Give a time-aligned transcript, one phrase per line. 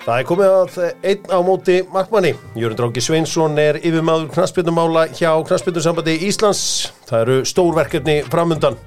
[0.00, 0.76] Það er komið að
[1.10, 2.30] einn á móti markmanni.
[2.56, 6.62] Jörgur Dróki Sveinsson er yfirmaður knastbyttumála hjá knastbyttursambandi Íslands.
[7.10, 8.78] Það eru stórverkefni framundan.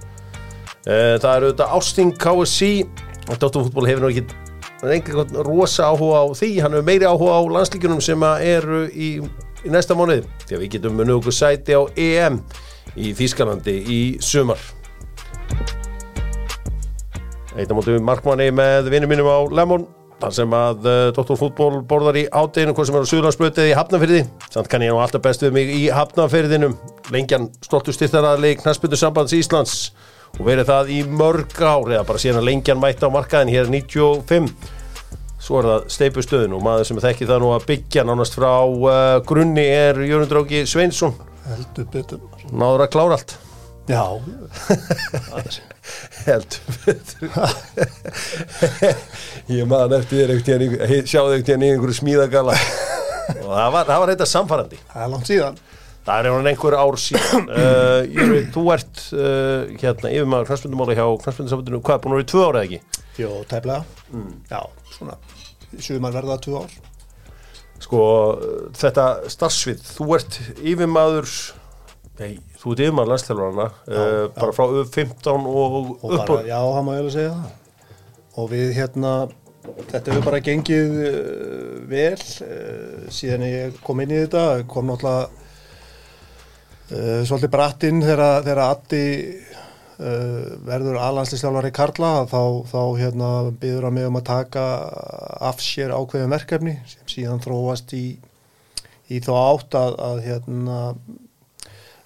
[0.87, 2.71] Eh, Það eru þetta Ásting KSC.
[3.29, 5.13] Dóttumfútból hefur nú ekki
[5.45, 6.51] rosa áhuga á því.
[6.65, 9.21] Hann hefur meiri áhuga á landslíkunum sem eru í,
[9.63, 10.25] í næsta mánuði.
[10.49, 12.41] Því að við getum munið okkur sæti á EM
[12.97, 14.57] í Þýskalandi í sumar.
[17.53, 19.85] Einn á móti markmanni með vinnum mínum á Lemon
[20.23, 21.81] þar sem að uh, Dr.
[21.89, 24.21] borðar í ádeginu hvað sem er á Suðlandsbrötið í Hafnafyrði
[24.53, 26.77] samt kann ég nú alltaf best við mig í Hafnafyrðinum
[27.13, 29.75] lengjan stoltu styrtaraðli Knarsbyttu sambands Íslands
[30.37, 34.49] og verið það í mörg ár eða bara síðan lengjan mætti á markaðin hér 95
[35.43, 39.19] svo er það steipustöðin og maður sem þekki það nú að byggja nánast frá uh,
[39.27, 41.17] grunni er Jörgur Dróki Sveinsson.
[41.49, 42.23] Heldur betur.
[42.55, 43.37] Náður að klára allt.
[43.91, 44.03] Já
[46.25, 46.63] heldur
[49.51, 52.57] ég maður eftir þér sjáðu einhvern tíðan í einhverju smíðagala.
[53.43, 55.59] Og það var, það var þetta samfærandi það er langt síðan.
[56.03, 57.49] Það er einhvern einhver ár síðan.
[57.63, 62.31] Uh, Jöru, þú ert uh, hérna yfirmaður knastbundumáli hjá knastbundusambundinu hvað, búin að vera í
[62.33, 63.03] tvö ára eða ekki?
[63.19, 63.83] jó, tæplega.
[64.49, 64.61] Já,
[64.95, 65.19] svona.
[65.79, 66.73] Sumar verða tvö ár.
[67.83, 68.01] Sko,
[68.79, 71.29] þetta starfsvið þú ert yfirmaður
[72.19, 74.27] nei, þú ert yfirmaður landstælurana uh, já.
[74.37, 77.53] bara frá upp 15 og, og upp bara, já, það má ég alveg segja það.
[78.33, 79.13] Og við hérna
[79.91, 84.45] þetta hefur bara gengið uh, vel uh, síðan ég kom inn í þetta.
[84.69, 85.31] Kom náttúrulega
[86.93, 89.05] svolítið brattinn þegar þegar Addi
[90.67, 92.11] verður aðlandslisjálfari Karla.
[92.29, 93.29] Þá, þá hérna
[93.61, 94.65] byður hann mig um að taka
[95.47, 98.03] af sér ákveðum verkefni sem síðan þróast í
[99.11, 100.79] í þá átt að, að hérna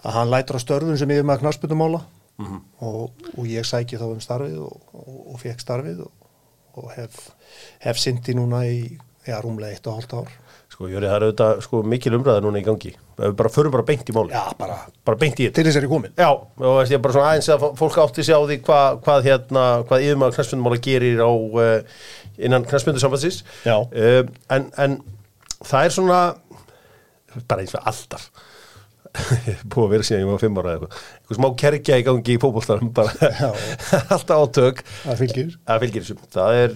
[0.07, 2.03] að hann lætur á störfun sem yfir með knarsputumála
[2.85, 6.27] og, og ég sæki þá um starfið og, og, og fekk starfið og,
[6.77, 7.17] og hef,
[7.83, 8.81] hef syndi núna í
[9.27, 10.29] já, rúmlega eitt og hálft ár.
[10.71, 12.91] Sko, Jöri, það er auðvitað sko, mikil umræða núna í gangi.
[13.17, 15.55] Við bara förum bara beint í máli já, bara bara beint í þetta.
[15.57, 18.25] til þess er ég komin Já, og veist ég bara svona aðeins að fólk átti
[18.27, 21.95] sig á því hvað, hvað hérna, hvað yfirmaður knæspindumála gerir á uh,
[22.37, 23.77] innan knæspindusambandsins Já.
[23.81, 24.21] uh,
[24.53, 24.99] en, en
[25.63, 26.19] það er svona
[27.49, 28.29] bara eins og alltaf
[29.73, 31.01] búið að vera síðan ég var fimm ára eitthvað.
[31.17, 33.31] Eitthvað smá kerkja í gangi í fótbolltarum bara
[34.15, 34.83] alltaf átök.
[35.03, 35.53] Það fylgir.
[35.67, 36.17] Það fylgir þessu.
[36.37, 36.73] Það er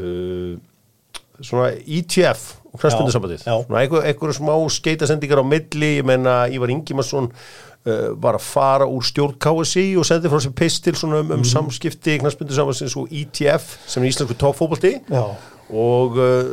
[0.00, 0.56] uh,
[1.40, 2.46] svona ITF
[2.76, 3.54] Já, já.
[3.64, 5.92] svona einhver, einhver smá skeitasendingar á milli.
[6.00, 10.52] Ég menna Ívar Ingimarsson uh, var að fara úr stjórn KSI og sendi frá sér
[10.58, 11.48] pistil svona um, um Mhm.
[11.48, 14.92] samskipti knæspindusambandsins og ITF sem er íslensku toppfótbolti.
[15.08, 15.24] Já,
[15.72, 16.52] og uh,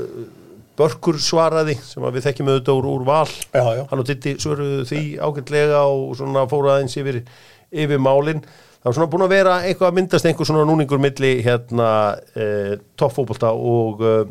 [0.80, 3.32] Börkur svaraði sem við þekkjum auðvitað úr, úr val.
[3.54, 7.20] Já, já, hann og Ditti svöruðu því ágætlega og svona fóru aðeins yfir,
[7.70, 8.42] yfir málin.
[8.80, 11.90] Það var svona búin að vera eitthvað að myndast einhver svona núningur milli hérna
[12.34, 14.24] eh, toppfótbolta og eh,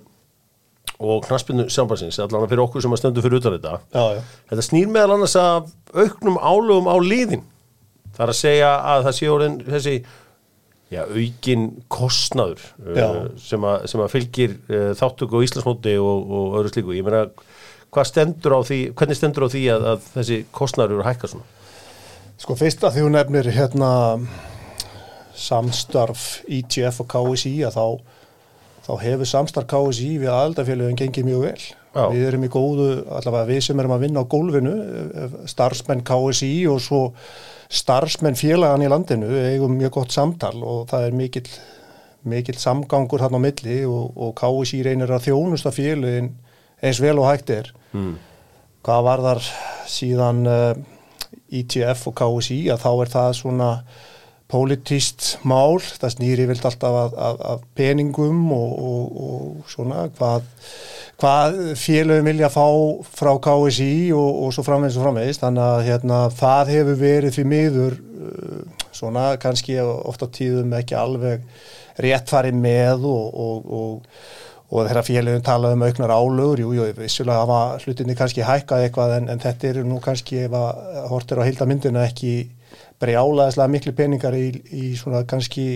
[1.03, 3.79] og knaspinu sambansins allan fyrir okkur sem að stöndu fyrir utan þetta.
[3.95, 4.21] Já, já.
[4.53, 7.43] þetta snýr meðal annars að auknum álugum á líðin
[8.13, 9.95] það er að segja að það sé orðin þessi
[10.93, 16.57] já, aukin kostnaður uh, sem, að, sem að fylgir uh, þáttöku á Íslandsmóti og, og
[16.61, 17.25] öðru slíku ég meina,
[17.93, 21.33] hvað stendur á því hvernig stendur á því að, að þessi kostnaður eru að hækka
[21.35, 23.93] svona sko fyrst að því hún nefnir hérna
[25.39, 27.87] samstarf ITF og KSI að þá
[28.83, 31.63] þá hefur samstarf KSI við aðaldafélagin gengið mjög vel.
[31.93, 32.05] Já.
[32.11, 36.53] Við erum í góðu, allavega við sem erum að vinna á gólfinu, eh, starfsmenn KSI
[36.73, 37.03] og svo
[37.73, 41.49] starfsmenn félagan í landinu eigum mjög gott samtal og það er mikill,
[42.29, 46.33] mikill samgangur þarna á milli og, og KSI reynir að þjónusta félagin
[46.83, 47.73] eins vel og hægt er.
[47.93, 48.15] mm.
[48.83, 49.41] Hvað var þar
[49.87, 50.73] síðan uh,
[51.55, 53.69] ITF og KSI að þá er það svona
[54.53, 60.45] pólitíst mál, það snýri vilt alltaf að, að, að peningum og, og, og svona hvað,
[61.23, 62.67] hvað félögum vilja fá
[63.17, 67.47] frá KSI og, og svo framvegis og framvegis, þannig að hérna, það hefur verið því
[67.55, 71.49] miður uh, svona kannski ofta tíðum ekki alveg
[72.03, 73.69] rétt farið með og,
[74.89, 79.29] þegar félagin talaði um auknar álögur, jú, jú, vissulega hafa hlutinni kannski hækkað eitthvað en,
[79.33, 82.33] en þetta eru nú kannski ef að hortir á hildamyndina ekki
[83.03, 85.67] brjálaðislega miklu peningar í, í svona kannski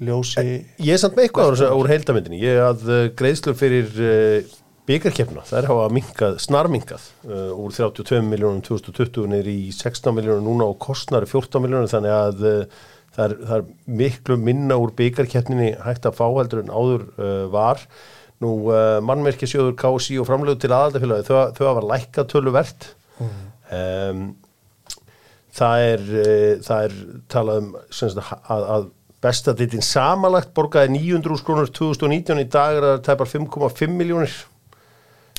[0.00, 0.44] ljósi
[0.80, 4.54] ég er samt með eitthvað úr, úr heildamindinni ég að uh, greiðslur fyrir uh,
[4.88, 10.70] byggarkeppna, þær hafa minkað, snarminkað uh, úr 32 miljónum 2020 niður í 16 miljónum núna
[10.70, 13.68] og kostnari 14 miljónum þannig að það, er, það er
[14.00, 17.84] miklu minna úr byggarkeppninni hægt að fá heldur en áður uh, var.
[18.40, 18.54] Nú
[19.04, 22.86] mannmerkisjóður KSI og framlögu til aðaldafélagi þau, þau hafa lækkað töluvert.
[23.20, 24.22] Um,
[25.56, 26.96] það er uh, það er
[27.32, 28.88] talað um sagt, að, að
[29.20, 34.32] Besta dittin samanlagt borgaði 900 krónur 2019 í dag er það tæpar 5,5 miljónir.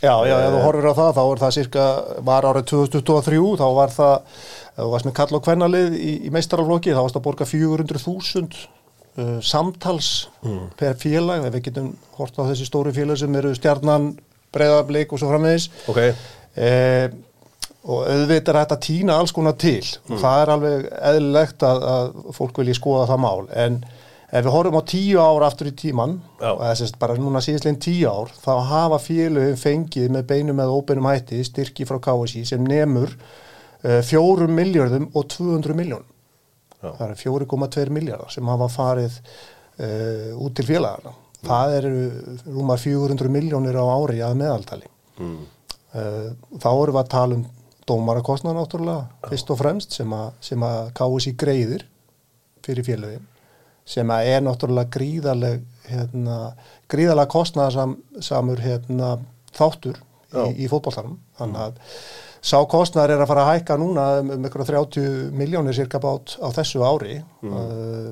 [0.01, 1.85] Já, já, ef þú horfir á það, þá er það cirka,
[2.27, 4.37] var árið 2023, þá var það,
[4.69, 8.61] ef þú varst með kall og kvennalið í, í meistaraflokki, þá varst að borga 400.000
[8.61, 10.11] uh, samtals
[10.77, 14.11] per félag, við getum hort á þessi stóri félag sem eru stjarnan,
[14.53, 15.71] breyðarblik og svo framvegis.
[15.89, 16.03] Ok,
[16.51, 17.07] Eh,
[17.81, 19.81] og auðvitað er þetta að týna alls konar til.
[20.09, 23.45] Og það er alveg eðlilegt að, að fólk vilji skoða það mál.
[23.63, 23.79] En
[24.31, 26.51] ef við horfum á tíu ár aftur í tíman Já.
[26.51, 30.77] og þess að bara núna síðastlegin tíu ár þá hafa félögum fengið með beinum eða
[30.77, 36.07] óbeinum hætti styrki frá KSI sem nemur uh, 4 miljardum og 200 miljón
[36.79, 41.11] það eru 4,2 miljardar sem hafa farið uh, út til félagana
[41.45, 41.93] það eru
[42.45, 44.89] rúmar 400 miljónir á ári að meðaltali.
[45.19, 45.41] Mm.
[45.91, 46.29] Uh,
[46.61, 47.47] þá erum við að tala um
[47.89, 50.31] dómarakostnað náttúrulega fyrst og fremst sem að,
[50.67, 51.85] að KSI greiðir
[52.65, 53.27] fyrir félögin
[53.91, 56.39] sem að er náttúrulega gríðaleg hérna,
[56.91, 59.15] gríðalega kostnaðarsamur hérna,
[59.57, 61.79] þáttur í, í fótballtanum þannig að
[62.41, 66.35] sá kostnaðar er að fara að hækka núna um, um ykkur 30 miljónir cirka bát
[66.41, 67.19] á þessu ári.
[67.45, 68.11] Uh,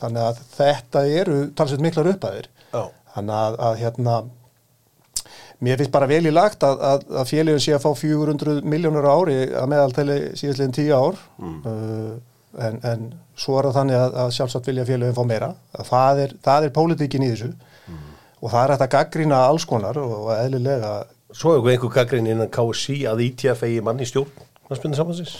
[0.00, 2.48] þannig að þetta eru talsveit miklar upphæðir.
[2.72, 2.88] Já.
[3.14, 4.14] þannig að, að hérna
[5.64, 9.06] Mér finnst bara vel í lagt að, að, að félagin sé að fá 400 miljónur
[9.08, 12.10] ári að meðaltali síðastlegin 10 ár uh,
[12.66, 13.06] en, en
[13.36, 15.50] svo er það þannig að, að sjálfsagt vilja félagin fá meira.
[15.76, 17.52] Að Það er, það er pólitíkin í þessu
[18.36, 20.96] og það er hægt að gaggrýna alls konar og, eðlilega
[21.36, 24.44] Svo hefur einhver gaggrin innan KSI að ITF eigi mann í stjórn.
[24.68, 25.32] Hvað spennir samansins?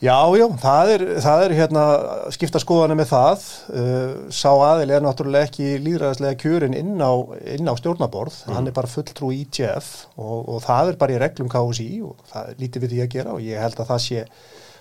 [0.00, 1.80] Já, já, það er, það er hérna
[2.32, 3.42] skipta skoðanir með það.
[3.68, 7.12] Uh, sá aðil er náttúrulega ekki líðræðislega kjörin inn á,
[7.52, 11.20] inn á stjórnaborð, hann er bara fulltrú í ITF og, og það er bara í
[11.20, 14.02] reglum KSI og það er lítið við því að gera og ég held að það
[14.06, 14.24] sé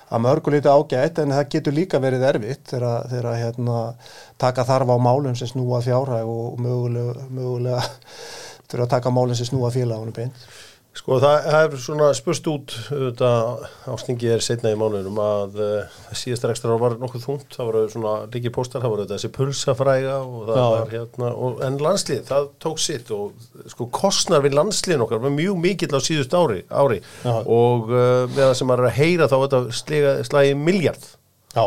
[0.10, 3.83] að mörgulítið ágætt en það getur líka verið erfitt þegar, þegar hérna,
[4.39, 7.83] taka þarf á málum sem snúa fjárhæg og mögulega, mögulega
[8.71, 10.48] þurfa að taka málum sem snúa félagunum beint.
[10.97, 16.50] Sko það hefur svona spurst út auðvitað ástingi er setna í mánuðum að uh, síðasta
[16.50, 20.15] ekstra ár var nokkuð þungt, það voru svona líki póstar, það voru þetta þessi pulsafræga
[20.25, 20.65] og það Já.
[20.74, 25.36] var hérna, og, en landslið, það tók sitt og sko kostnar við landsliðin okkar var
[25.38, 27.00] mjög mikill á síðust ári, ári
[27.30, 31.09] og uh, með það sem maður er að heyra þá þetta slega, slagi miljard.
[31.53, 31.65] Já,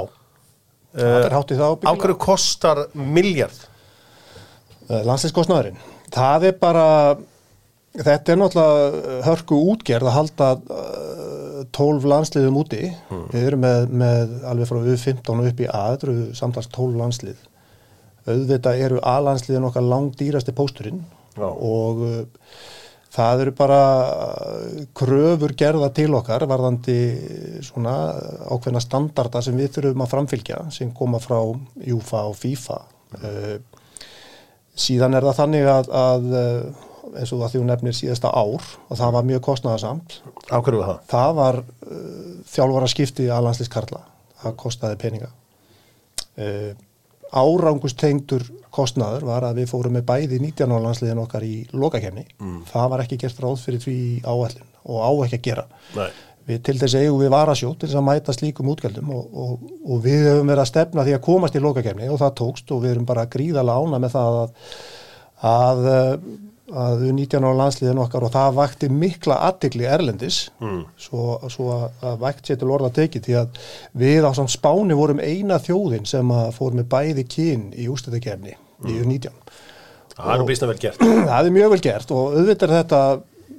[0.98, 3.68] það er hátt í það Á hverju kostar miljard?
[4.92, 5.78] Landslýskostnaðurinn.
[6.12, 6.86] Það er bara,
[7.92, 12.82] þetta er náttúrulega hörku útgerð að halda uh, 12 landsliðum úti.
[13.32, 17.00] Við erum með, með alveg frá U15 og upp í A, þetta eru samtals 12
[17.00, 17.48] landslið.
[18.22, 21.00] Auðvitað eru A-landsliðin okkar langdýrasti pósturinn
[21.34, 21.48] Já.
[21.48, 22.20] og uh,
[23.12, 26.98] það eru bara uh, kröfur gerða til okkar varðandi
[27.66, 27.96] svona
[28.46, 31.40] ákveðna standarda sem við þurfum að framfylgja sem koma frá
[31.82, 32.78] JúFA og FIFA.
[33.18, 33.56] Uh,
[34.72, 36.32] síðan er það þannig að, að
[37.18, 40.16] eins og það því hún nefnir síðasta ár og það var mjög kostnaðarsamt.
[40.48, 41.04] Á hverju var það?
[41.12, 44.02] Það var uh, þjálfara skipti að landsliskarla.
[44.42, 45.30] Það kostaði peninga.
[46.40, 46.72] Uh,
[47.32, 52.26] árangustengdur kostnaður var að við fórum með bæði 19 ára landsliðin okkar í lokakefni.
[52.68, 55.66] Það var ekki gert ráð fyrir því áallin og á ekki að gera.
[55.96, 56.12] Nei.
[56.48, 60.00] Við til þess eigum við varasjótt til þess að mæta slíkum útgjöldum og, og, og
[60.02, 62.96] við höfum verið að stefna því að komast í lokakefni og það tókst og við
[62.96, 64.72] erum bara gríðalega ána með það að,
[65.52, 65.84] að,
[66.72, 70.84] að 19 ára landsliðin okkar og það vakti mikla aðtikli erlendis Mm.
[70.96, 73.60] svo, svo að, að vægt sér til orða tekið því að
[74.04, 78.54] við á samt spáni vorum eina þjóðin sem að fór með bæði kyn í ústættakefni
[78.88, 79.30] í U19
[80.12, 80.98] Það er nú býstna vel gert.
[81.30, 83.02] það er mjög vel gert og auðvitað þetta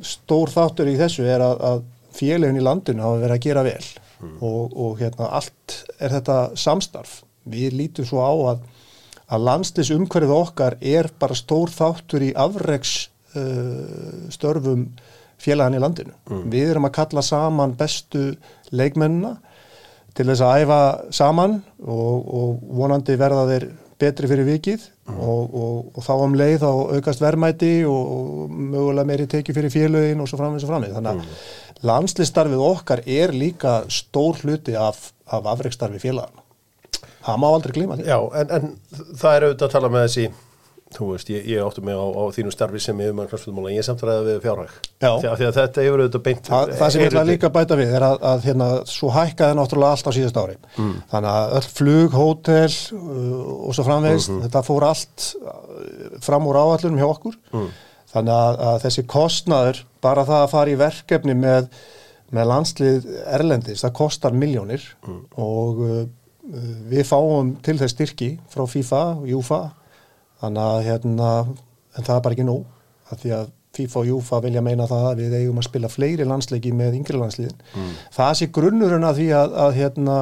[0.03, 3.86] stór þáttur í þessu er að, að félagin í landinu hafa verið að gera vel
[4.39, 7.17] og, og hérna allt er þetta samstarf.
[7.50, 8.62] Við lítum svo á að,
[9.34, 12.94] að landslis umhverfið okkar er bara stór þáttur í afreks
[13.34, 14.88] uh, störfum
[15.44, 16.13] félagan í landinu.
[16.52, 18.32] Við erum að kalla saman bestu
[18.72, 19.36] leikmennina
[20.13, 20.82] til þess að æfa
[21.16, 23.66] saman og, og vonandi verða þeir
[24.04, 29.28] betri fyrir vikið og, og, og þá um leið þá aukast verðmæti og, mögulega meiri
[29.32, 30.96] tekið fyrir félögin og svo framvegis og framvegis.
[30.98, 36.43] Þannig að landslistarfið okkar er líka stór hluti af, af afreikstarfi félagana.
[37.24, 38.08] Það má aldrei glíma því.
[38.10, 38.74] Já, en, en
[39.20, 40.27] það er auðvitað að tala með þessi
[40.94, 43.72] þú veist, ég, ég áttu mig á, á þínu starfi sem ég um að knarfsfjöldmála,
[43.74, 45.10] ég samt ræðið við fjárhæg Já.
[45.10, 47.96] því að, þetta hefur auðvitað beint Það, það sem ég ætla líka að bæta við
[47.98, 50.58] er að, að hérna, svo hækkaði náttúrulega allt á síðast ári.
[51.13, 55.58] Þannig að öll flug, hótel uh, og svo framvegist, þetta fór allt uh,
[56.27, 57.39] fram úr áallunum hjá okkur.
[58.13, 61.72] Þannig að, að þessi kostnaður, bara það að fara í verkefni með,
[62.34, 64.86] með landslið Erlendis, það kostar miljónir
[65.42, 66.03] og uh,
[66.92, 69.62] við fáum til þess styrki frá FIFA og Júfa
[70.42, 71.34] þannig að hérna,
[71.96, 75.08] en það er bara ekki nóg að því að FIFA og Júfa vilja meina það
[75.10, 77.64] að við eigum að spila fleiri landsleiki með yngri landsliðin.
[77.74, 77.92] Mm.
[78.14, 80.18] Það sé grunnurinn að því að, að, hérna,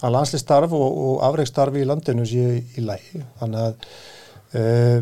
[0.00, 3.22] að landsliðstarf og, og afreikstarfi í landinu sé í lægi.
[3.38, 3.86] Þannig að
[4.58, 4.96] uh,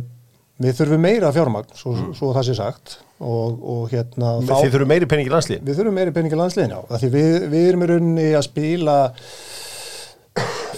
[0.67, 2.11] við þurfum meira fjármagn, svo, mm.
[2.19, 2.99] svo það sé sagt.
[3.19, 4.37] Og, og hérna...
[4.45, 5.65] Þið þurfum meiri peningi landsliðin?
[5.65, 7.01] Við þurfum meiri peningi landsliðin, já.
[7.01, 8.99] Því við, við erum í rauninni að spila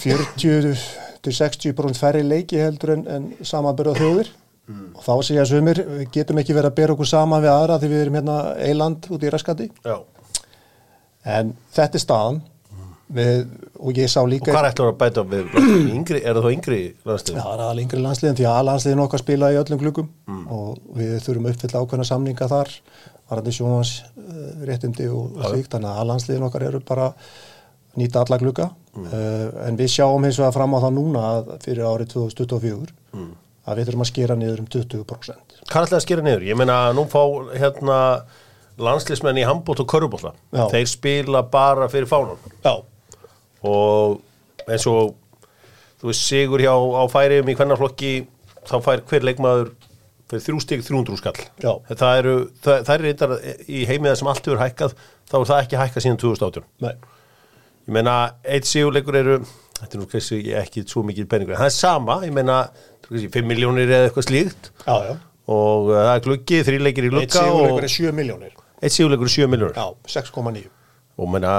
[0.04, 4.30] 40-60% færri leiki heldur en, en samanbyrða þjóðir
[4.71, 4.87] mm.
[4.95, 7.92] og þá segja sumir, við getum ekki verið að bera okkur sama við aðra því
[7.92, 9.99] við erum hérna eiland út í raskati Já.
[11.37, 12.40] en þetta er staðan
[13.14, 13.45] við,
[13.78, 15.54] og ég sá líka Og hvað ætlar að bæta við?
[15.97, 16.80] Yngri, er það þá yngri
[17.11, 17.38] landsliðin?
[17.40, 20.42] Já, það er alveg yngri landsliðin því að landsliðin okkar spila í öllum klukkum mm.
[20.57, 22.75] og við þurfum uppfylla ákveðna samninga þar
[23.30, 27.11] varandi sjónans uh, réttindi og, og slíkt, þannig að landsliðin okkar eru bara
[27.99, 29.07] nýta alla klukka mm.
[29.07, 31.23] uh, en við sjáum hins vegar fram á það núna
[31.65, 33.31] fyrir árið 2024 mm
[33.71, 35.59] að við þurfum að skera niður um 20%.
[35.71, 36.47] Hvað alltaf að skera niður?
[36.49, 37.21] Ég meina nú fá
[37.53, 37.99] hérna
[38.81, 40.33] landslismenn í handbót og körubóta.
[40.73, 42.41] Þeir spila bara fyrir fánum.
[42.65, 42.81] Já.
[43.69, 45.15] Og eins og
[46.01, 48.15] þú veist sigur hjá á færiðum í hvernarflokki
[48.71, 49.73] þá fær hver leikmaður
[50.31, 51.39] fyrir þrjú stík 300 skall.
[51.61, 51.73] Já.
[51.91, 54.95] Það eru, það, það eru í heimiða sem allt hefur hækkað,
[55.29, 56.69] þá er það ekki hækkað síðan 2018.
[56.87, 56.95] Nei.
[57.87, 59.39] Ég meina, eitt sigurleikur eru,
[59.81, 62.59] þetta er nú kannski ekki svo mikið peningur, það er sama, ég meina
[63.11, 64.71] 5 miljónir eða eitthvað slíkt.
[64.85, 65.15] Já, já.
[65.51, 69.31] og uh, það er gluggi, þrýleikir í glugga Eitt sigurleikur er 7 miljónir Eitt sigurleikur
[69.31, 69.89] er 7 miljónir Já,
[70.31, 70.69] 6,9
[71.21, 71.55] Og menna,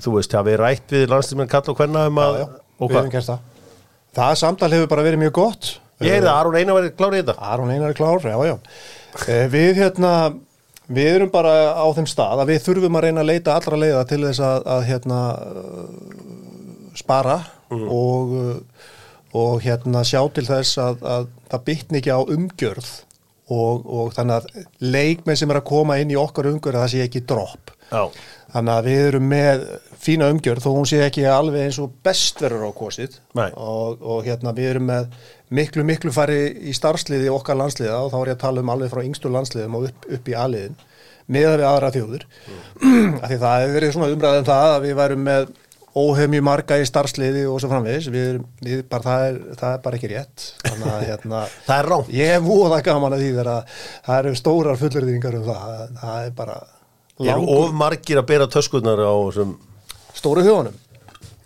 [0.00, 2.46] þú veist, það við rætt við landslismenn kall og hvenna um að Já,
[3.12, 4.36] gert það.
[4.38, 5.72] Samtal hefur bara verið mjög gott.
[6.02, 7.34] Ég er það, Aron Einar verið klár í þetta.
[7.52, 8.54] Aron Einar er klár, já, já.
[9.30, 10.12] Eh, Við hérna
[10.84, 14.02] Við erum bara á þeim stað að við þurfum að reyna að leita allra leiða
[14.10, 15.20] til þess að, að hérna,
[16.98, 17.38] spara
[17.72, 17.86] mm.
[17.88, 18.36] og
[19.34, 22.90] og hérna sjá til þess að, að það bytni ekki á umgjörð
[23.54, 27.02] og, og þannig að leikmenn sem er að koma inn í okkar umgjörð það sé
[27.04, 28.02] ekki dropp Já.
[28.54, 29.64] þannig að við erum með
[30.04, 34.24] fína umgjörð þó hún sé ekki alveg eins og best verður á kosið og, og
[34.26, 35.08] hérna við erum með
[35.54, 38.92] miklu miklu fari í starfsliði okkar landsliða og þá er ég að tala um alveg
[38.92, 40.78] frá yngstur landsliðum og upp, upp í aðliðin
[41.24, 43.12] með við aðra þjóður mm.
[43.22, 45.52] af því það hefur verið svona umræðið um það að við værum með
[45.94, 49.98] óhefmi marga í starfsliði og svo framvegis við, við bara, það, er, það er bara
[49.98, 53.34] ekki rétt þannig að hérna það er rám ég hef múið það gaman að því
[53.44, 53.50] að
[54.08, 56.58] það eru stórar fullurðingar um það það er bara.
[57.22, 59.54] Eru of margir að bera töskunar á sem...
[60.16, 60.80] stóru þjóðunum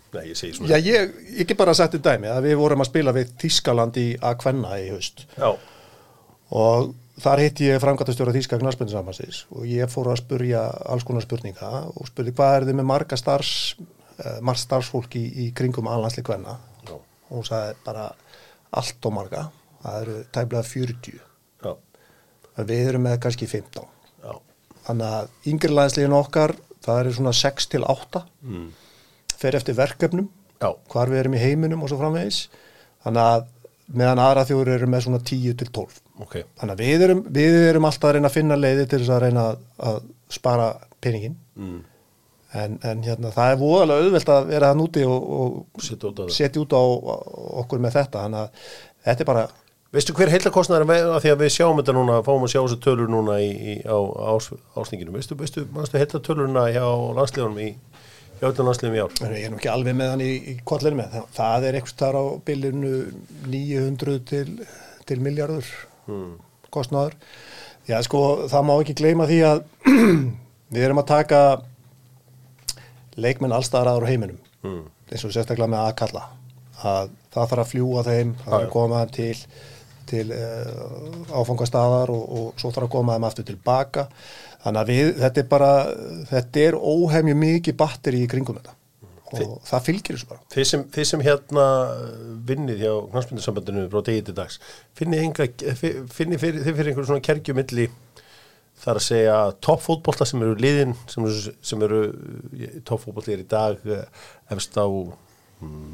[0.09, 0.71] Nei, ég segi svona.
[0.73, 3.99] Já, ég, ég ekki bara að setja dæmi að við vorum að spila við Þískaland
[4.01, 5.27] í Akvenna í haust.
[5.37, 5.51] Já.
[6.49, 6.89] og
[7.21, 12.09] þar hitt ég framgættastjóra Þíska knarspöndinsamansins og ég fór að spurja alls konar spurninga og
[12.09, 16.57] spurði hvað er þið með marga starfs uh, margt starfsfólk í, í kringum alhansli hvenna
[16.89, 18.07] og hún sagði bara
[18.79, 19.45] allt og marga,
[19.83, 21.19] það eru tæmlega 40
[21.65, 21.71] Já.
[22.71, 23.98] við erum með kannski 15 Já.
[24.89, 28.67] Þannig að yngri landslegin okkar það eru svona 6 til 8 mm.
[29.37, 30.27] fer eftir verkefnum
[30.59, 30.73] Já.
[30.91, 32.47] hvar við erum í heiminum og svo framvegis.
[33.05, 33.47] Þannig að
[33.99, 36.43] meðan aðra þjóður eru með svona 10 til 12 okay.
[36.59, 39.23] þannig að við erum, við erum alltaf að reyna að finna leiði til þess að
[39.23, 39.45] reyna
[39.89, 40.67] að spara
[41.01, 41.79] peningin mm.
[42.49, 45.83] En, en hérna, það er voðalega auðvelt að vera það núti og, og
[46.33, 46.81] setja út á
[47.61, 48.23] okkur með þetta.
[48.23, 48.63] Þannig að
[49.05, 49.43] þetta er bara
[49.89, 52.75] Veistu hver heilakostnæður er að því að við sjáum þetta núna fáum að sjá þessu
[52.85, 53.97] tölur núna í, í, á
[54.29, 56.85] ás, ásninginu, veistu, veistu, veistu heilatölurna hjá
[57.17, 57.69] landsliðunum í
[58.37, 59.15] hjá öllum landsliðum í ár?
[59.33, 62.19] Ég er nú ekki alveg með hann í, í kvallinu með, það er eitthvað þar
[62.21, 62.91] á bylinu
[63.49, 64.45] 900 til,
[65.09, 65.73] til miljardur
[66.05, 66.35] hmm.
[66.69, 67.17] kostnæður
[67.89, 69.63] Já sko, það má ekki gleyma því að
[70.75, 71.39] við erum að taka
[73.17, 74.83] leikmenn allstaðar á heiminum mm.
[75.09, 76.27] eins og sérstaklega með aðkalla
[76.79, 79.31] að það þarf að fljúa þeim það þarf að koma þeim til,
[80.09, 84.09] til uh, áfangastadar og, og svo þarf að koma þeim aftur tilbaka.
[84.63, 85.71] Þannig að við, þetta er bara
[86.33, 88.75] þetta er óhefmju mikið batteri í kringum þetta.
[89.29, 90.43] Og Þi, það fylgir þessu bara.
[90.49, 91.65] Þið sem, þið sem hérna
[92.49, 94.57] vinnið hjá knastmyndasambandinu frá degi til dags
[94.97, 97.85] finnið þið fyrir, fyrir einhverjum svona kergjumilli
[98.79, 102.03] Það er að segja toppfótbolla sem eru liðin sem eru, sem eru
[102.87, 104.05] toppfótbolli er í dag eh,
[104.55, 104.87] efst á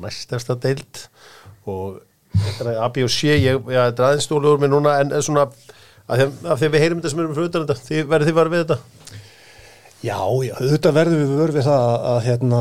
[0.03, 1.07] næstefsta deilt
[1.65, 1.97] og
[2.43, 5.47] þetta er AB og C ég, ég er aðeins stóluður með núna en svona
[6.05, 8.79] af því við heyrum þetta sem erum utan þetta, verður þið varfið við þetta?
[10.05, 12.59] Já, já, auðvitað verður við verfið það að hérna,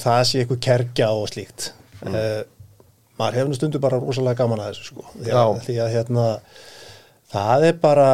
[0.00, 1.66] það sé eitthvað kerkja og slíkt.
[2.00, 2.14] Mm.
[2.14, 2.78] uh,
[3.20, 5.04] maður nú stundu bara rosalega gaman að þessu sko.
[5.18, 6.24] Því að, því að hérna
[7.32, 8.08] það er bara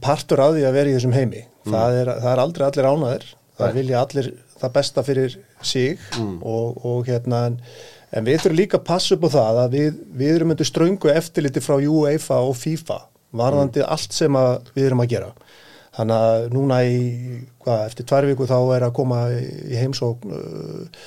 [0.00, 1.42] partur af því að vera í þessum heimi.
[1.66, 1.74] Mm.
[1.74, 5.36] það, er, það er aldrei allir ánaðir það vilja allir það besta fyrir
[5.66, 7.58] sig og, og hérna en,
[8.12, 11.12] en við þurfum líka að passa upp á það að við, við erum undir ströngu
[11.12, 13.00] eftirliti frá UEFA og FIFA
[13.36, 14.36] varðandi allt sem
[14.76, 15.30] við erum að gera.
[15.96, 16.98] Þannig að núna í,
[17.64, 21.06] hvað, eftir tvær viku þá er að koma í heimsókn uh,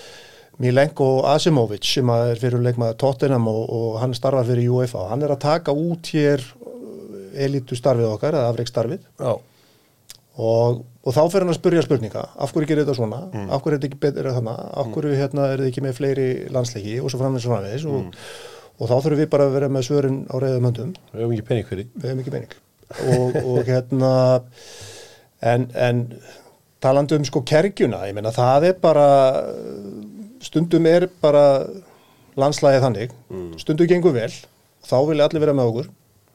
[0.60, 5.32] Milenko Asimovic sem er fyrir leikmaður Tottenham og, og hann starfar fyrir UEFA hann er
[5.36, 6.44] að taka út hér
[7.40, 9.38] elitu starfið okkar, eða afreik starfið Já,
[10.40, 12.24] og, og þá fyrir hann að spurja spurninga.
[12.40, 13.20] Af hverju gerir þetta svona,
[13.50, 16.96] af hverju er þetta ekki betur af hverju hérna, er þetta ekki með fleiri landsleiki
[17.04, 17.88] og svo framvegis og framvegis?
[17.90, 18.24] Og,
[18.80, 21.48] og þá þurfum við bara að vera með svörin á reyðum höndum, við hefum ekki
[21.50, 22.54] pening fyrir við hefum ekki mening
[22.90, 24.12] og, og hérna
[25.52, 26.00] en, en
[26.82, 29.08] talandi um sko kergjuna, ég meina það er bara
[30.42, 31.44] stundum er bara
[32.40, 33.16] landslægið þannig,
[33.60, 34.32] stundum gengur vel
[34.88, 35.90] þá vilja allir vera með okkur.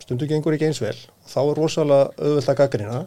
[0.05, 0.97] Stundum gengur ekki eins vel
[1.31, 2.99] þá er rosalega auðvöld að gaggrina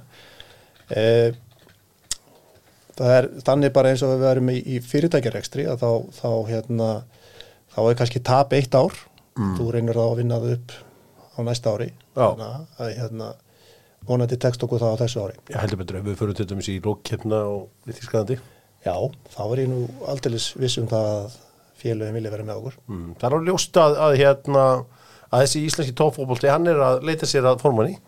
[2.97, 6.89] það er þannig bara eins og við erum í, í fyrirtækjarekstri að þá, þá hérna
[7.75, 8.95] þá er kannski tap eitt ár
[9.57, 10.71] þú reynir þá að vinna það upp
[11.37, 11.91] á næsta ári.
[12.17, 13.27] Þannig að hérna
[14.07, 16.69] vonandi tekst okkur það á þessu ári Ég heldur betur ef við fyrir til dæmis
[16.71, 18.37] í lókkeppna og við þýrskaðandi.
[18.87, 18.95] já,
[19.35, 21.35] þá er ég nú aldeilis viss um það að
[21.77, 23.09] félögin vilja vera með okkur Mm.
[23.19, 24.63] Það er á ljóst að, að, hérna,
[25.29, 27.99] að þessi íslenski tóffóbolti, hann er að leita sér að formanni.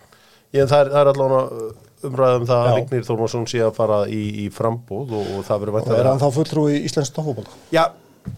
[0.55, 1.71] Ég, það er, er allavega
[2.09, 2.75] umræðum það að.
[2.79, 6.07] Vignir Þórmarsson sé að fara í, í frambúð og, og það verður og vænt er
[6.09, 7.83] hann þá fulltrúi í Íslands toppfókbólta Já,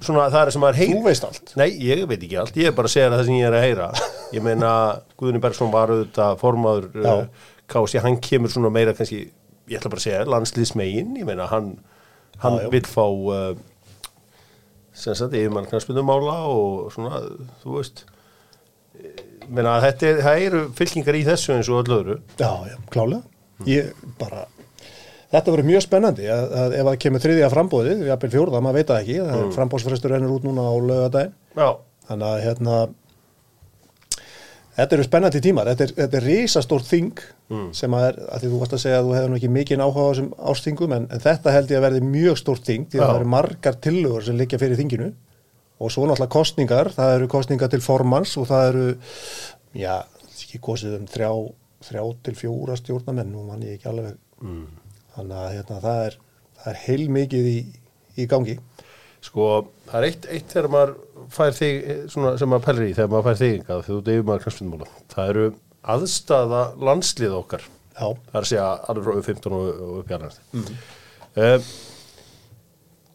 [0.01, 2.71] svona það er sem maður heyr þú veist allt Nei, ég veit ekki allt, ég
[2.71, 3.89] er bara að segja það sem ég er að heyra
[4.35, 4.71] Ég meina,
[5.21, 7.13] Guðni Bergson var auðvitað formaður Já.
[7.13, 9.21] uh, Kási, hann kemur svona meira kannski,
[9.71, 11.75] ég ætla bara að segja landslýsmegin, ég meina, hann
[12.41, 12.71] hann Já, já.
[12.73, 13.53] vill fá uh,
[14.91, 17.21] sem sagt, yfirmann knarspindumála og svona,
[17.61, 18.03] þú veist
[18.99, 19.27] ég
[19.57, 22.17] meina, þetta er, það eru fylkingar í þessu eins og öll öðru.
[22.39, 23.21] Já, já, klálega.
[23.69, 24.45] Ég bara,
[25.33, 28.79] þetta verður mjög spennandi að, að ef það kemur þriðja frambóðið, við jafnvel fjórða, maður
[28.79, 31.35] veit það ekki, það er frambóðsfrestur rennur út núna á lögadaginn.
[31.59, 31.69] Já,
[32.11, 32.77] Þannig að hérna,
[34.75, 37.21] þetta eru spennandi tímar, þetta er, þetta er risastór þing
[37.75, 40.03] sem að er, að þú varst að segja að þú hefur nú ekki mikið áhuga
[40.03, 43.05] á þessum ástingum, en, en þetta held ég að verði mjög stór þing, því að
[43.11, 45.09] það eru margar tillögur sem liggja fyrir þinginu
[45.81, 48.85] og svo náttúrulega kostningar, það eru kostningar til formans og það eru,
[49.81, 49.95] já,
[50.29, 51.31] ekki kosið um þrjá,
[51.87, 54.63] þrjá til fjóra stjórnamenn, nú mann ég ekki alveg, mm.
[55.17, 56.17] þannig að hérna, það er,
[56.71, 57.57] er heilmikið í,
[58.21, 58.57] í gangi.
[59.21, 59.49] Sko,
[59.89, 60.95] það er eitt, eitt þegar maður
[61.31, 64.31] fær þig, eh, svona, sem maður pælir í þegar maður fær þig þegar þú deyfum
[64.31, 64.89] maður knarspindumála.
[65.13, 65.45] Það eru
[65.95, 67.67] aðstafa landslið okkar.
[67.91, 70.41] Já, Það er að segja alveg frá 15 og, upp í.
[70.51, 70.61] Mhm.
[70.65, 70.83] Mm.
[71.31, 71.71] þú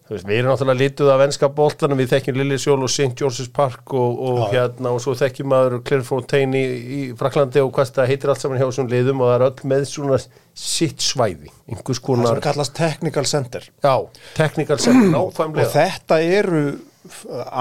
[0.09, 3.13] veist, við erum náttúrulega lituð af ennska boltanum, við þekkjum Lilli Sjól og St.
[3.19, 4.47] George's Park og, og Já.
[4.55, 8.61] hérna og svo þekkjum maður Clairefontaine í, í Fraklandi og hvað það heitir allt saman
[8.61, 10.21] hjá þessum liðum og það er öll með svona
[10.57, 13.67] sitt svæði, einhvers það konar, sem kallast technical center.
[13.83, 13.97] já,
[14.39, 15.73] technical center, og nákvæmlega.
[15.75, 16.63] þetta eru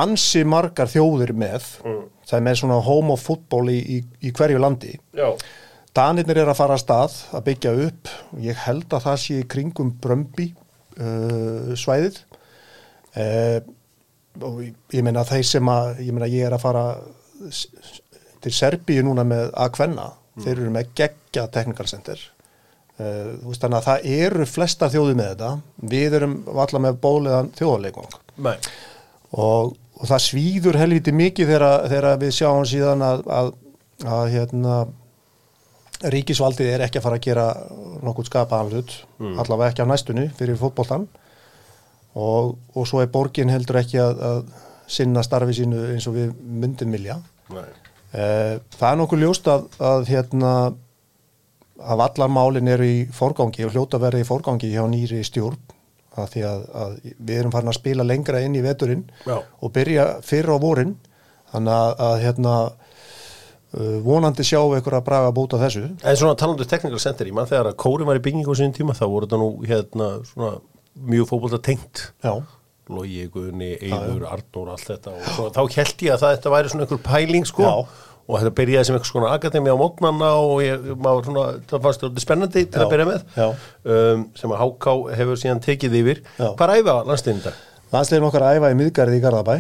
[0.05, 1.65] ansi margar þjóðir með
[2.25, 5.29] það er með svona home of football í, í, í hverju landi Já,
[5.95, 8.09] Danirnir er að fara að stað að byggja upp
[8.43, 10.49] ég held að það sé í kringum Brömbi
[10.99, 12.17] uh, svæðið
[13.15, 13.59] uh,
[14.45, 16.85] og ég- meina þeir sem að ég meina ég er að fara
[18.45, 20.09] til Serbíu núna með að kvenna
[20.43, 22.19] þeir eru með geggja technical center.
[22.99, 25.49] Uh, þú veist þannig að það eru flesta þjóði með þetta.
[25.95, 28.17] Við erum allar með bóliðan þjóðarleikvang.
[28.43, 28.55] Nei,
[29.35, 33.51] og, og það svíður helviti mikið þegar, þegar við sjáum síðan að, að,
[34.05, 34.77] að hérna,
[36.11, 37.45] ríkisvaldið er ekki að fara að gera
[38.05, 38.95] nokkuð skapaðan hlut,
[39.39, 41.05] allavega ekki á næstunni fyrir fótboltan
[42.15, 44.41] og, og svo er borgin heldur ekki að, að
[44.87, 47.19] sinna starfi sínu eins og við myndum vilja.
[47.51, 50.51] Eh, Það er nokkuð ljóst að, að hérna
[51.75, 55.57] að allar málin eru í forgangi og hljóta að vera í forgangi hjá nýri stjórn
[56.15, 59.41] að því að, að við erum farin að spila lengra inn í veturinn Já.
[59.43, 60.93] og byrja fyrr á vorin
[61.51, 62.53] þannig að, að hérna
[63.75, 67.35] uh, vonandi sjáum við ykkur að braga búta þessu En svona talandu technical center, ég
[67.35, 70.09] mann þegar að Kóri var í byggingu á sinni tíma, þá voru þetta nú hérna
[70.31, 70.53] svona
[70.95, 72.33] mjög fótbolta tengt Já,
[72.89, 76.69] Logi, Guðni, Eður, Arnór, allt þetta og svo, þá held ég að það, þetta væri
[76.73, 77.71] svona einhver pæling sko Já.
[78.25, 82.03] og þetta byrjaði sem einhvers konar akademi á mótnanna og ég, maður svona, það fannst
[82.05, 82.85] þetta spennandi til Já.
[82.85, 83.25] að byrja með
[83.95, 86.51] um, sem að HK hefur síðan tekið yfir Já.
[86.59, 87.55] hvað æfa landsliðin þetta?
[87.95, 89.57] landslegin okkar æfa í miðgarði í Garðabæ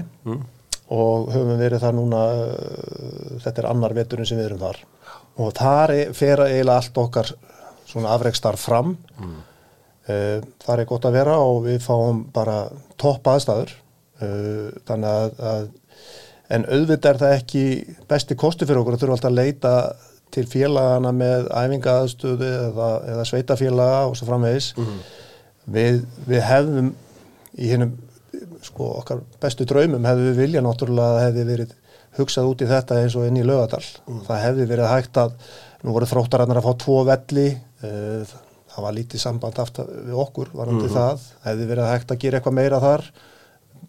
[0.95, 4.83] og höfum verið þar núna uh, þetta er annar veturinn sem við erum þar
[5.41, 7.31] og þar er- fer eiginlega allt okkar
[7.89, 9.35] svona afreikstar fram mm.
[10.05, 12.65] Þar er gott að vera og við fáum bara
[13.01, 13.73] topp aðstæður.
[14.21, 15.63] Uh, þannig að, að
[16.55, 17.63] en auðvitað er það ekki
[18.07, 19.73] besti kosti fyrir okkur að þurfa alltaf að leita
[20.35, 24.71] til félagana með æfingaðstöðu eða, eða sveitafélaga og svo framvegis.
[25.65, 26.91] Við, við hefðum
[27.57, 27.95] í hennum
[28.65, 31.75] sko okkar bestu draumum hefði við vilja náttúrulega að það hefði verið
[32.19, 33.83] hugsað út í þetta eins og inn í lögadal
[34.27, 35.35] það hefði verið hægt að
[35.83, 37.47] nú voru þróttarannar að fá tvo velli
[37.85, 38.35] uh,
[38.75, 41.23] það var lítið samband aftur við okkur varandi það.
[41.45, 43.07] Hefði verið hægt að gera eitthvað meira þar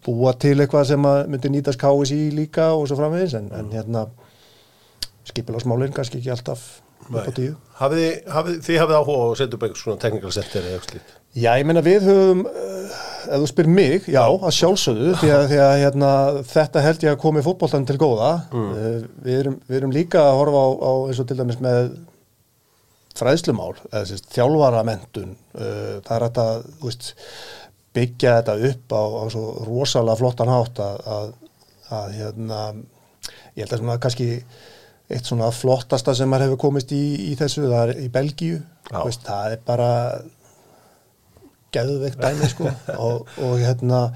[0.05, 4.07] búa til eitthvað sem að myndi nýtast KSI líka og svo framvegis en, en hérna
[5.27, 6.65] skipilásmálinn kannski ekki alltaf
[7.07, 7.53] upp á tíu.
[7.77, 11.13] Hafið hafið, þið hafið áhuga setja upp eitthvað svona technical center eða eitthvað slíkt?
[11.37, 12.97] Já, ég meina við höfum, uh,
[13.27, 16.11] ef þú spyr mig, já, að sjálfsögðu, því að, því að hérna,
[16.49, 18.31] þetta held ég að komi fótboltan til góða.
[18.53, 21.91] Uh, við, erum, við erum líka að horfa á, á eins og til dæmis með
[23.17, 23.73] fræðslumál,
[24.33, 25.35] þjálfaramentun.
[25.57, 27.11] Uh, það er að þú veist,
[27.97, 31.29] byggja þetta upp á, á svo rosalega flottan hátt að, að,
[31.97, 32.63] að hérna,
[33.57, 34.31] ég held að svona kannski
[35.07, 38.57] eitt svona flottasta sem maður hefur komist í, í þessu, það er í Belgíu.
[38.91, 39.91] Veist, það er bara
[41.75, 42.71] geðveikt dæmi sko
[43.05, 44.07] og, og hérna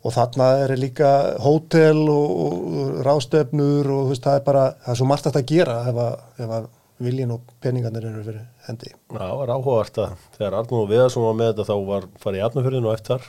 [0.00, 1.10] og þarna er líka
[1.44, 5.80] hótel og, og rástefnur og veist, það er bara, það er svo margt að gera
[5.90, 6.68] ef að, ef að
[7.00, 8.92] viljin og peningarnir eru fyrir hendi.
[8.92, 12.44] Já, það var áhugavert að þegar og Viðarsson var með þetta þá var farið í
[12.46, 13.28] Arnurfjörðinu og eftir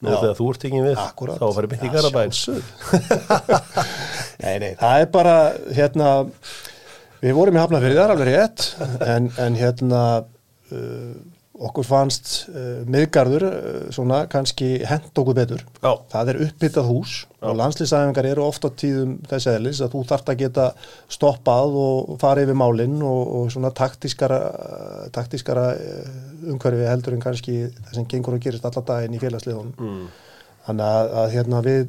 [0.00, 0.14] Já.
[0.14, 1.40] þegar þú ert ekki við Akkurat.
[1.40, 2.30] þá farið bytt í Garabæn
[4.44, 5.34] nei, nei, það er bara
[5.76, 6.12] hérna,
[7.20, 8.64] við vorum í Hafnafyrði, það er alveg rétt
[9.04, 10.04] en, en hérna
[10.72, 11.12] uh,
[11.60, 15.92] okkur fannst uh, miðgarður uh, svona kannski hent okkur betur Já.
[16.12, 20.40] það er uppbyttað hús og landslýsæfingar eru ofta tíðum þess eðlis að þú þarft að
[20.44, 20.66] geta
[21.12, 24.40] stoppað og fara yfir málinn og, og svona taktískara
[25.14, 26.18] taktískara uh,
[26.52, 30.04] umhverfi heldur en kannski það sem gengur og gerist alla daginn í félagsliðunum mm.
[30.68, 31.88] þannig að, að hérna við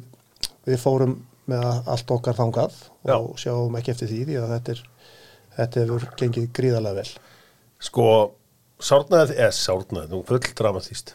[0.68, 1.18] við fórum
[1.50, 2.76] með allt okkar þangað
[3.08, 3.16] Já.
[3.16, 4.82] og sjáum ekki eftir því því að þetta er
[5.56, 7.10] þetta hefur gengið gríðarlega vel
[7.82, 8.06] Sko,
[8.82, 11.14] sárnaði, eða sárnaði, nú full dramatíst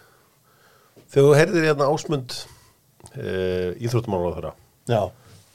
[1.08, 2.38] þegar þú heyrðir hérna ásmund
[3.16, 4.54] uh, íþróttumála þeirra
[4.88, 5.02] Já,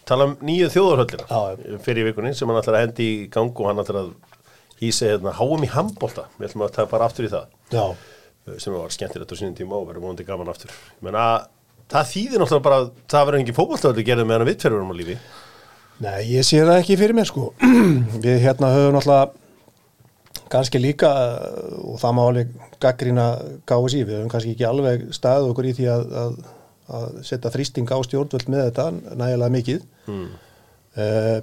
[0.08, 1.78] tala um nýju þjóðarhöllina Já.
[1.84, 4.12] fyrir vikunni sem hann ætlar að hendi í gang og hann ætlar að
[4.82, 7.50] hýsa hérna háum í handbolta, við ætlum að taka bara aftur í það.
[7.72, 7.84] Já,
[8.48, 10.72] eh, sem var skemmtilegt á sínum tíma og verður vonandi gaman aftur.
[11.04, 11.46] Menna,
[11.92, 15.18] það þýðir náttúrulega bara að það verður engin fótboltaöldu gerðið meðan við tverjum á lífi.
[16.02, 17.52] Nei, ég sé það ekki fyrir mér sko.
[18.24, 19.30] Við hérna höfum náttúrulega
[20.52, 21.10] kannski líka
[21.80, 23.26] og það má alveg gaggrína
[23.68, 26.36] KSI, við höfum kannski ekki alveg staðið okkur í því að, að,
[26.98, 28.86] að setja þrýsting á stjórnvöld með þetta
[29.22, 30.30] nægilega mikið mm.
[31.02, 31.38] uh,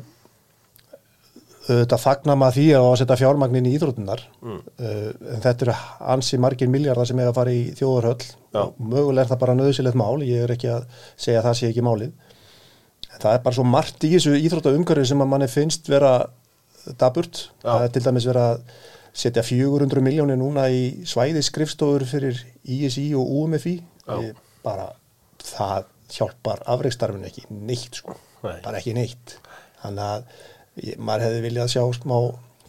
[1.69, 4.61] þetta fagnar maður því að setja fjármagnin í íþrótunar Mm.
[4.79, 5.73] uh, en þetta eru
[6.15, 8.61] ansi margir miljardar sem eiga að fara í þjóðarhöll Já.
[8.63, 10.85] og mögulega er það bara nöðsilegt mál ég er ekki að
[11.19, 12.13] segja að það sé ekki málið
[13.09, 16.13] en það er bara svo margt í þessu íþróttaumhverfi sem að manni finnst vera
[16.99, 17.67] daburt, Já.
[17.67, 18.61] það er til dæmis vera að
[19.13, 23.75] setja 400 miljónir núna í svæði skrifstofur fyrir ISI og UMFI
[24.09, 24.33] Já.
[24.63, 24.89] Bara,
[25.43, 28.57] það hjálpar afreikstarfinu ekki neitt sko, Nei.
[28.65, 29.35] bara ekki neitt
[29.83, 30.23] þannig að
[30.83, 32.15] ég, maður hefði viljað sjá smá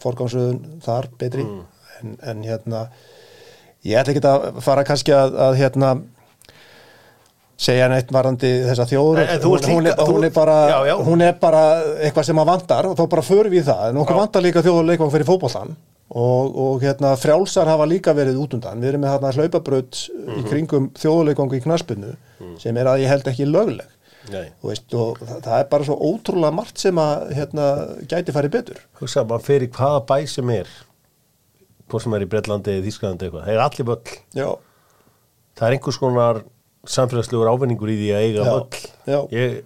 [0.01, 1.61] forgámsröðun þar betri Mm.
[2.01, 2.79] en, en hérna
[3.85, 5.91] ég ætla ekki að fara kannski að, að hérna
[7.61, 10.95] segja neitt varandi þessa þjóður En- en hún, líka- er, hún, er bara, Já, já.
[11.05, 11.61] hún er bara
[12.01, 14.19] eitthvað sem að vantar og þá bara förum við það en okkur Já.
[14.23, 15.75] vantar líka þjóðuleikvang fyrir fótbollan
[16.11, 18.81] og, og hérna frjálsar hafa líka verið út undan.
[18.83, 20.37] Við erum með hérna hlaupabraut Mhm.
[20.41, 22.13] í kringum þjóðuleikvang í knaspinu
[22.59, 23.87] sem er að ég held ekki lögleg.
[24.61, 27.65] Veist, og það, það er bara svo ótrúlega margt sem að hérna,
[28.11, 28.81] gæti farið betur.
[28.99, 30.67] Hugsa, maður fer í hvaða bæ sem er
[31.89, 34.13] hvort sem er í Breitlandi eða Þísklandi eitthvað, það er allir völl.
[34.37, 34.49] Já,
[35.57, 36.41] það er einhvers konar
[36.87, 38.85] samfélagslegur ávinningur í því að eiga Já, völl.
[39.11, 39.19] já.
[39.35, 39.57] ég,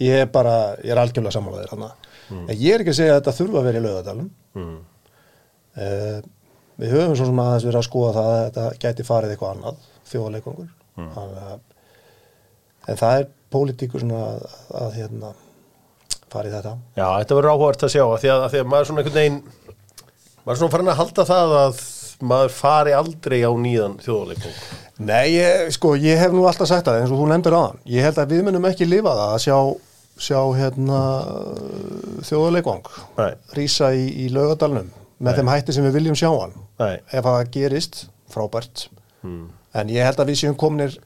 [0.00, 1.90] ég er bara ég er algjörlega sammálaðir hana
[2.30, 2.46] mm.
[2.54, 4.78] ég er ekki að segja að þetta þurfa að vera í lögadalum mm,
[5.76, 6.18] uh,
[6.80, 9.86] við höfum svo sem aðeins verið að skoða það að þetta gæti farið eitthvað annað
[10.10, 11.12] þjóðleikongur mm.
[12.88, 14.44] en það er pólitíkur svona að,
[14.80, 15.32] að hérna
[16.30, 18.90] farið þetta já, þetta verður áhugavert að sjá að því að, því að maður er
[18.90, 19.40] svona einhvern veginn
[20.44, 21.82] maður svona farin að halda það að
[22.30, 24.62] maður fari aldrei á nýðan þjóðuleikung
[25.00, 27.78] Nei, ég, sko, ég hef nú alltaf sagt það eins og þú nefndir aðan.
[27.88, 29.56] Ég held að við munum ekki lifa það að sjá,
[30.26, 30.98] sjá hérna,
[32.28, 33.30] þjóðuleikvang Nei.
[33.56, 36.56] rísa í, í laugadalnum með þeim hætti sem við viljum sjá hann.
[36.80, 36.98] Nei.
[37.12, 38.88] Ef það gerist, frábært.
[39.22, 39.48] mm.
[39.78, 40.96] En ég held að við séum kominir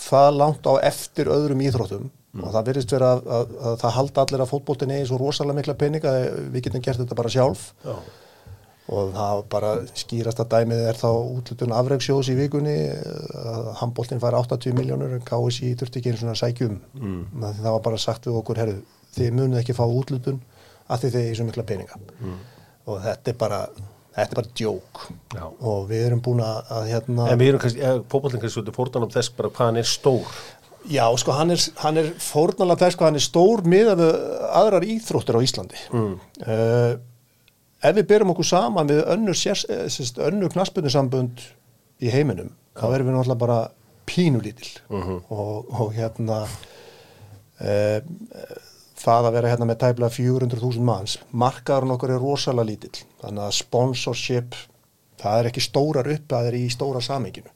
[0.00, 4.22] það langt á eftir öðrum íþróttum og það virðist vera að, að, að það halda
[4.24, 6.12] allir að fótboltin eigi svo rosalega mikla peninga
[6.50, 7.94] við getum gert þetta bara sjálf já,
[8.94, 9.70] og það bara
[10.02, 12.74] skýrasta dæmið er þá útlutun afreiksjós í vikunni
[13.38, 17.22] að handbóltinn fær 80 miljónur en KSI þurfti ekki einu svona sækjum mm.
[17.44, 18.80] það var bara sagt við okkur herru,
[19.14, 20.42] þið munið ekki fá útlutun
[20.90, 22.36] að þið þið er svo mikla peninga mm.
[22.86, 23.60] Og þetta er bara
[24.14, 25.00] þetta er bara djók
[25.34, 25.44] Já.
[25.70, 29.06] og við erum búin að, að hérna en við erum kannski, fótbollin kannski svolítið fórtan
[29.06, 30.36] um þess bara hvað hann er stór
[30.84, 34.02] Já, sko, hann er, hann er fórnalega þess hvað hann er stór miðað
[34.52, 35.78] aðrar íþróttir á Íslandi.
[35.96, 36.18] Mm.
[37.88, 39.00] ef við byrjum okkur saman við
[39.40, 41.40] sérs- eh, önnur knaspunusambund
[42.04, 43.58] í heiminum, þá erum við náttúrulega bara
[44.04, 48.00] pínulítil og, og hérna uh,
[49.04, 53.58] það að vera hérna með tæplega 400.000 manns, markaðurinn okkur er rosalega lítill, þannig að
[53.58, 54.56] sponsorship,
[55.20, 57.52] það er ekki stórar upp, það er í stóra samenginu,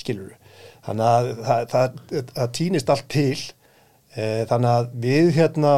[0.00, 0.38] skilur við.
[0.82, 1.98] Þannig að það, það,
[2.30, 3.42] það, týnist allt til,
[4.16, 5.74] uh, þannig að við hérna,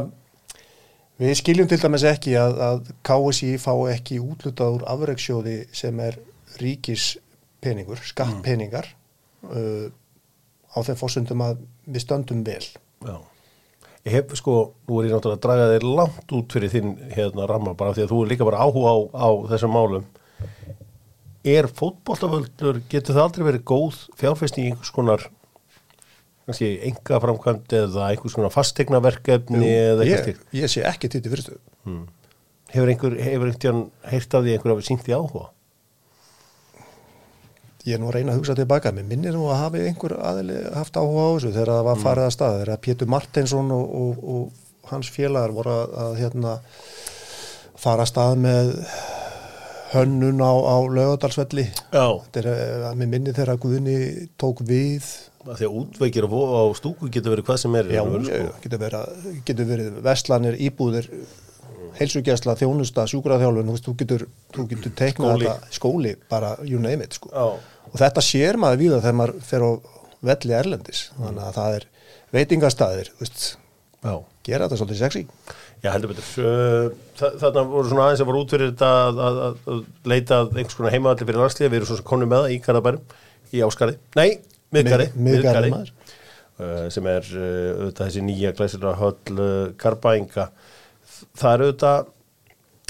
[1.21, 6.17] við skiljum til dæmis ekki að, að KSI fá ekki útlutað úr afreiksjóði sem er
[6.61, 8.89] ríkispeningur, skattpeningar
[9.51, 9.87] uh,
[10.75, 12.65] á þeim fórsöndum að við stöndum vel.
[13.05, 13.17] Já.
[14.05, 17.47] Ég hef sko, nú er ég náttúrulega að draga þér langt út fyrir þinn hérna
[17.49, 20.05] ramma bara því að þú er líka bara áhuga á, á þessum málum.
[21.45, 25.25] Er fótbollaföldur, getur það aldrei verið góð fjárfæsting í einhvers konar
[26.45, 30.47] kannski enga framkvæmd eða einhvers konar fastegnaverkefni eða eitthvað ég, stíkt?
[30.61, 31.61] ég sé ekki til því fyrirstöðu.
[32.75, 35.47] Hefur einhver, hefur einhvern heirt af því einhver hafi sínt því áhuga?
[37.85, 40.61] Ég er nú að reyna að hugsa tilbaka, mér minnir nú að hafi einhver aðili
[40.73, 44.23] haft áhuga á þessu þegar það var farið að stað, þegar Pétur Martinsson og, og,
[44.35, 46.55] og hans félagar voru að, að hérna,
[47.85, 48.73] fara að stað með
[49.93, 50.77] hönnun á, á
[52.41, 53.99] er, eh, mér minnir þegar Guðni
[54.41, 55.13] tók við,
[55.45, 57.91] Því að útveikir á, stúku getur verið hvað sem er.
[57.93, 58.47] í já, sko.
[58.65, 61.11] getur, verið, getur verið vestlanir, íbúðir,
[61.99, 64.27] heilsugjæsla, þjónusta, sjúkraþjálfun, þú getur,
[64.73, 67.29] getur teiknað skóli, bara you name it, sko.
[67.29, 67.74] Já.
[67.95, 69.71] Og þetta sér maður víða þegar maður fer á
[70.25, 71.87] velli erlendis þannig að það er
[72.35, 73.13] veitingastæðir
[74.45, 75.27] gera þetta svolítið sexy
[75.85, 76.95] Já, heldur betur.
[77.19, 80.77] Þa- Þarna voru svona aðeins að voru út fyrir þetta að, að, að, leita einhvers
[80.79, 81.69] konar heimaðalli fyrir landslíða.
[81.75, 83.03] Við erum svona konum með það í Garðabærum,
[83.53, 83.97] í Áskarði.
[84.17, 84.31] Nei,
[84.73, 85.07] Miðgarði.
[85.13, 85.91] Mið- Miðgarði, maður.
[86.55, 87.45] Uh, sem er uh,
[87.83, 89.53] auðvitað þessi nýja glæsilega höll uh,
[89.85, 90.47] Garbainga.
[91.37, 92.09] Það er auðvitað,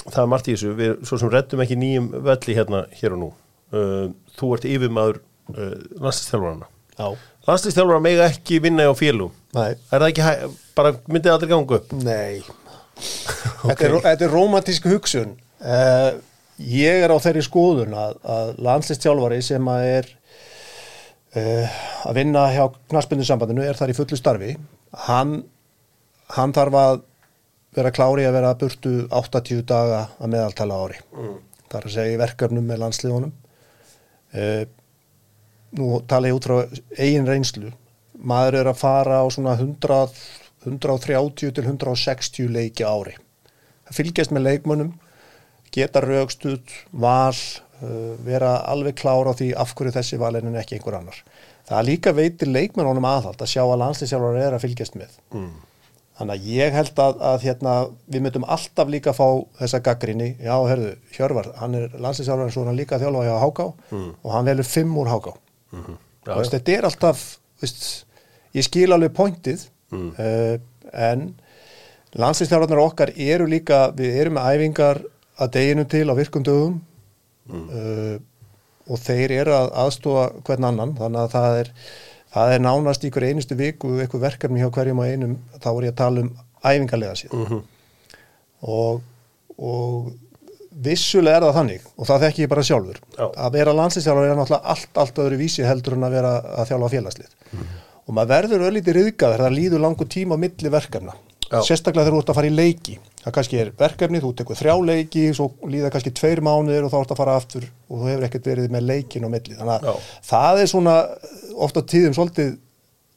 [0.05, 0.71] það er margt í þessu.
[0.79, 3.29] Við svo sem reddum ekki nýjum velli hérna hér og nú.
[4.35, 5.21] Þú ert yfirmaður
[5.53, 5.71] uh,
[6.01, 6.69] landslíðstjálfarana.
[6.95, 7.07] Já.
[7.47, 9.33] Landslíðstjálfarana mega ekki vinna á félum.
[9.55, 11.97] Er það ekki, bara myndið aldrei ganga upp?
[12.03, 12.43] Nei
[13.65, 16.15] þetta, er, þetta er romantísk hugsun uh,
[16.61, 20.11] ég er á þeirri skoðun að, að landslistjálfari sem að er
[21.39, 24.53] uh, að vinna hjá knarsbundusambandinu er þar í fullu starfi
[25.07, 25.41] hann,
[26.37, 27.01] hann þarf að
[27.75, 31.33] vera klári að vera burtu 80 daga að meðaltala ári mm.
[31.73, 33.35] þar að segja í verkefnum með landsliðunum
[34.33, 34.63] uh,
[35.75, 36.57] nú tala ég út frá
[36.97, 37.71] eigin reynslu.
[38.25, 40.15] Maður er að fara á svona 100,
[40.65, 43.17] 130 til 160 leiki ári.
[43.85, 44.93] Það fylgjast með leikmönnum
[45.75, 46.63] geta raukstuð,
[46.95, 51.19] val uh, vera alveg klára á því af hverju þessi valin en ekki einhver annar.
[51.65, 55.17] Það líka veitir leikmönnunum aðhald að sjá að landslýsjálfur er að fylgjast með.
[55.33, 55.55] Mm.
[56.15, 57.73] Þannig að ég held að, að hérna,
[58.07, 59.27] við myndum alltaf líka fá
[59.59, 63.23] þessa gaggrinni, já herðu, Hjörvar hann er landslýsjálfur en svo er hann líka að þjálfa
[63.27, 64.09] hjá Háká mm.
[64.23, 65.97] og hann velur fimm úr Háká -hmm.
[66.27, 67.25] og veist, þetta er alltaf
[67.61, 67.87] veist,
[68.55, 70.11] ég skil alveg pointið Mm.
[70.17, 70.59] uh,
[70.93, 71.25] en
[72.17, 75.01] landslýstjálfarnar okkar eru líka við erum með æfingar
[75.37, 76.79] að deginu til á virkum dögum
[77.51, 78.17] uh,
[78.85, 81.71] og þeir eru að aðstóa hvern annan þannig að það er,
[82.35, 85.93] það er nánast hver einustu viku eitthvað verkefni hjá hverjum og einum þá er ég
[85.95, 86.31] að tala um
[86.65, 87.63] æfingarlega síðan Mhm.
[88.75, 89.01] og,
[89.57, 90.13] og
[90.85, 93.25] vissulega er það þannig og það þekki ég bara sjálfur Já.
[93.45, 96.89] að vera landslýstjálfur er náttúrulega allt, allt öðru vísi heldur en að vera að þjálfa
[96.95, 97.29] félagslið
[98.05, 101.13] og maður verður öllítið riðgað þegar það líður langur tíma á milli verkefna
[101.55, 101.61] Já.
[101.69, 102.95] sérstaklega þegar þú ert að fara í leiki.
[103.23, 106.97] Það kannski er verkefni, þú tekur þrjá leiki svo líða kannski tveir mánuðir og þá
[106.99, 109.57] ert að fara aftur og þú hefur ekkert verið með leikin á milli.
[109.57, 110.11] Þannig að Já.
[110.29, 110.95] það er svona
[111.67, 112.51] ofta tíðum svolítið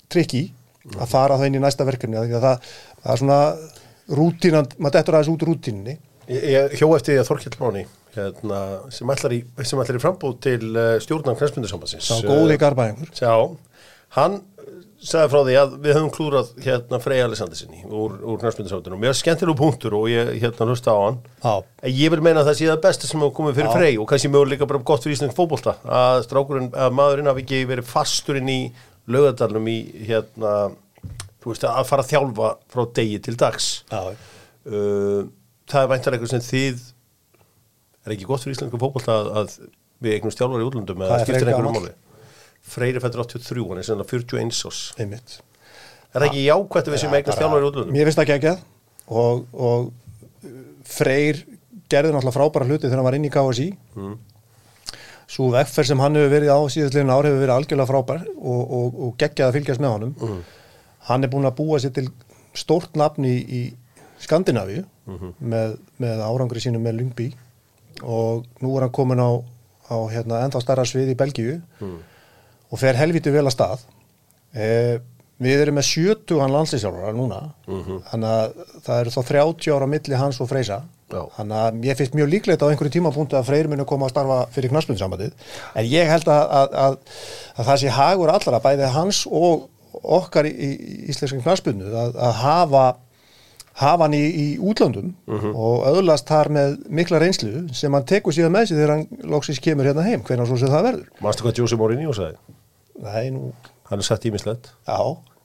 [0.09, 0.45] trikki
[0.97, 2.69] að fara það inn í næsta verkefni af því að það,
[3.03, 3.41] það er svona
[4.19, 5.99] rútínan, maður dettur aðeins út úr
[6.29, 7.85] ég hjó eftir því að Þorkjell Máni
[8.17, 8.61] hérna,
[8.93, 13.33] sem ætlar í, í frambúð til uh, stjórnan knæspindusambansins sá góði garbæðingur Já,
[14.19, 14.41] hann
[14.99, 19.13] sagði frá því að við höfum klúrað hérna Frey Alessandersinni úr, úr knæspindusambandinu og mér
[19.13, 21.21] er skemmtilegu punktur og ég hérna hlusta á hann.
[21.45, 21.53] Já.
[21.87, 23.77] en ég vil meina að það sé það besta sem hefur komið fyrir Já.
[23.77, 27.63] Frey og kannski möguleika bara gott fyrir Íslands fótbolta að strákurinn, að maðurinn hafi ekki
[27.71, 28.59] verið fasturinn í
[29.09, 30.55] laugadalum í hérna,
[31.39, 33.71] þú veist að fara að þjálfa frá degi til dags.
[33.93, 35.23] Já, uh,
[35.71, 36.83] það er væntar eitthvað sem þið
[38.03, 39.57] er ekki gott fyrir íslenska fótbolta að, að
[40.03, 41.97] við eignum stjálfar í útlöndum eða skiptir einhverju máli
[42.69, 45.39] Freyri fættur 83, hann er sennilega 41 ás einmitt.
[46.09, 47.95] Er það ekki jákvætt að við sem eignum stjálfar í útlöndum?
[47.95, 48.63] Mér finnst það geggjað.
[49.09, 51.43] Og, og uh, Freyr
[51.89, 54.17] gerði náttúrulega frábæra hluti þegar hann var inn í KSI mm.
[55.29, 58.95] Svo vegferð sem hann hefur verið á síðastlegin ár hefur verið algjörlega frábær og, og,
[59.05, 60.39] og geggjað að fylgjast með honum.
[61.09, 62.07] Hann er búin að búa sér til
[62.57, 63.61] stórt nafn í, í
[64.25, 64.87] Skandinavíu
[65.39, 67.27] með, með árangri sínum með Lyngby.
[68.09, 69.31] Og nú er hann komin á,
[69.93, 71.59] á hérna, ennþá starra svið í Belgíu
[72.71, 73.87] og fer helviti vel að stað.
[74.55, 74.99] Eh,
[75.39, 77.41] við erum með 70 hann landslýsjálfara núna
[78.11, 78.55] þannig að
[78.87, 80.81] það eru þá 30 ára milli hans og Freysa.
[81.09, 84.39] Þannig að ég finnst mjög líklegt á einhverju tímapunktu að Freyr muni koma að starfa
[84.53, 85.33] fyrir knaspunnsambandið
[85.75, 86.97] en ég held að, að, að,
[87.57, 89.69] að það sé hagur allra bæði hans og
[90.03, 90.71] okkar í, í
[91.09, 92.85] íslenskan knaspunnu að, að hafa
[93.79, 95.13] hafa hann í, í útlöndum
[95.55, 99.61] og öðlast þar með mikla reynslu sem hann tekur síðan með sig þegar hann loksins
[99.63, 102.39] kemur hérna heim, hvernig svo sem það verður Manstu hvað Jose Mourinho sagði?
[103.07, 103.53] Nei, nú,
[103.89, 104.73] Hann er sett ímislegt.
[104.89, 104.99] já,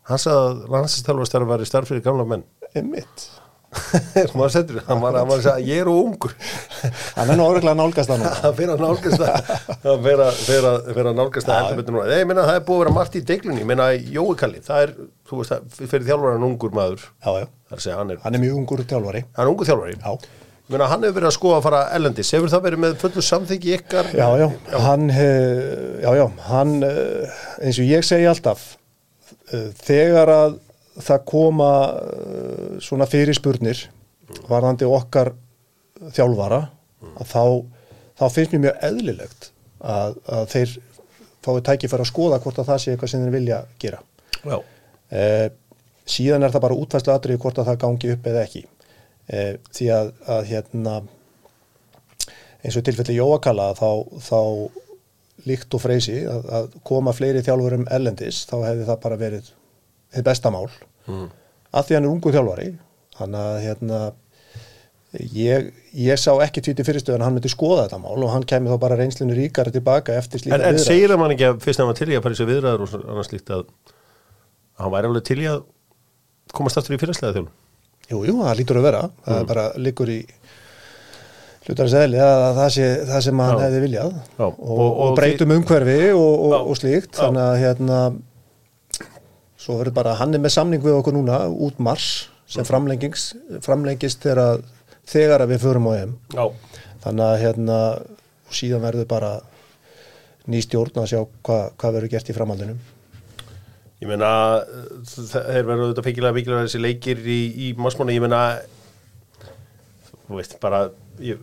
[0.10, 2.44] Hann sagði að landsinstalvarstarf var í starf fyrir gamla menn.
[2.76, 3.30] einmitt
[4.38, 6.34] Maður hann hann að segja, ég er ungur.
[7.18, 9.52] hann er nú áreglega nálgast það núna Það fyrir að nálgast að,
[9.94, 10.06] að,
[10.94, 12.06] fyrir að nálgast það heldur betur núna.
[12.12, 13.66] Nei, ég meina, það er búið að vera margt í deglunni.
[13.70, 14.96] Meina, Jói Kalli, það er,
[15.30, 17.04] þú veist, fyrir þjálfara ungur maður.
[17.26, 19.70] já, já, Það að segja, hann er, hann er mjög ungur þjálfari hann er ungur
[19.70, 19.98] þjálfari.
[20.04, 22.30] já, Ég meina, hann hefur verið að skoða að fara ellendis.
[22.32, 24.08] Hefur það verið með fullu samþyggi ykkar?
[24.16, 24.46] já, já,
[24.86, 28.64] hann eh, já, já, hann eh, eins og ég segi alltaf
[29.52, 30.56] eh, þegar að
[31.02, 33.88] það koma eh, svona fyrirspurnir
[34.50, 35.34] varðandi okkar
[36.14, 36.62] þjálfara
[37.14, 37.44] að þá,
[38.20, 40.76] þá finnst mér mjög eðlilegt að, að þeir
[41.44, 44.00] fái tækifæri að skoða hvort að það sé eitthvað sem þeir vilja gera.
[45.14, 45.50] Eh,
[46.10, 49.90] síðan er það bara útfæslu atriði hvort að það gangi upp eða ekki eh, því
[49.98, 50.96] að, að hérna
[52.64, 53.90] eins og tilfelli Jóakalla þá,
[54.24, 54.40] þá
[55.48, 59.52] líkt og freysi að, að koma fleiri þjálfurum ellendis þá hefði það bara verið
[60.16, 60.68] þið besta mál
[61.08, 61.30] Mm.
[61.74, 62.68] að því hann er ungu þjálfari
[63.18, 63.98] þannig að hérna
[65.36, 68.74] ég, ég sá ekki tvíti fyrirstöðan að hann myndi skoða þetta mál og hann kemur
[68.74, 70.86] þá bara reynslinu ríkara tilbaka eftir slíka En, en viðræður.
[70.88, 72.96] segir það mann ekki að fyrst að hann var til í að þessu viðræður og
[73.14, 73.66] annars líkt að,
[74.80, 75.60] hann væri alveg til í að
[76.54, 77.52] komast aftur í fyrirslega þjálfum?
[78.12, 79.04] Jú, jú, það lítur að vera.
[79.28, 79.48] Það Mm.
[79.48, 80.18] bara liggur í
[81.64, 85.54] hlutarins eðli að það sé það sem hann hefði viljað Já, og, og- og, breytum
[85.56, 87.14] umhverfi og, og, slíkt.
[87.16, 88.00] Þannig að hérna,
[89.64, 93.32] svo verður bara, hann er með samning við okkur núna út mars sem framlengings,
[93.64, 94.64] framlengist þegar,
[95.08, 96.18] þegar að við förum á EM.
[96.36, 96.46] Já.
[97.04, 97.78] Þannig að hérna,
[98.54, 99.32] síðan verður bara
[100.52, 102.76] ný stjórn að sjá hva, hvað verður gert í framhaldinu.
[104.04, 104.30] Ég meina,
[105.08, 108.42] þeir verður auðvitað feikilega mikilvæg þessi leikir í, í marsmáni, ég meina,
[110.26, 110.90] þú veist, bara,
[111.24, 111.40] ég,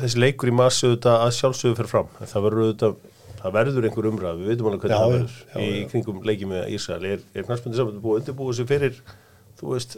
[0.00, 2.96] þessi leikur í mars auðvitað að sjálfsögðu fyrir fram, það verður auðvitað,
[3.42, 5.36] það verður einhver umræð, við veitum alveg hvernig Já, það verður.
[5.52, 5.86] já, í já.
[5.92, 9.00] kringum leikið með Ísrael, er, er knarspöndi saman búið að undirbúið sig fyrir,
[9.60, 9.96] þú veist,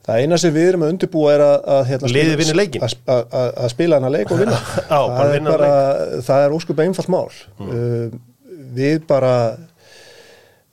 [0.00, 2.84] Það eina sem við erum að undirbúa er að, að, hérna, Liðið vinni leikinn.
[2.86, 4.60] að, að, að, að spila hana leik og vinna.
[4.88, 5.68] Bara það, er bara,
[6.24, 7.26] það er óskup einfalt mál.
[7.60, 8.14] Uh,
[8.80, 9.34] við bara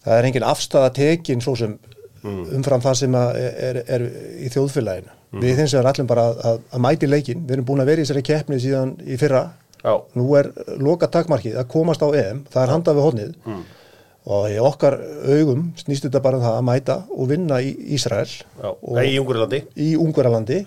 [0.06, 1.76] það er engin afstæða tekin svo sem
[2.24, 4.08] umfram það sem að er, er, er
[4.48, 5.14] í þjóðfélaginu.
[5.44, 8.00] Við hins vegar ætlum bara að, að, að mæti leikin við erum búin að vera
[8.02, 9.44] í þessari keppni síðan í fyrra
[9.88, 10.52] já, nú er
[10.84, 13.34] loka takmarkið að komast á EM það er handað við hodnið
[14.28, 18.28] og í okkar augum snýst þetta bara um það að mæta og vinna í Ísrael
[18.28, 18.70] já,
[19.08, 20.62] í Ungurlandi, í Ungverjalandi.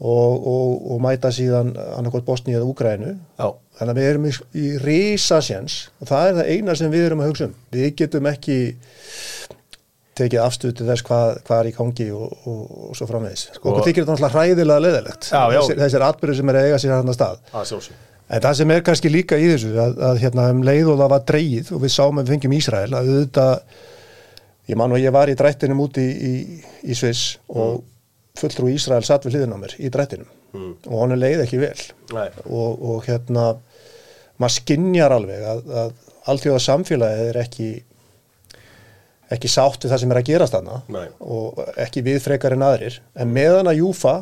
[0.00, 4.62] Og, og, og mæta síðan annarkot Bosni eða Úgrænu já, þannig að við erum í,
[4.80, 7.52] risasjens og það er það eina sem við erum að hugsa um.
[7.76, 8.56] Við getum ekki
[10.16, 13.46] tekið afstöð til þess hvað, hvað er í gangi og, og, og svo framvegis.
[13.58, 16.96] Sko, okkur þykir þetta náttúrulega hræðilega leðilegt þessir, þessir atbyrður sem er að eiga sér
[16.96, 17.44] hann að stað.
[17.52, 18.09] Að sjálfsögðu.
[18.30, 21.14] En það sem er kannski líka í þessu að, að hérna um leið og það
[21.14, 23.78] var dreigið og við sáum að við fengjum Ísrael að auðvitað
[24.70, 27.80] ég man og ég var í drættinum úti í, í, í Sviss og
[28.38, 30.30] fulltrú Ísrael satt við hliðin á mér í drættinum.
[30.50, 30.72] Mm.
[30.90, 31.82] og hann er leið ekki vel.
[32.10, 33.52] Og, og hérna
[34.40, 35.92] maður skinjar alveg að, að
[36.32, 37.68] alltjóða samfélagið er ekki
[39.30, 40.56] ekki sátt við það sem er að gerast
[40.90, 41.04] Nei.
[41.22, 42.98] og ekki við frekar en aðrir.
[43.14, 44.16] En meðan að Júfa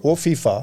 [0.00, 0.56] og FIFA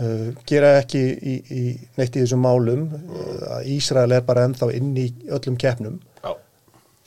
[0.00, 1.64] uh, gera ekki í, í
[1.98, 6.32] neitt í þessum málum uh, að Ísrael er bara ennþá inn í öllum keppnum já.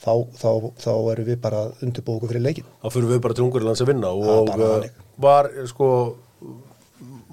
[0.04, 3.46] þá, þá, þá erum við bara undirbúið okkur fyrir leikin þá fyrir við bara til
[3.48, 5.02] Ungurlands að vinna og uh, þannig.
[5.24, 5.90] var sko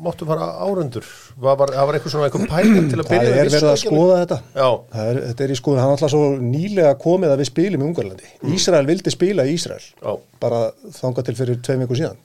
[0.01, 1.05] máttu fara árundur
[1.37, 3.79] var, var, það var eitthvað svona eitthvað pæling til að það byrja er verið að
[3.83, 7.41] skoða þetta já, Það er, þetta er í skoðun, hann alltaf svo nýlega komið að
[7.43, 8.29] við spilum í Ungarlandi.
[8.55, 10.11] Ísrael vildi spila í Ísrael, já,
[10.41, 10.61] bara
[10.97, 12.21] þangað til fyrir tveim viku síðan.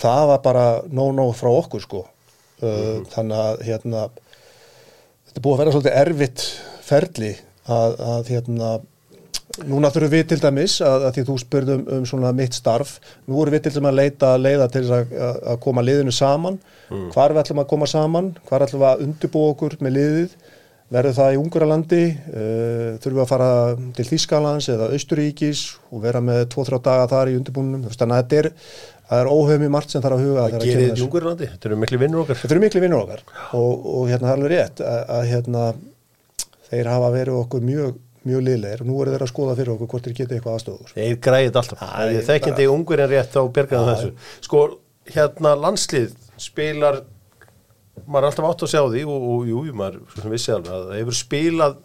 [0.00, 2.04] Það var bara no-no frá okkur sko.
[2.60, 4.06] Uh, Þannig að hérna,
[5.28, 6.46] þetta er búið að vera svolítið erfitt
[6.84, 7.30] ferli
[7.70, 8.70] að, að hérna,
[9.70, 13.40] núna þurfum við til dæmis að, að því þú spurðum um svona mitt starf, nú
[13.42, 16.60] erum við til dæmis að leita leiða til að, að, koma liðinu saman,
[17.14, 20.38] hvar við ætlum að koma saman, hvar ætlum við að undirbúa okkur með liðið
[20.90, 23.50] verður það í Unguralandi, uh, þurfum við að fara
[23.96, 27.84] til Þískalands eða Austuríkis og vera með 2-3 daga þar í undirbúnum.
[27.94, 28.48] Þannig að þetta er,
[29.10, 30.44] það er óhefum í margt sem þarf að huga.
[30.54, 32.38] Það gerir Ungurlandi, þetta eru miklu vinnur okkar.
[32.40, 33.24] Þetta eru miklu vinnur okkar
[33.58, 35.64] og, og hérna það er alveg rétt að, að hérna,
[36.70, 37.96] þeir hafa verið okkur mjög,
[38.30, 40.92] mjög liðleir og nú eru þeir að skoða fyrir okkur hvort þeir geta eitthvað aðstöður.
[40.94, 41.82] Þeir græði þetta alltaf.
[41.86, 44.12] Það er þekkjandi í Ungurinn rétt á bergaðan þessu.
[44.46, 44.62] Sko,
[45.10, 47.02] hérna landslið spilar
[48.06, 51.00] maður er alltaf átt að sjá því og, og jú, maður vissi alveg að það
[51.00, 51.76] hefur spilað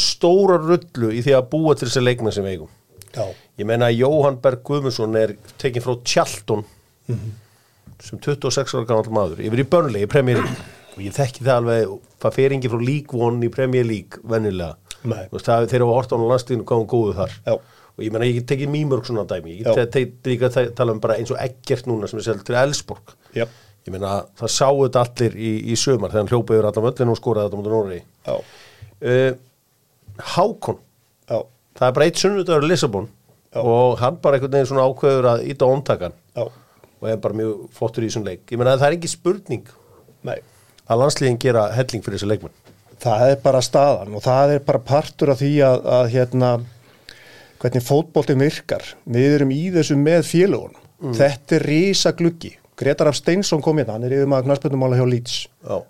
[0.00, 2.70] stóra rullu í því að búa til þessi leikmenn sem eigum
[3.14, 3.24] Já.
[3.58, 6.64] ég meina að Jóhann Berg Guðmundsson er tekinn frá Tjalton
[8.00, 10.68] sem 26 ára gammal maður yfir í börnlegi í Premier League.
[10.94, 11.90] Og ég þekki það alveg
[12.22, 16.24] það fer ekki frá League One í Premier League vennilega það, þeir eru á hortan
[16.24, 17.34] á landstíðinu hvað hún góðu þar.
[17.46, 17.54] Já.
[17.96, 19.58] og ég meina ég get tekið mýmörg svona dæmi.
[19.60, 23.14] Ég get tekið tala um bara eins og ekkert núna sem er selgt til Elsborg
[23.36, 23.46] Já.
[23.86, 27.12] ég meina það sáu þetta allir í, í sömar þegar hann hljópa yfir allan völlin
[27.12, 28.00] og skoraði þetta mútið Nóri
[29.00, 29.32] uh,
[30.36, 30.80] Hákon.
[30.80, 30.89] Já.
[31.80, 33.08] Það er bara eitt sunnudagur í Lissabon
[33.50, 33.60] Já.
[33.64, 36.44] og hann bara einhvern veginn svona ákveður að íta óntakan Já.
[36.46, 39.64] og er bara mjög flottur í þessum leik ég meina það er ekki spurning
[40.28, 40.36] Nei.
[40.86, 42.58] að landsliðin gera helling fyrir þessi leikmenn
[43.00, 46.48] Það er bara staðan og það er bara partur af því að, að hérna,
[47.62, 48.84] hvernig fótboltin virkar.
[49.08, 50.74] Við erum í þessu með félagun.
[51.16, 52.50] Þetta er rísa gluggi.
[52.80, 55.38] Gretar af Steinsson kom hérna, hann er yfir maður knarspöndumála hjá Leeds.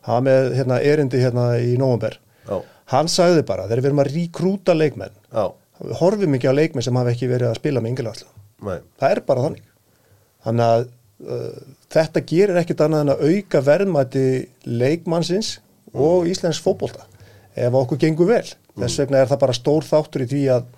[0.07, 2.14] Hann með hérna, erindi hérna í nóvumber.
[2.47, 2.61] Já.
[2.95, 5.45] Hann sagði bara, þegar við erum að ríkrúta leikmenn, Já,
[5.81, 8.31] við horfum ekki á leikmenn sem hafa ekki verið að spila með yngilagslu.
[8.66, 9.68] nei, Það er bara þannig.
[10.45, 11.61] Þannig að uh,
[11.97, 14.26] þetta gerir ekkit annað en að auka verðmæti
[14.64, 15.53] leikmannsins
[15.93, 17.07] og Íslands fótbolta
[17.59, 18.47] ef okkur gengur vel.
[18.78, 20.68] Þess vegna er það bara stór þáttur í því að,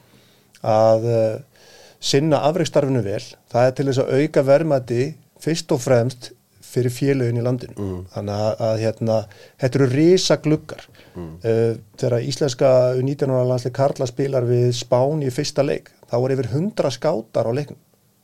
[0.67, 1.67] að uh,
[2.03, 3.23] sinna afreikstarfinu vel.
[3.53, 5.03] Það er til þess að auka verðmæti
[5.43, 6.33] fyrst og fremst
[6.63, 7.77] fyrir félögin í landinu.
[7.77, 8.01] Mm.
[8.15, 9.21] Þannig að, að hérna,
[9.63, 10.85] þetta eru risa gluggar.
[11.13, 11.31] Mm.
[11.45, 13.33] Uh, þegar íslenska 19.
[13.51, 17.81] landsleik Karla spilar við Spán í fyrsta leik, þá er yfir 100 skátar á leiknum.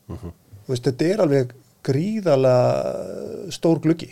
[0.08, 1.52] Þú veist, þetta er alveg
[1.88, 4.10] gríðalega stór gluggi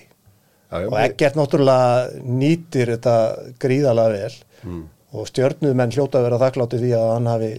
[0.66, 3.16] Já, já, og ekkert náttúrulega nýtir þetta
[3.62, 4.81] gríðalega vel
[5.16, 7.51] og stjörnumenn hljóta að vera þakklátti því að hann hafi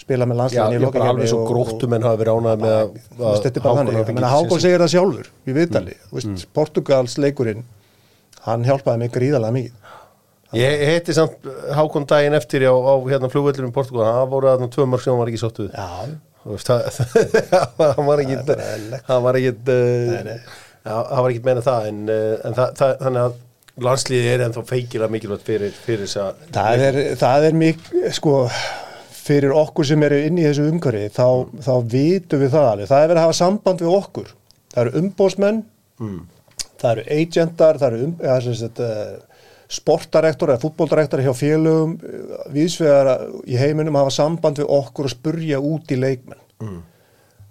[0.00, 2.78] spilað með Já, landslegin í lokakefni alveg svo gróttum en hafa verið ánægð með
[3.44, 6.14] þetta er bara þannig, hafi Hákon segir það sjálfur í viðtali, mm.
[6.16, 7.66] veist, Portugals leikurinn
[8.46, 9.76] hann hjálpaði mig gríðalega mikið.
[10.56, 11.46] Ég heiti samt
[11.76, 15.12] Hákon daginn eftir á, á hérna flugvöldunum í Portugal það voru þarna tvö mörg sem
[15.14, 15.44] hann var ekki
[16.64, 16.90] það-
[17.98, 18.40] hann var ekki
[19.06, 19.54] hann var ekki
[20.80, 23.38] já, hann var ekki meina það en, en það, það, þannig að
[23.80, 28.34] landsliði er ennþá feikilega mikilvægt fyrir, fyrir þess að það er, það er mikið, sko
[29.30, 31.26] fyrir okkur sem eru inn í þessu umhverfi þá,
[31.62, 32.90] þá vitum við það alveg.
[32.90, 34.36] Það er verið að hafa samband við okkur.
[34.70, 35.64] Það eru umbósmenn
[36.00, 36.20] mm.
[36.82, 41.96] það eru agentar, það eru um, ja, sagt, uh, sportarektor eða fútboldarektor hjá félögum.
[42.54, 46.46] Viðsvegar í heiminum hafa samband við okkur og spurja út í leikmenn.
[46.60, 46.80] Mm.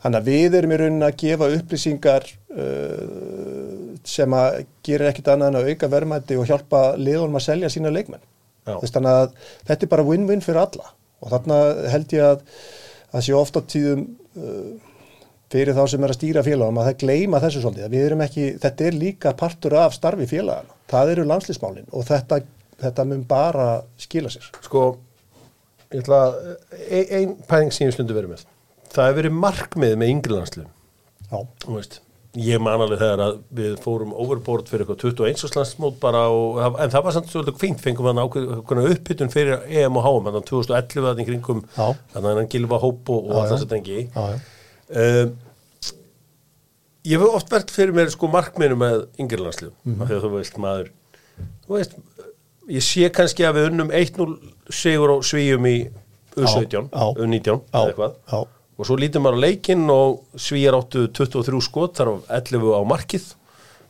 [0.04, 5.50] þannig að við erum í rauninni að gefa upplýsingar uh, sem að gera ekkit annað
[5.50, 8.22] en að auka verðmætti og hjálpa liðunum að selja sína leikmenn.
[8.70, 9.34] Þannig að
[9.66, 11.60] þetta er bara win-win fyrir alla og þarna
[11.94, 12.44] held ég að
[13.10, 14.06] það sé ofta tíðum
[14.40, 14.72] uh,
[15.50, 18.26] fyrir þá sem er að stýra félagum að það gleyma þessu svolítið, að við erum
[18.26, 22.42] ekki þetta er líka partur af starfi félagana það eru landslýsmálin og þetta,
[22.82, 23.70] þetta mun bara
[24.02, 24.50] skila sér.
[24.66, 24.84] Sko
[25.90, 26.38] ég ætla að
[26.90, 28.46] ein, ein pæling sem ég stundu verið með.
[28.90, 30.72] Það hefur verið markmið með yngri landsliðum.
[31.30, 32.00] Já, Þú veist,
[32.38, 36.92] ég man alveg þegar að við fórum overboard fyrir eitthvað 21 landsmót bara og, en
[36.94, 40.50] það var samt svolítið fínt, fengum við ákveðna upphittun fyrir EM og HM, þannig að
[40.52, 41.88] 2011 þannig kringum, Já.
[42.14, 45.34] þannig að hann gilfa hóp og, allt þess að tengi um,
[47.10, 50.94] ég hef oft verið fyrir mér sko markmiðinu með af því að þú veist maður,
[51.66, 51.98] þú veist
[52.70, 54.30] ég sé kannski að við unnum 1-0
[54.70, 55.78] sigur og svíjum í
[56.38, 57.06] U17, Já, já.
[57.26, 58.59] U19 Já, eða eitthvað já.
[58.80, 62.82] Og svo lítum maður á leikinn og svíjar áttu 23 skot þar af 11 á
[62.88, 63.26] markið.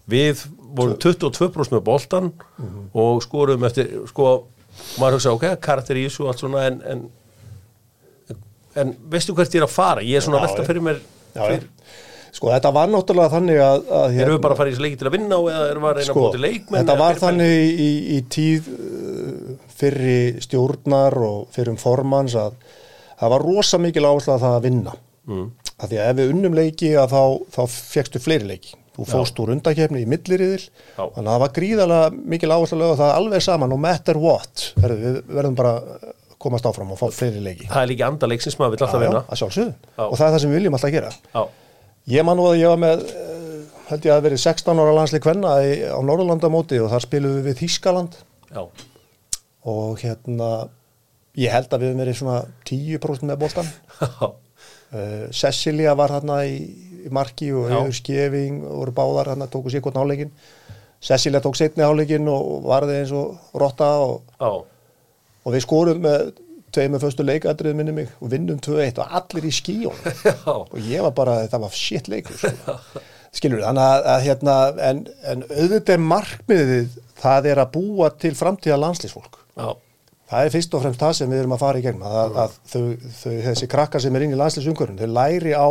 [0.09, 0.41] Við
[0.73, 2.89] vorum 22% með boltan Mhm.
[2.97, 4.43] og skorum eftir sko,
[4.97, 7.05] maður hugsa ok, karakter í þessu og allt svona en, en,
[8.79, 10.01] en veistu hvert ég er að fara?
[10.05, 10.99] Ég er svona Já, að velta fyrir mér
[11.35, 11.67] Já, fyrir,
[12.29, 14.97] Sko þetta var náttúrulega þannig að, að erum við bara að fara í þessu leiki
[15.01, 17.15] til að vinna og eða erum við að reyna sko, að búti leikmenn þetta var
[17.15, 22.53] er þannig í, í tíð uh, fyrri stjórnar og fyrrum formans að
[23.19, 24.97] það var rosa mikil áhersla að það að vinna.
[25.29, 25.49] Mm.
[25.79, 27.19] að því að ef við unnum leiki þá,
[27.53, 28.71] þá fegstu fleiri leiki.
[28.99, 30.63] Þú fóst úr undakefni í milliriðil.
[30.97, 34.65] Þannig að það var gríðalega mikil áhersla að það alveg saman no matter what.
[34.81, 35.75] Við verðum bara
[36.41, 37.69] komast áfram og fá fleiri leiki.
[37.69, 39.23] Það er líka anda leiksins maður vill alltaf vinna.
[40.09, 41.13] og það er það sem við viljum alltaf gera.
[41.35, 41.41] Já,
[42.09, 43.57] Ég man nú að ég var með, eh,
[43.91, 47.43] held ég að verið 16 ára landsleik kvenna í, á Norðurlandamóti og þar spilum við
[47.49, 48.15] við Þískaland
[48.49, 48.63] já,
[49.69, 50.69] og hérna
[51.39, 52.37] ég held að við höfum verið svona
[52.69, 53.69] 10% með boltan
[53.99, 56.57] Já, uh, Cecilia var þarna í,
[57.05, 57.77] í marki og Já.
[57.79, 60.33] Eður Skeving voru báðar þarna tóku sér hvort náleikin
[60.99, 66.31] Cecilia tók setni áleikin og varði eins og rotta og, og við skorum með
[66.75, 70.77] tveið með föstu leikadrið minni mig og vinnum 2-1 og allir í skíjónum já, og
[70.85, 72.75] ég var bara, það var shit leikur sko.
[73.35, 74.57] skilur þannig að, að hérna,
[74.89, 79.69] en, en auðvitað markmiðið það er að búa til framtíða landslýsfólk já,
[80.29, 82.55] það er fyrst og fremst það sem við erum að fara í gegnum að, að
[82.69, 82.83] þau,
[83.21, 85.69] þau, þessi krakkar sem er inn í landslýsumkörun, þau læri á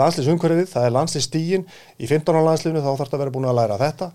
[0.00, 1.66] landslýsumkörfið, það er landslýsstígin
[2.02, 2.40] í 15.
[2.48, 4.08] landslýfinu þá þarf það að vera búin að læra þetta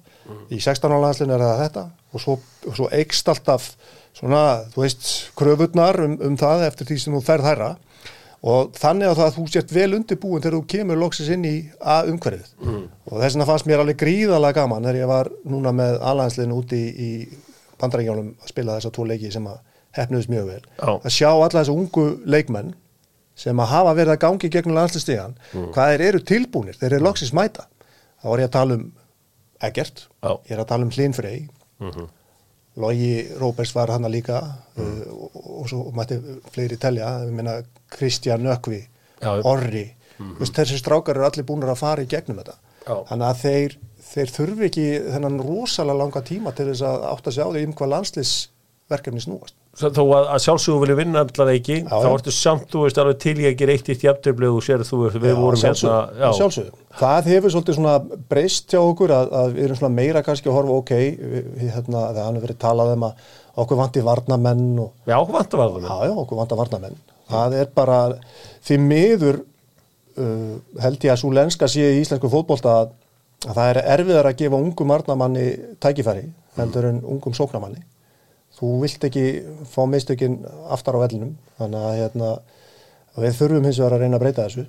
[0.52, 0.96] í 16.
[1.06, 2.36] landslýfinu er það þetta og svo,
[2.68, 3.70] svo eikst alltaf
[4.18, 4.42] svona,
[4.74, 7.70] þú veist, kröfurnar um, um það eftir því sem þú ferð hærra
[8.50, 11.56] og þannig að það að þú sért vel undirbúin þegar þú kemur loksins inn í
[11.80, 12.84] að umhverfið mm.
[13.08, 16.80] og þess vegna fannst mér alveg gríðalega gaman þegar ég var núna með alhansliðinu úti
[16.80, 19.60] í, í bandarækjánum að spila þessa tvo leiki sem að
[19.98, 20.62] hefnuðist mjög vel.
[20.78, 20.92] Já.
[21.00, 22.74] að sjá alla þessa ungu leikmenn
[23.40, 25.36] sem að hafa verið að gangi gegnum landsliðstíðan
[25.74, 27.68] hvað þeir eru tilbúnir, þeir eru loksins mæta.
[28.20, 28.88] Þá var ég að tala um
[29.60, 30.32] Eggert, Já.
[30.48, 31.48] ég er að tala um Hlinfrey
[32.80, 36.16] Logi Róberts var hann líka uh, og, og svo mætti
[36.54, 37.10] fleiri telja,
[37.92, 38.86] Kristján Nökvi,
[39.20, 39.34] Já.
[39.44, 39.90] Orri.
[40.40, 42.56] Vist, þessi strákar eru allir búinir að fara í gegnum þetta.
[42.90, 42.96] Já.
[43.10, 43.76] þannig að þeir,
[44.10, 47.76] þeir þurfi ekki þennan rosalega langa tíma til þess að átta sig á því um
[47.78, 52.12] hvað landslisverkefni snúast þó að, að sjálfsögum vilja vinna allar leiki, Já, þá já.
[52.12, 55.62] ertu samt, þú veist, alveg til ég eitt í jafntöflið og sér þú, við vorum
[55.64, 56.30] hérna, já.
[56.38, 56.74] sjálfsögðu.
[57.00, 57.94] Það hefur svolítið svona
[58.32, 60.92] breyst hjá okkur að, að við erum svona meira kannski að horfa ok,
[61.36, 63.28] við, hérna, það hann hefur verið talað um að
[63.64, 67.00] okkur vanti varnamenn og já, vantar var það já, já, okkur vantar varnamenn.
[67.30, 68.00] Það er bara
[68.66, 72.92] því miður uh, held ég að svo lenska sé í íslensku fótbolta að,
[73.46, 75.48] að það er erfiðar að gefa ungum varnamanni
[75.84, 76.26] tækifæri
[76.60, 77.84] heldur en ungum sóknamanni.
[78.60, 79.26] Þú vilt ekki
[79.72, 82.32] fá mistökin aftar á vellinum þannig að hérna,
[83.16, 84.66] við þurfum hins vegar að reyna að breyta þessu.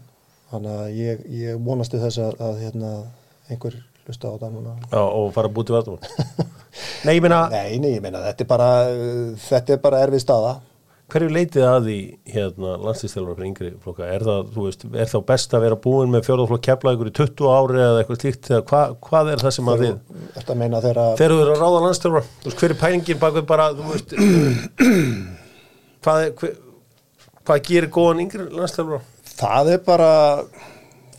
[0.51, 2.93] Þannig að ég, ég vonast til þess að, hérna,
[3.51, 3.76] einhver
[4.07, 4.76] hlusta á það núna.
[4.86, 5.99] Já, og fara að búti vartum.
[7.07, 8.70] Nei, ég meina, Nei, nei, ég meina þetta er bara
[9.43, 10.55] þetta er bara erfið staða
[11.14, 11.98] hverju leitið að því
[12.34, 14.08] hérna landslýstjálfur fyrir yngri flokka?
[14.14, 17.14] Er það, þú veist, er þá best að vera búin með fjórðaflokk kepla ykkur í
[17.20, 19.94] 20 ári eða eitthvað slíkt, eða hva, hvað er það sem að þið?
[21.20, 23.92] Þegar þú eru að ráða landstjálfur, þú veist, hver er pælingin bak við bara, þú
[23.94, 24.18] veist,
[26.04, 26.58] hvað, er, hver,
[27.44, 29.08] hvað gerir góðan yngri landstjálfur?
[29.40, 30.12] það er bara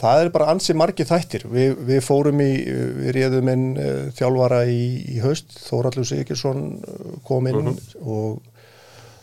[0.02, 2.52] það er bara ansi margi þættir við, við fórum í,
[3.02, 4.82] við réðum inn uh, þjálfara í,
[5.16, 8.40] í haust Þóraldur Sigirsson uh, kom inn og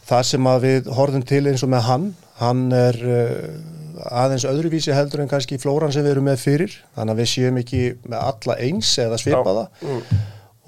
[0.09, 5.25] það sem við horfum til eins og með hann hann er uh, aðeins öðruvísi heldur
[5.25, 6.75] en kannski flóran sem við erum með fyrir.
[6.97, 9.65] Þannig að við séum ekki með alla eins eða svipaða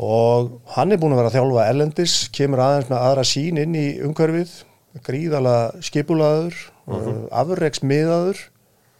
[0.00, 3.74] og hann er búin að vera að þjálfa erlendis kemur aðeins með aðra sín inn
[3.76, 4.54] í umhverfið
[5.06, 6.56] gríðala skipulaður
[6.90, 7.10] uh
[7.42, 8.40] afreksmiðaður.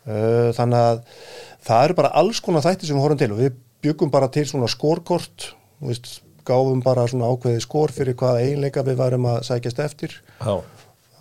[0.07, 1.01] Uh, þannig að
[1.67, 4.45] það eru bara alls konar þætti sem við horfum til og við byggum bara til
[4.49, 6.13] svona skórkort þú veist,
[6.51, 10.61] gáfum bara svona ákveði skór fyrir hvaða eiginleika við varum að sækjast eftir uh,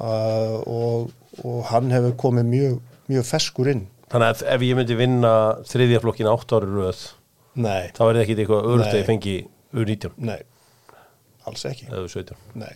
[0.01, 1.13] og,
[1.43, 2.75] og hann hefur komið mjög,
[3.11, 5.32] mjög feskur inn Þannig að ef ég myndi vinna
[5.69, 7.01] þriðja flokkin átt ári röð,
[7.61, 9.01] Nei, þá það ekki eitthvað örugt að Nei.
[9.01, 9.36] ég fengi
[9.69, 10.39] U19 nei,
[11.45, 12.39] alls ekki eða U17.
[12.57, 12.71] Nei,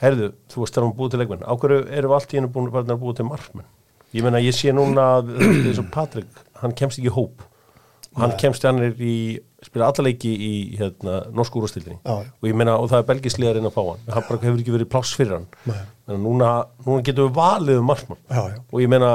[0.00, 1.44] Herðu, þú varst þar um búið til leikmenn.
[1.44, 3.68] Á hverju erum við allt í hennu búin að búið til markmenn?
[4.16, 5.30] Ég meina, ég sé núna að
[5.94, 7.44] Patrik, hann kemst ekki í hóp.
[8.18, 11.98] Hann kemst, hann er í, spila alla leiki í hérna, norsku úrstildinni.
[12.06, 14.06] Og ég meina, og það er belgisliðar inn að fá hann.
[14.08, 15.48] Hann bara hefur ekki verið pláss fyrir hann.
[16.10, 16.52] Að núna,
[16.86, 18.44] núna getum við valið um já.
[18.70, 19.10] Og ég meina,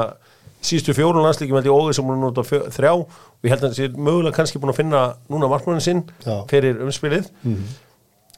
[0.66, 3.68] síðustu fjórun landsleikjum held ég óður sem hún nota fjö, þrjá og ég held að
[3.68, 6.40] hann sé mögulega kannski búin að finna núna markmannin sinn Já.
[6.50, 7.28] fyrir umspilið.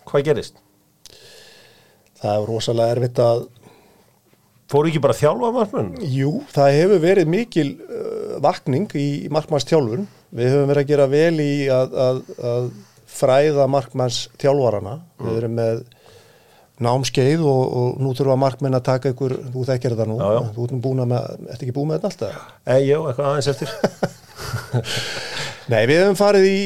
[0.08, 0.58] Hvað gerist?
[2.18, 3.46] það er rosalega erfitt að
[4.68, 5.86] Fóru ekki bara að þjálfa markmann?
[6.12, 10.02] Jú, það hefur verið mikil uh, vakning í markmannstjálfun.
[10.36, 12.18] Við höfum verið að gera vel í að, að,
[12.52, 12.66] að
[13.18, 14.96] fræða markmannstjálfarana.
[15.24, 15.80] Við erum með
[16.84, 20.42] námskeið og, og nú þurfa markmenn að taka ykkur, þú þekkir þetta nú, Já, já.
[20.54, 22.44] þú ert búin að með, ertu ekki búin með þetta alltaf?
[22.70, 23.72] Eh, jú, eitthvað aðeins eftir.
[25.72, 26.60] Nei, við höfum farið í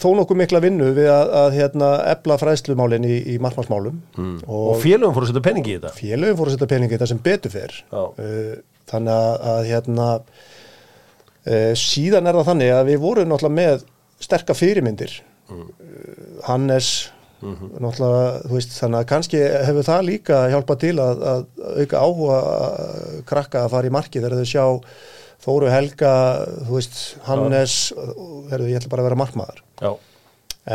[0.00, 4.38] þó nokkuð mikla vinnu við að, að hérna, ebla fræðslumálinn í, í markmannsmálum Mm.
[4.50, 5.90] Og félögum fóru að setja peningi í þetta.
[5.94, 8.00] félögum fór að setja peningi í þetta sem betur Já.
[8.00, 8.54] uh,
[8.90, 10.06] þannig að, að hérna
[11.78, 13.86] síðan er það þannig að við vorum náttúrulega með
[14.22, 15.14] sterka fyrirmyndir.
[15.48, 15.62] Uh,
[16.48, 16.90] Hannes
[17.38, 21.44] náttúrulega, þú veist, þannig að kannski hefur það líka hjálpað til að, að
[21.84, 24.26] auka áhuga að krakka að fara í markið.
[24.26, 24.66] Þegar þau sjá
[25.38, 26.12] Þóru Helga,
[26.66, 26.96] þú veist,
[27.28, 27.74] Hannes
[28.50, 29.60] verður, ég ætla bara að vera markmaður.
[29.78, 29.92] Já,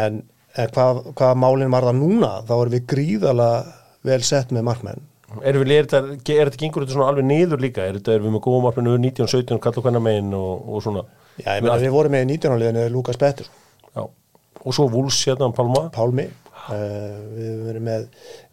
[0.04, 0.22] en,
[0.56, 3.50] en hvað, hvað málinn var það núna þá erum við gríðala
[4.08, 5.04] vel sett með markmenn
[5.42, 6.00] Er, þetta,
[6.36, 7.86] er gengur þetta svona alveg niður líka?
[7.90, 11.04] Er þetta, er við með góðum markmennu 19, 17, kalla hvernig megin og, og svona?
[11.42, 12.58] Já, ég meina við vorum með í 19.
[12.62, 13.56] liðinu Lukas Pettersson,
[13.96, 14.04] Já.
[14.64, 15.88] Og svo Wools hérna, Palma?
[15.96, 16.74] Pálmi uh,
[17.34, 18.06] við höfum verið með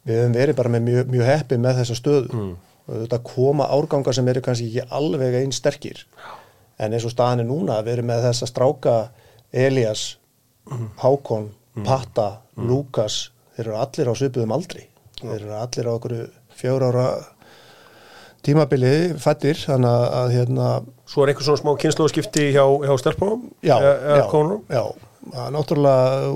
[0.09, 2.57] við höfum verið bara með mjög, mjög heppi með þessa stöðu Mm.
[3.05, 6.01] þetta koma árgangar sem eru kannski ekki alveg einn sterkir
[6.81, 8.97] en eins og staðan er núna við erum með þessa stráka
[9.53, 10.17] Elias,
[10.71, 10.89] Mm.
[11.03, 11.47] Hákon
[11.85, 14.85] Patta, Lukas þeir eru allir á svipuðum aldri
[15.21, 16.15] þeir eru allir á okkur
[16.61, 17.07] fjör ára
[18.47, 20.69] tímabili fættir þannig að, að hérna
[21.11, 23.41] Svo er einhver svona smá kynnslóðskipti hjá, hjá stelpunum?
[23.67, 24.61] Já, eða já, konunum?
[24.71, 24.85] já.
[25.31, 26.29] Það náttúrulega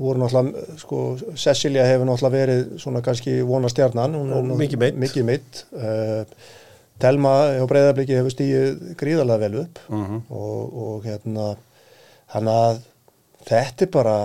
[0.00, 1.00] voru náttúrulega, sko,
[1.36, 4.14] Cecilia hefur náttúrulega verið svona kannski vona stjarnan.
[4.56, 5.00] mikið meidd.
[5.02, 5.64] Mikið meitt.
[5.74, 6.22] Uh,
[7.02, 10.22] Telma á breyðabliki hefur stíið gríðarlega vel upp Mhm.
[10.30, 11.50] og, og hérna,
[12.32, 12.80] hann að
[13.50, 14.16] þetta er bara,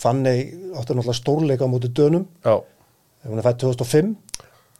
[0.00, 2.56] þannig áttu náttúrulega stórleika á móti dönum, Já.
[3.28, 4.14] hún er fætt 2005.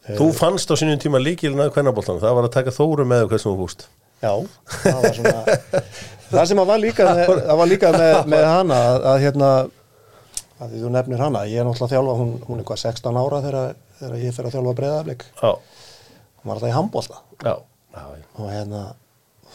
[0.09, 3.45] Þú fannst á sínum tíma líkilin að kvennabóltan, það var að taka þóru með hvernig
[3.45, 3.85] þú fúst.
[4.21, 4.33] Já,
[4.85, 5.59] það var svona
[6.31, 9.51] það sem að var líka með, það var líka með, með hana að, að hérna
[10.61, 13.21] að því þú nefnir hana, ég er náttúrulega að þjálfa hún, hún er hvað 16
[13.21, 15.53] ára þegar, þegar ég fer að þjálfa breyðaflik, Já.
[16.41, 17.23] hún var alltaf í handbólta
[18.41, 18.83] og hérna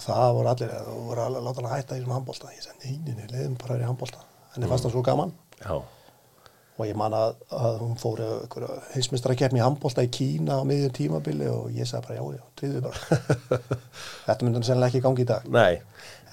[0.05, 2.95] það voru allir, þú voru allir að láta hann hætta í þessum handbólta, ég segi
[2.95, 4.25] neyninni, leiðum bara í handbólta,
[4.55, 5.35] henni fannst það svo gaman.
[5.61, 5.77] Já.
[6.75, 8.21] Og ég man að, að hún fór
[8.91, 12.43] heimsmyndstara keppni í handbólta í Kína á miðjum tímabili og ég sagði bara já, já,
[12.59, 13.19] tríðu bara
[14.25, 15.77] þetta myndi hann sennilega ekki gangi í dag Nei.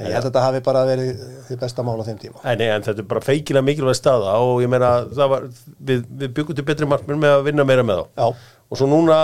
[0.01, 2.40] En ég held að þetta hafi bara verið því besta mál á þeim tíma.
[2.43, 4.90] Nei, nei, en þetta er bara feikilega mikilvæg staða og ég meina,
[5.30, 5.45] var,
[5.78, 8.07] við, við byggum til betri markminn með að vinna meira með þá.
[8.24, 9.18] Já, Og svo núna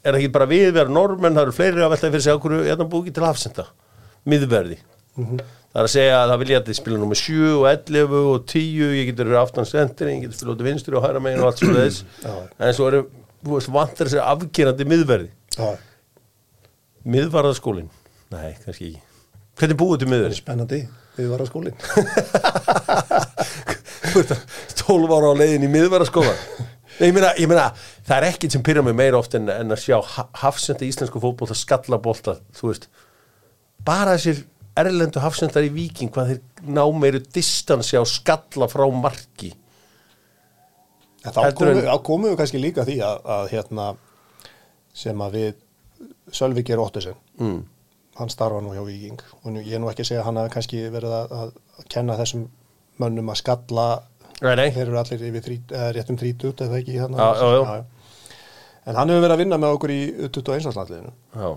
[0.00, 2.62] er það ekki bara við vera normenn, það eru fleiri að velta fyrir sig ákvöru,
[2.64, 3.66] ég er það búið ekki til afsenda,
[4.32, 4.78] miðverði.
[5.74, 8.44] Það er að segja að það vilja að þið spila nummer 7 og 11 og
[8.52, 11.42] 10, ég getur verið aftan sendir, ég getur spila út í vinstri og hæra megin
[11.42, 12.04] og allt svo þess.
[12.62, 13.00] En svo eru,
[13.42, 15.32] þú veist, vantar þessi afgerandi miðverði.
[15.58, 15.72] já,
[17.04, 17.90] Miðvarðaskólin?
[18.32, 19.02] Nei, kannski ekki.
[19.60, 20.38] Hvernig búið til það er miðverði?
[20.38, 20.78] spennandi.
[21.18, 21.76] Við varum skólinn.
[24.14, 26.32] 12 ára á leiðin í miðvaraskóla
[27.02, 27.68] ég meina, ég meina,
[28.06, 31.18] það er ekkit sem pyrra mig meira oft en, en að sjá ha- hafsenda íslensku
[31.22, 32.86] fótbolta skalla bolta, þú veist
[33.84, 34.44] bara þessir
[34.78, 39.52] erlendu hafsendar í viking, hvað þeir ná meiru distansi á skalla frá marki.
[41.24, 43.92] Heldur komum við, kannski líka því að, að hérna
[44.94, 45.62] sem að við
[46.34, 47.60] Sölvi Geir Óttesen mm.
[48.18, 49.22] hann starfa nú hjá Víking.
[49.42, 51.54] Og nú, ég er nú ekki að segja að hann hafi kannski verið að, að,
[51.92, 52.44] kenna þessum
[53.00, 53.86] mönnum að skalla.
[54.44, 57.30] Nei, þeir eru allir yfir þrít, eða réttum þrítut eða ekki hérna?
[57.30, 58.34] Já, já, já.
[58.84, 60.68] en hann hefur verið að vinna með okkur í 21.
[60.74, 61.12] landsliðinu.
[61.38, 61.48] Já,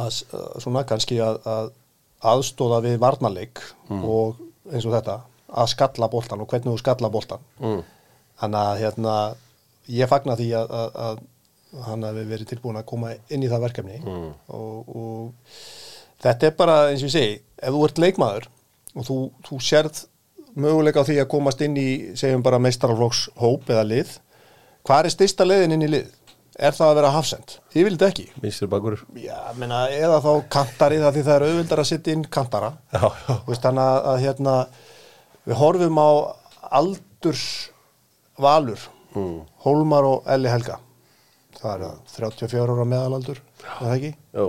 [0.00, 0.20] að,
[0.62, 1.72] svona kannski að, að
[2.22, 3.60] aðstóða við varnarleik
[3.90, 4.36] og
[4.72, 5.18] eins og þetta
[5.52, 7.80] að skalla boltan og hvernig þú skalla boltan mm.
[8.40, 9.14] þannig að hérna
[9.92, 13.64] ég fagna því að, að, að hann hefði verið tilbúin að koma inn í það
[13.66, 14.30] verkefni Mm.
[14.48, 15.52] og, og
[16.22, 18.48] þetta er bara eins og ég segi ef þú ert leikmaður
[18.94, 19.16] og þú,
[19.48, 20.02] þú sérð
[20.54, 24.16] möguleika á því að komast inn í segjum bara meistaraflokks hóp eða lið
[24.86, 26.10] hvað er styrsta leiðin inn í lið?
[26.58, 27.54] Er það að vera hafsend?
[27.72, 28.24] Ég vil þetta ekki?
[28.42, 32.24] Vinstri bakur Já, meina, eða þá kantari það því það er auðvildar að setja inn
[32.38, 32.72] kantara.
[32.92, 34.56] Já, já, veist, þannig að, að hérna,
[35.48, 36.10] við horfum á
[36.82, 37.46] aldurs
[38.42, 39.38] valur mm.
[39.64, 40.80] Hólmar og Elli Helga.
[41.60, 44.12] Það er að 34 ára meðalaldur er það ekki?
[44.34, 44.46] já.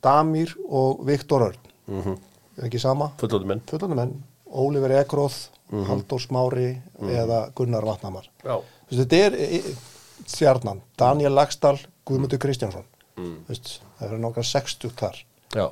[0.00, 1.70] Damir og Viktor Örn.
[1.90, 2.18] Mm
[2.60, 3.10] er ekki sama?
[3.20, 3.62] fullóttu menn.
[3.70, 4.12] Fullanum menn,
[4.50, 5.36] Óliver Ekroð
[5.70, 6.70] Halldór Smári
[7.06, 8.26] eða Gunnar Vatnamar.
[8.42, 8.56] Já,
[8.90, 9.74] þetta er e, e,
[10.30, 11.78] stjarnan Daniel Lagstall,
[12.08, 12.86] Guðmundur Kristjánsson.
[13.20, 13.36] Mm.
[13.98, 15.20] það eru nokkar 60 þar.
[15.52, 15.66] Já,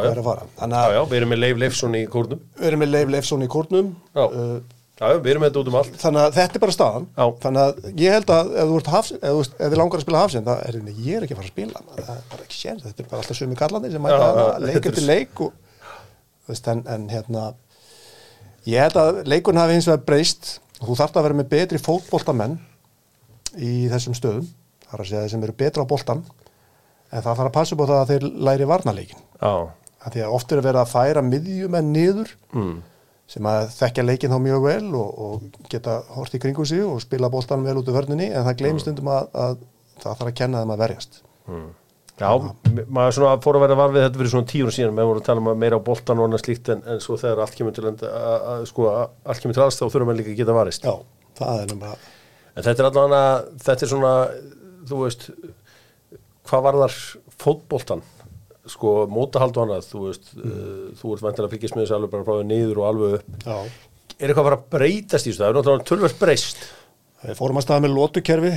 [0.00, 0.14] hvað já.
[0.14, 0.48] er að fara.
[0.58, 2.42] Þannig já, að já, við erum með Leif Leifsson í kórnum.
[2.58, 3.94] Við erum með Leif Leifsson í kórnum.
[4.16, 4.58] Uh,
[4.98, 5.36] við
[5.70, 5.98] um allt.
[6.00, 7.04] Þannig að þetta er bara staðan.
[7.14, 7.24] Já.
[7.44, 10.22] þannig að ég held að ef þú hafs, ef, þú, ef þið langar að spila
[10.24, 12.82] hafsinn það er ég er ekki að fara að spila það er bara ekki séns,
[12.86, 15.52] þetta er bara alltaf sömu kallandi sem mæta að leik þetta eftir s- leik og,
[16.48, 17.44] þú veist, en, en hérna
[18.66, 20.50] ég held að leikurinn hafi hins vegar breyst.
[20.78, 22.58] Og þú þarft að vera með betri fótboltamenn
[23.56, 24.48] í þessum stöðum
[24.88, 26.22] þar að segja þeir sem eru betra á boltan
[27.08, 29.52] en það þarf að passa upp á það að þeir læri varnarleikin já,
[30.04, 32.76] að því að oft er að vera að færa miðjumenn niður mm.
[33.34, 37.00] sem að þekkja leikin þá mjög vel og, og geta hort í kringum sig og
[37.04, 39.60] spila bóltan vel út af vörninni en það gleymist stundum að, að
[39.98, 41.20] það þarf að kenna þeim að verjast.
[42.18, 42.30] Já,
[42.90, 45.26] maður svona fór að vera var við þetta fyrir svona tíur síðan, með voru að
[45.28, 47.76] tala um að meira á boltan og annað slíkt en, en svo þegar allt kemur
[47.76, 50.56] til enda, að, að, sko, að, allt kemur til þá þurfum við líka að geta
[50.56, 50.88] varist.
[50.88, 52.00] Já, það er bara
[52.58, 53.24] en þetta er allavega,
[53.64, 54.12] þetta er svona
[54.90, 55.28] þú veist
[56.48, 56.96] hvað var þar
[57.38, 58.02] fótboltan
[58.68, 62.12] sko, mótahald og annað þú veist, uh, þú ert vantilega að fylgjast með þessu alveg
[62.16, 63.56] bara frá því niður og alveg upp Já,
[64.18, 66.66] er eitthvað að fara að breytast í þessu, það er náttúrulega tölvöld breyst
[67.22, 68.52] við fórum að staða með lótukerfi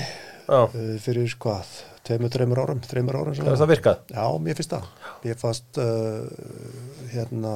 [0.52, 0.76] uh,
[1.06, 1.72] fyrir hvað,
[2.08, 3.36] tveimur, þreimur árum, þreimur árum.
[3.40, 4.02] Hefur það virkað?
[4.14, 4.90] Já, mér finnst það.
[5.24, 7.54] Mér fannst, uh, hérna,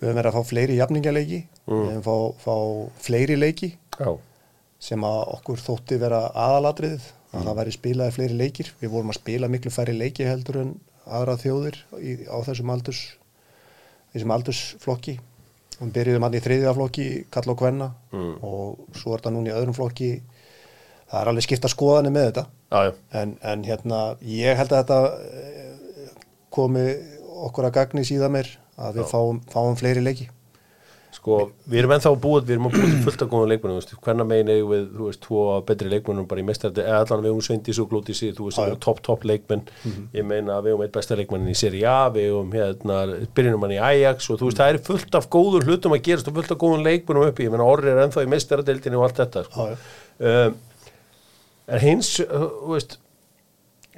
[0.00, 1.80] við höfum verið að fá fleiri jafningaleiki, Mm.
[1.82, 2.56] við höfum fá, fá
[3.06, 4.10] fleiri leiki Já,
[4.86, 7.46] sem að okkur þótti vera aðalatriðið, að Mm.
[7.48, 8.68] það væri spilaði fleiri leikir.
[8.80, 10.70] Við vorum að spila miklu færri leiki heldur en
[11.06, 13.00] aðra þjóðir í, á þessum aldurs,
[14.14, 15.16] þessum aldursflokki.
[15.80, 18.38] Við byrjuðum hann í þriðja flokki, kall og kvenna Mm.
[18.42, 20.22] og svo er þetta núna í öðrum flokki.
[21.10, 22.46] Það er alveg skipta skoðanir með þetta.
[22.72, 26.08] já, En, en hérna, ég held að þetta eh,
[26.50, 26.86] komi
[27.46, 30.28] okkur að gagni síðan mér að við fáum, fáum fleiri leiki.
[31.16, 34.00] Sko, við erum ennþá búið, við erum að búið fullt af góðum leikmennum, þú veist,
[34.04, 37.30] hvernig megin eigum við, þú veist, tvo betri leikmennum bara í mestarði, eða allan við
[37.30, 38.66] eigum Sveindís og Glótísi, þú veist, já.
[38.66, 39.62] eigum topp, topp leikmenn,
[40.12, 43.00] ég meina að við eigum eitt besta leikmennin í Serie A, við eigum hérna,
[43.38, 46.30] byrjunum hann í Ajax og þú veist, það er fullt af góður hlutum að gerast
[46.30, 49.22] og fullt af góðum leikmennum uppi, ég meina Orri er ennþá í mestardeildinni og allt
[49.24, 49.68] þetta, sko.
[50.20, 50.56] Um,
[51.66, 52.98] en hins, uh, veist,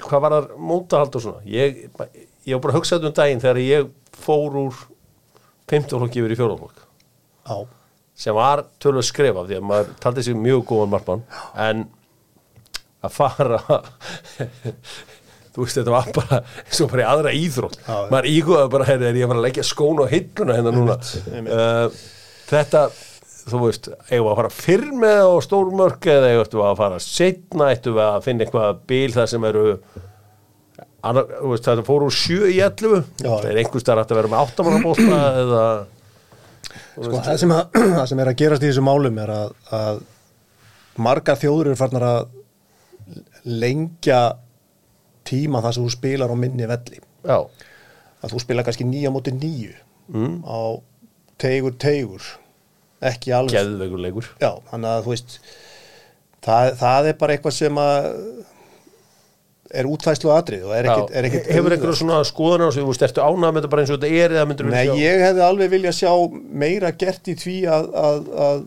[0.07, 1.89] hvað var það mótahald og svona, ég,
[2.47, 4.85] ég var bara að hugsa þetta um daginn þegar ég fór úr
[5.69, 6.88] 15 flokki yfir í fjórðaflokk
[7.49, 7.59] Já,
[8.19, 11.25] sem var tölvöld skref af því að maður taldi sig mjög góðan markmann
[11.69, 11.85] en
[13.07, 13.61] að fara
[15.55, 17.79] þú veist þetta var bara eins og bara í aðra íþrótt.
[17.83, 17.99] Já.
[18.13, 20.99] maður ígóða bara hérna er ég að að leggja skón og hilluna hérna núna?
[21.39, 22.03] Uh,
[22.51, 22.89] þetta
[23.49, 27.01] þú veist, eigum við að fara fyrr með á stórmörk eða eigum við að fara
[27.03, 29.65] setna, eittum við að finna eitthvað bíl þar sem eru
[31.09, 33.31] annar, veist, þetta fór úr sjö í 11 Já.
[33.31, 35.63] það er einhvers þar að vera með áttamannabólta eða
[37.05, 40.01] sko, það sem, að, það sem er að gerast í þessum málum er að, að
[41.09, 42.21] margar þjóður eru farnar að
[43.49, 44.21] lengja
[45.29, 47.01] tíma þar sem þú spilar á minni velli.
[47.29, 47.39] já,
[48.19, 49.75] Að þú spilar kannski nýja móti nýju
[50.09, 50.39] Mm.
[50.49, 50.81] á
[51.37, 52.23] tegur tegur,
[53.05, 53.53] ekki alveg.
[53.53, 55.35] geðveikur leikur Já, þannig að þú veist
[56.43, 58.07] það, það er bara eitthvað sem að
[59.69, 62.93] er útfæslu atrið og er ekkit, er ekkit hefur eitthvað svona skoðan á sig, þú
[62.93, 65.45] veist, ertu ánað með þetta bara eins og þetta er eða myndur Nei, ég hefði
[65.45, 66.13] alveg viljað sjá
[66.63, 68.63] meira gert í því að, að, að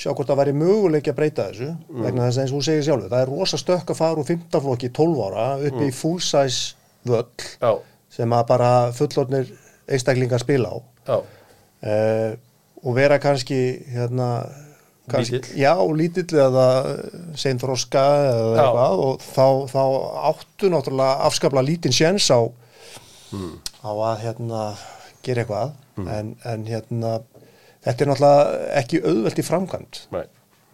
[0.00, 2.86] sjá hvort það væri möguleik að breyta þessu vegna þess að eins og þú segir
[2.88, 6.20] sjálfur, það er rosa stökk að fara úr 15 flokki 12 ára upp í full
[6.24, 6.74] size
[7.08, 7.72] völl já,
[8.12, 9.52] sem að bara fullornir
[9.84, 10.76] einstaklingar spila á.
[11.04, 11.16] Já,
[11.88, 12.30] uh,
[12.84, 13.60] og vera kannski
[13.94, 14.28] hérna
[15.12, 15.44] Lítill.
[15.60, 16.66] já, lítill eða
[17.36, 18.62] seinþroska eða Já.
[18.64, 19.82] eitthvað og þá, þá
[20.30, 22.40] áttu náttúrulega afskaplega lítinn séns á
[23.34, 23.58] Hmm.
[23.82, 24.62] á að hérna
[25.26, 25.72] gera eitthvað.
[25.98, 27.10] En, en hérna
[27.84, 30.24] þetta er náttúrulega ekki auðvelt í framkvæmt nei,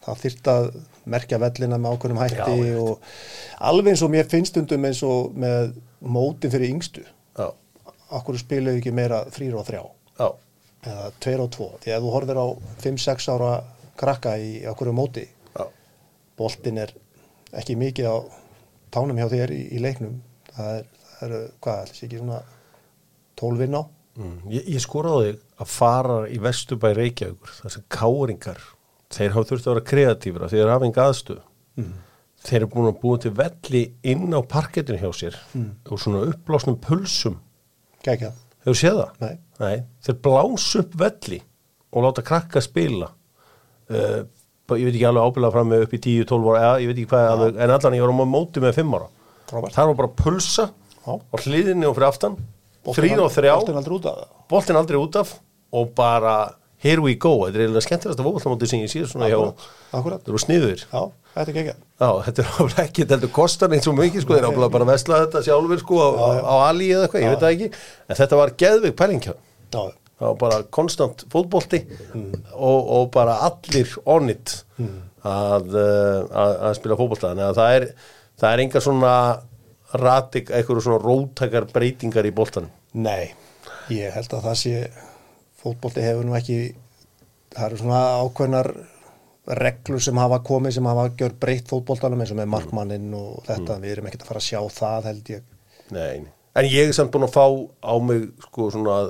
[0.04, 0.68] það þyrft að
[1.10, 3.00] merkja vellina með ákveðnum hætti Já, og
[3.70, 5.72] alveg eins og mér finnst stundum eins og með
[6.04, 7.02] mótin fyrir yngstu.
[7.38, 7.48] Já,
[8.12, 9.82] okkur spiluðu ekki meira þrýr og þrjá?
[10.20, 10.28] Já,
[10.86, 11.70] eða tveir og tvo?
[11.82, 12.46] Því að þú horfir á
[12.84, 13.52] 5-6 ára
[14.00, 15.26] krakka í okkur móti.
[15.54, 15.64] Já,
[16.40, 16.92] boltin er
[17.60, 18.16] ekki mikið á
[18.94, 20.18] tánum hjá þér í, í leiknum.
[20.50, 20.84] Það er,
[21.14, 22.42] það eru, hvað, þessi ekki svona
[23.40, 23.82] 12 inn á?
[24.20, 24.36] Mm.
[24.52, 28.58] ég, ég skora á þig að fara í Vesturbæ Reykjavíkur, sem káringar
[29.14, 31.38] þeir hafa þurft að vera kreatífra þeir hafa enga aðstöð
[31.78, 31.92] Mm.
[32.42, 33.80] þeir eru búin að búa til velli
[34.10, 35.36] inn á parkettinu hjá sér
[35.86, 37.36] og svona uppblásnum pulsum.
[38.04, 38.32] Gækja,
[38.66, 39.38] hefur séð það?
[39.62, 39.76] Nei.
[40.04, 41.38] þeir blás upp velli
[41.94, 43.12] og láta krakka spila
[43.90, 44.20] uh,
[44.78, 47.28] ég veit ekki alveg ábyrðað fram með upp í 10-12 ára, ég veit ekki hvað
[47.34, 49.08] alveg, en allan ég var á móti með 5 ára.
[49.50, 49.74] Frábært.
[49.74, 51.12] það var bara pulsa Já.
[51.18, 52.36] á hliðinni og fyrir aftan.
[52.86, 53.54] Boltinn þrýn og aldrei- þrjá.
[53.58, 55.32] boltinn aldrei út af það boltinn aldrei út af
[55.72, 56.34] og bara
[56.80, 59.26] here we go, þetta er eiginlega skemmtilegasta fókvöldamóti sem ég sé það
[60.24, 61.02] eru sniður Já,
[61.34, 64.48] þetta er Já, þetta er áfælega ekki, þetta heldur kostar eins og mikið sko, þeir
[64.48, 66.08] áfælega bara vesla þetta sjálfur sko á,
[66.40, 67.68] á Ali eða eitthvað, ég veit það ekki.
[68.08, 69.34] En þetta var geðvig pælingja.
[69.70, 69.82] Já,
[70.20, 71.80] það var bara konstant fótbolti
[72.52, 74.58] og, og bara allir on it
[75.24, 77.32] að, uh, að, að spila fótbolta.
[77.32, 77.86] Þannig að það er,
[78.40, 79.14] það er enga svona
[80.00, 82.70] ratik, eitthvað svona rótækar breytingar í boltanum.
[83.00, 83.32] Nei,
[83.90, 84.74] ég held að það sé
[85.60, 86.60] fótbolti hefur nú ekki
[87.54, 88.70] það eru svona ákveðnar
[89.60, 93.80] reglur sem hafa komið sem hafa gjör breytt fótboltanum eins og með markmannin og þetta,
[93.82, 95.48] við erum ekkert að fara að sjá það held ég.
[95.90, 96.20] Nei.
[96.54, 97.46] en ég er samt búin að fá
[97.82, 99.08] á mig sko svona að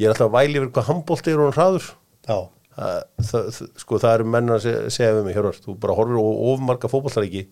[0.00, 1.90] ég er alltaf að væli yfir hvað handbolti er hún hraður.
[2.24, 2.38] Já,
[2.78, 2.96] það,
[3.28, 6.24] það, sko það eru menn að segja, við mig, Hjörvar, þú bara horfir á
[6.54, 7.44] ofmarga fótbolltaríki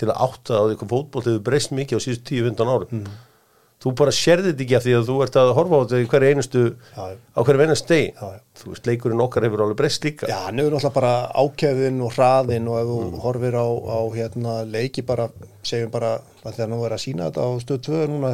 [0.00, 3.06] til að átta á því hvað fótbolltið hefur breyst mikið á síðustu 10-15 árum.
[3.84, 6.06] Þú bara sérði þetta ekki af því að þú ert að horfa á þetta í
[6.08, 8.06] hverju einustu Já, á hverju einast degi.
[8.16, 8.38] Já, já.
[8.56, 10.28] þú veist, leikurinn okkar hefur alveg breyst líka.
[10.30, 11.10] Já, hann hefur náttúrulega bara
[11.42, 15.26] ákefðin og hraðin og ef þú horfir á, á hérna, leiki bara,
[15.68, 16.14] segjum bara
[16.46, 18.32] þegar nú er að sína þetta á stöð 2 núna,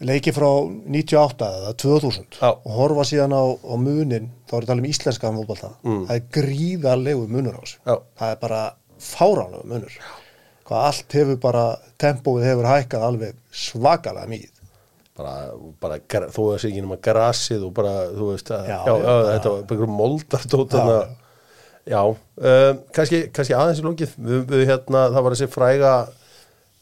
[0.00, 0.48] það leiki já, frá
[0.96, 2.50] 98 eða 2000 Já.
[2.52, 6.02] og horfa síðan á, á munin þá er að tala um íslenska fótbolta Mm.
[6.08, 7.96] það er gríðarlegu munur á þessu Já.
[8.20, 8.60] það er bara
[9.00, 9.96] fáránlega munur
[10.66, 11.64] hvað allt hefur bara
[12.02, 14.52] tempóið hefur hækkað alveg svakalega mikið
[15.16, 15.34] bara,
[15.80, 15.96] bara
[16.28, 19.14] þó að sé ekki nema grasið og bara, þú veist að, Já, já, já, já,
[19.16, 19.30] já.
[19.32, 21.06] þetta var einhverjum moldartótt Já, já,
[21.86, 25.92] já um, kannski, kannski aðeins í lókið við, við hérna, það var þessi fræga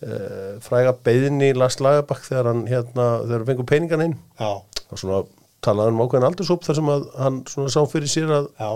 [0.02, 4.16] uh, fræga beðni Lars Lagerbakk þegar hann hérna, þegar hann fengur peningan inn.
[4.40, 5.22] Já, og svona
[5.64, 8.70] talaði um ákveðin aldursóp þar sem að hann svona sá fyrir sér að já,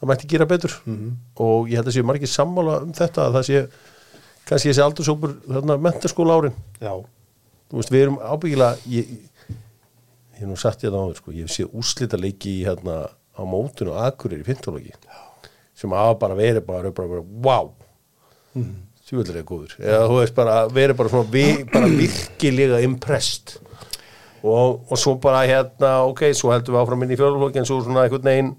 [0.00, 0.78] það mætti gera betur.
[1.40, 3.64] Og ég held að sé margir sammála um þetta að það sé
[4.44, 6.56] kannski þessi aldursópur þarna mentaskóla árin.
[6.82, 6.94] Já.
[7.70, 9.12] Þú veist, við erum ábyggilega ég,
[10.34, 13.42] ég hef nú sagt ég það áður sko, ég hef séð úrslita leiki hérna á
[13.42, 14.94] mótun og akkurir í fintólogi
[15.74, 17.72] sem hafa bara verið bara, bara, bara wow
[18.54, 18.74] mm.
[19.12, 19.74] Er góður.
[19.80, 23.58] Eða þú veist bara verið bara svona vi, bara virkilega impressed.
[24.44, 27.80] Og, og svo bara hérna ok, svo heldum við áfram inn í fjóluflokki en svo
[27.84, 28.54] svona einhvern veginn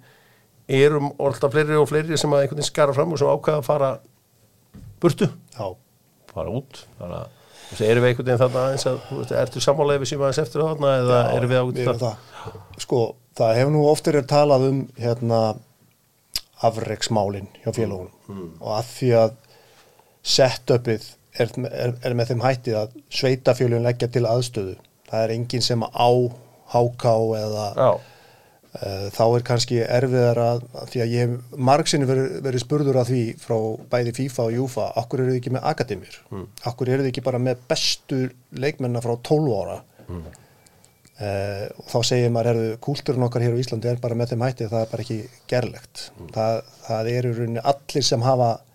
[0.65, 3.67] erum alltaf fleiri og fleiri sem að einhvern veginn skara fram og sem ákveða að
[3.67, 3.91] fara
[5.01, 5.29] burtu.
[5.53, 5.67] Já,
[6.33, 6.81] fara út.
[6.97, 10.01] Þannig að þú veist, erum við einhvern veginn þarna aðeins að þú veist, ertu sammálega
[10.01, 12.59] við síma aðeins eftir þarna eða erum við ákveð við erum það.
[12.85, 13.01] Sko,
[13.37, 15.41] það hefur nú oftir er talað um hérna
[16.65, 19.33] afreiksmálin hjá félagunum og að því að
[20.25, 21.05] setupið
[21.37, 24.75] er, er, er með þeim hættið að sveitafélugin leggja til aðstöðu.
[25.09, 26.09] Það er enginn sem á
[26.73, 27.89] háká eða Já,
[28.79, 33.11] uh, þá er kannski erfiðar að, því að ég hef margsinni verið, verið spurður að
[33.11, 33.57] því frá
[33.91, 36.17] bæði FIFA og Júfa, akkur eru þið ekki með akademir?
[36.31, 36.47] Mm.
[36.71, 38.23] Akkur eru þið ekki bara með bestu
[38.65, 39.79] leikmenna frá 12 ára?
[40.05, 40.25] Mm.
[41.15, 44.65] og þá segir maður, erðu, kúltúrin okkar hér á Íslandi er bara með þeim hætti
[44.65, 45.19] að það er bara ekki
[45.49, 46.01] gerlegt.
[46.35, 48.74] Það, það eru rauninni allir sem hafa uh,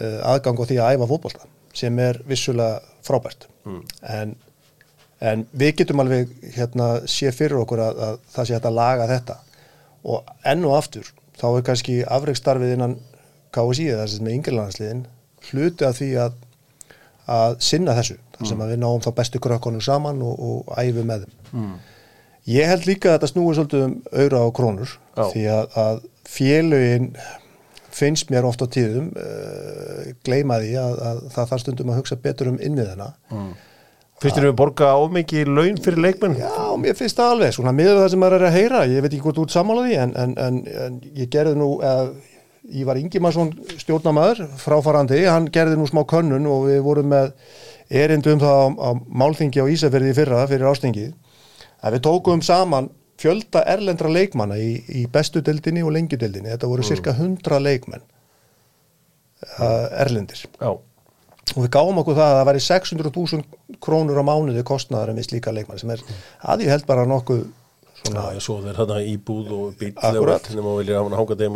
[0.00, 3.46] aðgang á því að æfa fótbolta sem er vissulega frábært.
[4.02, 4.34] En
[5.20, 9.08] en við getum alveg hérna sé fyrir okkur að, að það sé hægt að laga
[9.10, 9.36] þetta
[10.10, 12.96] og enn og aftur þá er kannski afreikstarfið innan
[13.54, 15.02] KSI eða þessi með yngirlandsliðin
[15.50, 16.38] hluti af því að,
[17.36, 21.04] að sinna þessu, þar sem að við náum þá bestu krökkunum saman og, og æfi
[21.04, 21.76] með þeim mm.
[22.54, 25.24] ég held líka að þetta snúi svolítið um auðra og krónur Já.
[25.34, 27.10] því að, að félögin
[27.94, 32.20] finnst mér oft á tíðum uh, gleyma því að, að það þarf stundum að hugsa
[32.22, 33.12] betur um innviðina.
[34.20, 36.34] Fyrst erum við borga ómikið laun fyrir leikmenn?
[36.36, 39.14] Já, mér finnst það alveg, svona miður það sem maður er að heyra, ég veit
[39.14, 42.10] ekki hvort út sammála því en, en, en, en ég gerði nú, eða,
[42.70, 43.48] Ívar Ingimarsson
[43.80, 47.32] stjórnamaður, fráfarandi, hann gerði nú smá könnun og við vorum með
[47.88, 48.90] erindum það á, á
[49.22, 51.14] málþingi á Ísafirði í fyrra fyrir ástingið,
[51.80, 52.90] að við tókum saman
[53.20, 58.04] fjölda erlendra leikmanna í, í bestu deildinni og lengjudeildinni, þetta voru cirka 100 leikmenn
[59.58, 60.44] uh, erlendir.
[60.60, 60.72] Já,
[61.50, 65.54] og við gáum okkur það að það væri 600.000 krónur á mánuði kostnaður með slíka
[65.54, 66.04] leikmann sem er
[66.40, 67.46] að ég held bara nokkuð
[68.00, 70.28] svona, já, svo þeir þarna íbúð og bíl og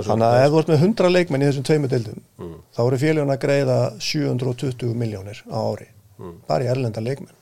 [0.03, 2.25] og svo þannig að ef þú ert með 100 leikmenn í þessum tveimu deildum
[2.75, 3.79] þá eru félagin að greiða
[4.11, 5.89] 720 miljónir á ári
[6.49, 7.35] bara í erlenda leikmenn.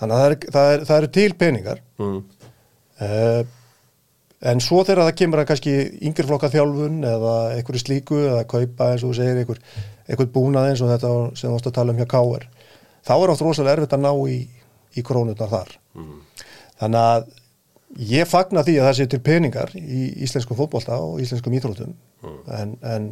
[0.00, 1.82] Þannig að það, er, það, er, eru til peningar.
[2.00, 2.20] Mm.
[3.06, 3.42] Uh,
[4.50, 5.74] en svo þegar það kemur að kannski
[6.08, 9.60] yngreflokka þjálfun eða einhverju slíku eða kaupa eins og þú segir einhver,
[10.08, 12.48] einhver búnað eins og þetta sem varst að tala um hjá Káir
[13.06, 14.38] þá er oft rosalega erfitt að ná í,
[14.96, 15.76] í krónutnar þar.
[16.80, 17.28] Þannig að
[18.10, 21.94] ég fagna því að það sé til peningar í íslenskum fótbolta og íslenskum íþróttum
[22.54, 23.08] en, en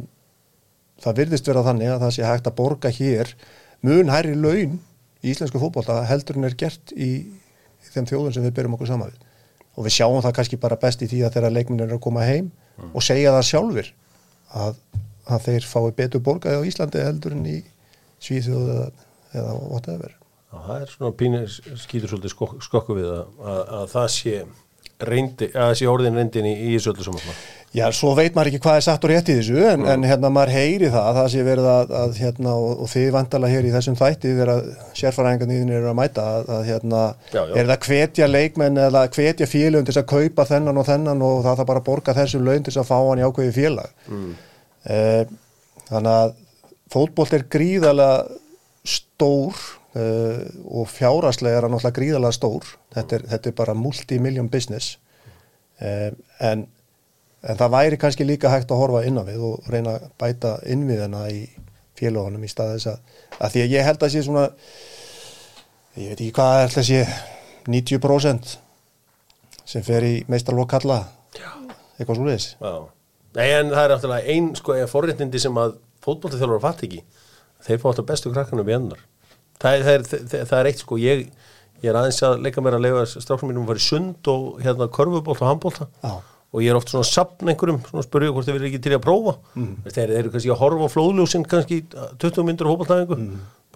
[1.03, 3.33] það virðist vera þannig að það sé hægt að borga hér
[3.85, 4.77] mun hærri laun
[5.19, 8.91] í íslensku fótbolta heldur en er gert í, í þeim þjóðum sem við byrjum okkur
[8.93, 9.28] saman við
[9.75, 12.25] og við sjáum það kannski bara best í því að þeirra leikminn er að koma
[12.27, 12.49] heim
[12.93, 13.91] og segja það sjálfur
[14.55, 14.79] að,
[15.29, 17.59] að þeir fái betur borgaði á Íslandi heldur en í
[18.19, 18.87] Svíþjóð eða,
[19.39, 20.15] eða whatever.
[20.49, 21.45] Það er svona pínir
[21.79, 24.33] skýtur svolítið skok, skokku við að, að, að það sé
[25.09, 27.39] reyndi, sé orðin reyndin í, í þessu öllu saman
[27.69, 30.31] Já, svo veit maður ekki hvað er satt og rétt í þessu en, en hérna
[30.33, 33.67] maður heyri það að það sé verið að, að hérna og, og þið vantala hér
[33.69, 34.51] í þessum þætti þegar
[34.97, 37.53] sérfæraengarnir eru að mæta að, að hérna Já, já.
[37.61, 41.59] er það hvetja leikmenn eða hvetja félögum til að kaupa þennan og þennan og það
[41.59, 44.31] þarf bara að borga þessu laun til að fá hann í ákveði félag mm.
[45.91, 46.33] þannig að
[46.89, 48.39] fótbolt er gríðalega
[48.89, 49.61] stór
[49.93, 50.41] uh,
[50.73, 54.97] og fjáraslega er hann náttúrulega gríðalega stór þetta er, þetta er bara multi-million business
[55.77, 56.17] um,
[56.49, 56.67] en
[57.43, 60.55] en það væri kannski líka hægt að horfa inn á við og reyna að bæta
[60.67, 61.43] innviðina í
[61.99, 64.45] félagunum í stað þess að, að því að ég held að sé svona
[65.99, 67.01] ég veit ekki hvað er alltaf sé
[67.69, 68.55] 90%
[69.69, 71.03] sem fer í meistarlokk kalla.
[71.99, 72.73] Eitthvað svo leiðis Já,
[73.37, 77.03] Nei, en það er náttúrulega ein sko, eða forréttindi sem að fótboltaþjálfur fatt ekki.
[77.67, 79.03] Þeir fá alltaf bestu krakkanum í ennar
[79.59, 81.23] það það, það, það er eitt sko ég,
[81.83, 84.45] ég er aðeins að leika mér að leifa stráknum mínum að fara í sund og
[84.63, 86.13] hérna körfubólt og handbólta Já.
[86.49, 88.81] Og ég er oft svona að sapna einhverjum svona að spurja hvort þeir verið ekki
[88.85, 89.33] til að prófa.
[89.53, 89.73] Mm.
[89.85, 91.81] þeir eru kannski að horfa á flóðljósin kannski
[92.23, 93.17] 20 myndur á fótballtæðingu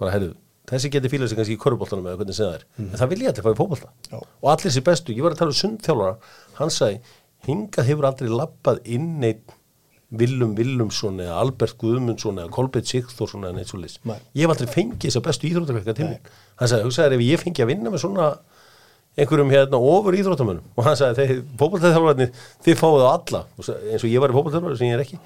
[0.00, 0.32] bara heyrðu,
[0.70, 3.20] þessi geti fílað sig kannski í körubóltanum eða hvernig sem það er, en það vil
[3.22, 3.78] ég allir fá í
[4.10, 4.18] Já.
[4.18, 6.16] og allir sér bestu, ég var að tala um sundþjálfara.
[6.58, 7.12] Hann sagði,
[7.46, 9.54] hingað hefur aldrei lappað inn einn
[10.14, 14.16] Willum Willumsson eða Albert Guðmundsson eða Kolbett Sigþórsson eða neitt svo leys Nei.
[14.36, 17.64] ég hef aldrei fengið þess að bestu íþróttakveika til hann sagði, hugsaði ef ég fengi
[17.64, 18.28] að vinna með svona
[19.14, 20.66] einhverjum hérna ofur íþróttamönnum.
[20.74, 22.32] Og hann sagði, þeir fótballtæðarþjálfarnir
[22.66, 25.20] þið fáið á alla, eins og ég var í fótballtæðarþjálfari sem ég er ekki.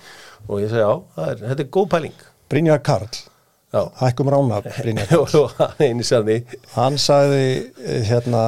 [0.47, 2.24] Og ég segi, já, er, þetta er góð pæling.
[2.49, 3.20] Brynjar Karl,
[4.03, 5.49] hækkum rána Brynjar Karl,
[6.78, 8.45] hann sagði eh, hérna,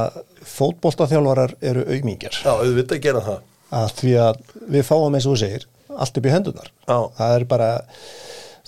[0.50, 3.44] fótboltaþjálfarar eru auðmingjar já, auðvitað að gera það.
[3.80, 4.38] Að því að
[4.74, 5.66] við fáum eins og þú segir
[5.98, 6.98] allt upp í hendunar Já.
[7.16, 7.70] það er bara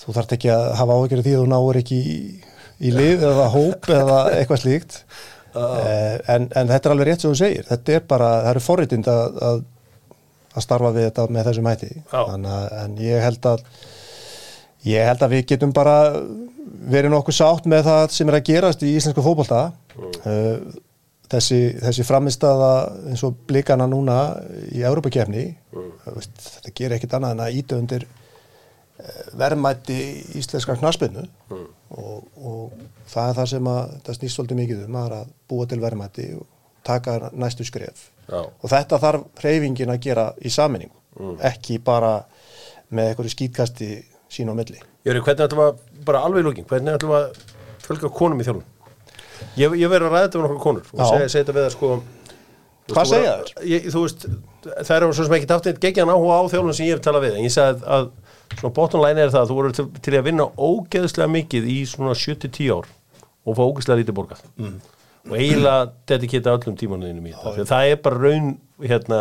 [0.03, 2.17] þú þarft ekki að hafa af því að þú náur ekki í,
[2.83, 4.99] í lið eða hóp eða eitthvað slíkt
[5.55, 7.67] en, en þetta er alveg rétt sem þú segir.
[7.69, 9.65] Þetta er bara, það eru forritind að, að,
[10.53, 11.91] að starfa við þetta með þessum hætti.
[12.53, 13.67] Að- en ég held að
[14.89, 15.97] ég held að við getum bara
[16.93, 19.67] verið nokkuð sátt með það sem er að gerast í íslensku fótbolta.
[19.93, 20.73] Mm.
[21.33, 22.71] þessi, þessi framistaða
[23.11, 24.17] eins og blikana núna
[24.73, 25.45] í Európa-kefni
[26.17, 28.07] veist, þetta gerir ekkit annað en að íta undir
[29.39, 29.99] verðmætti
[30.39, 32.73] íslenska knaspinu og, og
[33.11, 36.27] það er það sem að það snýst svolítið mikið um að, að búa til verðmætti
[36.39, 36.49] og
[36.87, 38.09] taka næstu skref.
[38.31, 38.39] Já.
[38.39, 42.23] og þetta þarf hreyfingin að gera í saminningu ekki bara
[42.93, 43.89] með einhverju skýtkasti
[44.33, 44.79] sín á milli.
[45.05, 47.27] Jöri, hvernig ætlum að, bara alveg í lókin, hvernig ætlum að
[47.83, 48.65] fjölga konum í þjálfum?
[49.59, 52.95] Ég, ég verið að ræða þetta með nokkur konur og segja, þetta við sko þú
[52.95, 54.27] Hvað veist, segja Ég, þú veist,
[54.71, 57.23] það er svo sem ekki eitt gegjan áhuga á þjálfum sem ég er að tala
[57.25, 58.22] við en ég sagði að, að
[58.59, 61.79] svona bottom line er það að þú voru til, til að vinna ógeðslega mikið í
[61.91, 62.91] svona 7-10 ár
[63.43, 64.43] og fá ógeðslega lítið borgað.
[64.61, 64.81] Mm.
[65.29, 68.49] og eiginlega dedikita öllum tímanuðinum í þetta, Því að það er bara raun
[68.83, 69.19] hérna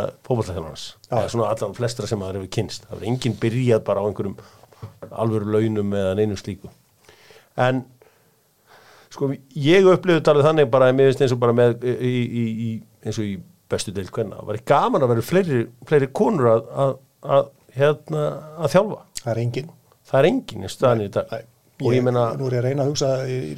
[1.05, 4.07] það er svona allan flestra sem maður hefur kynst það er enginn byrjað bara á
[4.09, 4.37] einhverjum
[5.11, 6.71] alvöru launum eða neinum slíku.
[7.59, 7.83] En
[9.11, 9.29] sko
[9.59, 12.71] ég upplifði talið þannig bara mér eins og bara með í, í, í,
[13.05, 13.35] eins og í
[13.71, 16.93] bestu deild hvenna það væri gaman að vera fleiri, fleiri konur að, að,
[17.37, 18.23] að, hérna,
[18.57, 19.71] að þjálfa það er engin
[20.09, 21.33] það er engin í staðan í dag
[21.81, 23.11] og ég meina nú er ég að reyna að hugsa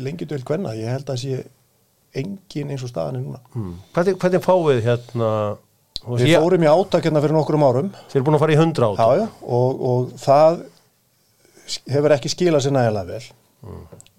[0.03, 1.43] lengi döl hvenna ég held að sé
[2.18, 3.39] engin eins og staðan er núna.
[3.55, 5.30] Hmm, hvernig, hvernig fáið hérna
[5.99, 7.89] þú veist, við ég, fórum í átakirna fyrir nokkrum árum.
[8.11, 9.26] Þeir eru búin að fara í hundra át já, já,
[9.57, 10.61] og, og það
[11.95, 13.26] hefur ekki skilað sér nægilega vel.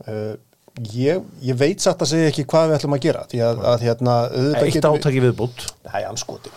[0.09, 0.34] Uh,
[0.90, 3.84] ég, ég veit satt að segja ekki hvað við ætlum að gera því að, að
[3.86, 6.55] hérna eitt getum átaki viðbútt Nei, anskotin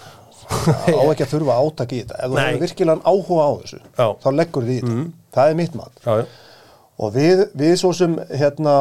[0.47, 2.19] á ekki að þurfa átak í þetta.
[2.19, 4.07] Ef þú hefur virkilega áhuga á þessu Já.
[4.23, 6.03] Þá leggur þið í þetta, það er mitt mat.
[6.03, 6.25] Já, já.
[6.97, 8.75] og við, við svo sem hérna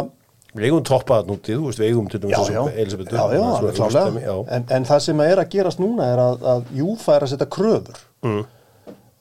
[0.57, 4.05] við eigum toppað nútið, þú veist, við eigum til dæmis klálega.
[4.25, 4.35] já.
[4.57, 7.49] en, en það sem er að gerast núna er að, að Júfa er að setja
[7.59, 8.01] kröfur.
[8.25, 8.45] Mm.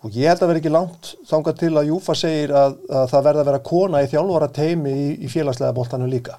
[0.05, 3.27] og ég held að vera ekki langt þangað til að Júfa segir að, að það
[3.27, 6.37] verða að vera kona í þjálfara teimi í, í félagslega boltanum líka.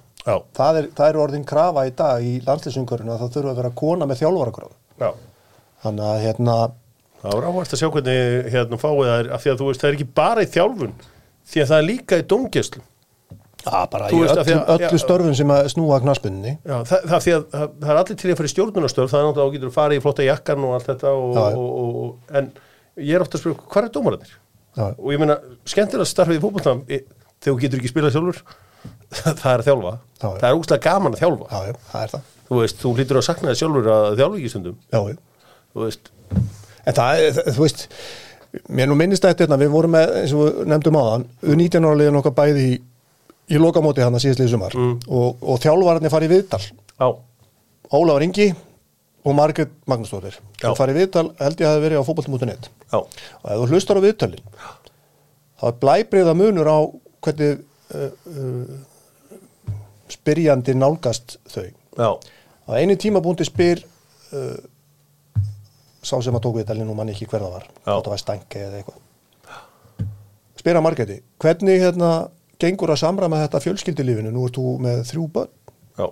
[0.57, 3.74] Það er, það er orðin krafa í dag í landslýsumkörinu að það þurfa að vera
[3.82, 4.54] kona með þjálfara
[4.98, 5.11] Já.
[5.87, 6.57] Þannig að hérna
[7.26, 9.80] Það var áhvert að sjá hvernig hérna fáið það er, af því að þú veist,
[9.82, 10.93] það er ekki bara í þjálfun,
[11.51, 12.82] því að það er líka í dómgæslu.
[13.66, 15.01] Já, bara Þú í að- öllu já.
[15.03, 18.30] störfum sem að snúa knaspunni Já, það, það, því að, það, það er allir til
[18.30, 20.74] að fara í stjórnunastöf, það er náttúrulega að getur að fara í flotta jakkan og
[20.76, 22.51] allt þetta, og, og, og, en
[23.03, 24.37] ég er ofta að spyrja, hvað er dómarannir?
[25.01, 27.03] Og ég meina, skemmtilega starfið í e-
[27.43, 28.41] þegar þú getur ekki spilað sjálfur,
[29.43, 29.95] það er að þjálfa.
[30.22, 30.28] Já.
[30.30, 31.49] Það er úslega gaman að þjálfa.
[31.51, 34.39] Já, já, það er það Þú veist, þú hlýtur að sakna þér sjálfur að þjálfa
[34.39, 34.76] ekki stundum.
[35.76, 36.10] Þú veist,
[36.86, 37.80] En það, þú veist,
[38.78, 41.88] mér nú minnist þetta hérna, við vorum með, eins og við nefndum áðan, við 19
[41.88, 42.76] ára liðin okkar bæði í,
[43.50, 44.76] í lokamóti hann að síðastliði sumar.
[44.78, 47.08] Og, og þjálfararnir farið viðtal, já,
[47.96, 48.46] Ólafur Ingi
[49.26, 50.38] og Margrét Magnúsdóttir.
[50.62, 52.06] Þú farið viðtal, held ég að það verið á
[52.94, 54.46] já, og ef þú hlustar á viðtalin,
[55.58, 56.78] þá er blæbriða munur á
[57.26, 57.58] hvernig
[57.90, 58.78] uh, uh,
[60.14, 61.66] spyrjandi nálgast þau.
[61.98, 62.10] já,
[62.66, 64.54] Á einu tímabúndi spyr uh,
[66.07, 68.80] sá sem að tók viðtalinn og mann ekki hver það var þetta var stænki eða
[68.80, 69.00] eitthvað.
[70.57, 72.11] Spyr að Margeti, hvernig hérna
[72.62, 75.50] gengur að samræma þetta fjölskyldilífinu nú ert þú með þrjú börn.
[75.98, 76.07] Já,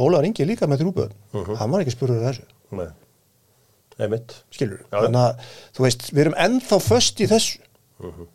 [0.00, 1.14] Ólaður Ingi líka með þrjú börn.
[1.34, 1.54] Mhm.
[1.60, 4.20] hann var ekki spurður þessu, nei,
[4.50, 4.98] skilur Já.
[5.04, 7.58] þannig að þú veist, við erum ennþá föst í þessu.
[8.00, 8.26] Mhm.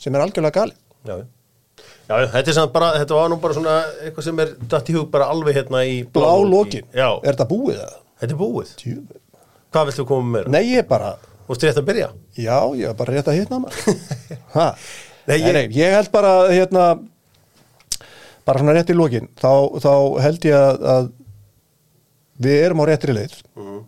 [0.00, 0.76] sem er algjörlega galið.
[1.04, 1.16] Já,
[2.08, 2.26] já.
[2.32, 3.74] þetta bara, þetta var nú bara svona
[4.04, 7.48] eitthvað sem er datt í hug bara alveg hérna í blá lokin, Já, er þetta
[7.48, 7.98] búið það?
[8.20, 8.74] þetta er búið.
[8.76, 9.20] Tjúfi.
[9.70, 10.50] Hvað viltu koma meira?
[10.50, 11.14] Nei, ég bara
[11.46, 12.08] Þú veist rétt að byrja?
[12.38, 13.96] Já, ég er bara rétt að hitna maður?
[15.30, 16.84] Nei, ég- nei, ég held bara hérna
[18.46, 19.50] bara svona rétt í lokin þá,
[19.82, 19.92] þá
[20.24, 21.10] held ég að, að
[22.40, 23.80] við erum á réttri leið Mhm.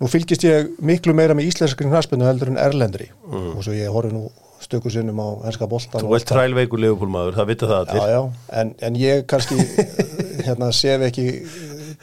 [0.00, 4.14] nú fylgist ég miklu meira með íslenskri knaspinu heldur en erlendri og svo ég horfi
[4.14, 4.24] nú
[4.64, 8.22] stöku sinnum á henska boltan Þú ert trælveikur leifupólmaður, það vita það Já, allir já,
[8.62, 9.58] en, en ég kannski
[10.48, 11.26] hérna sef ekki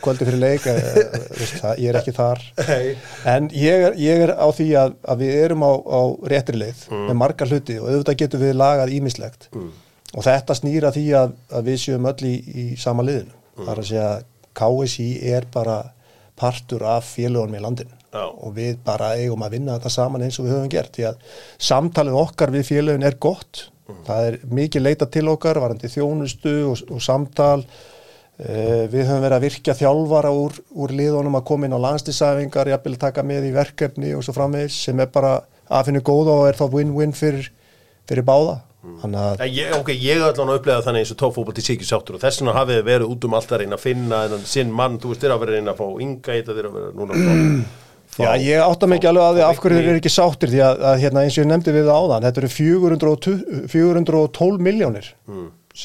[0.04, 0.66] kvöldi fyrir leik
[1.84, 2.42] ég er ekki þar.
[3.30, 6.02] En ég er, ég er á því að, að við erum á, á
[6.34, 11.06] réttri leið með marga hluti og auðvitað getum við lagað ímislegt og þetta snýra því
[11.22, 13.34] að, að við séum öll í, í sama liðinu.
[13.62, 14.12] Það er að segja
[14.58, 15.80] KSI er bara
[16.42, 17.98] partur af félagunum í landinu.
[18.12, 18.26] Já.
[18.28, 20.92] og við bara eigum að vinna þetta saman eins og við höfum gert.
[20.98, 23.70] Því að samtalið okkar við félagun er gott.
[24.08, 27.62] Það er mikið leita til okkar varandi þjónustu og, og samtal
[28.42, 32.98] við höfum verið að virkja þjálfara úr, úr liðunum að koma inn á landslisæfingar, jafnvel
[33.02, 35.36] taka með í verkefni og svo framvegis sem er bara
[35.72, 37.52] aðfinni góða og er þá win-win fyrir,
[38.10, 38.58] fyrir báða.
[39.04, 41.66] Þannig að, Ja, ég, ok, ég er allan að upplega þannig eins og tófóbalt í
[41.68, 44.50] síkju sáttur og þess vegna hafið verið út um allt að reyna að finna þennan
[44.50, 46.80] sinn mann, þú veist, þér að vera reyna að fá ynga í þetta, þér að
[46.80, 47.36] vera núna að fá,
[48.16, 50.64] fá já, ég átta ekki alveg að því af hverju þeir eru ekki sáttir því
[50.66, 55.14] að, að hérna, eins og ég nefndi við áðan, þetta eru 420 412 miljónir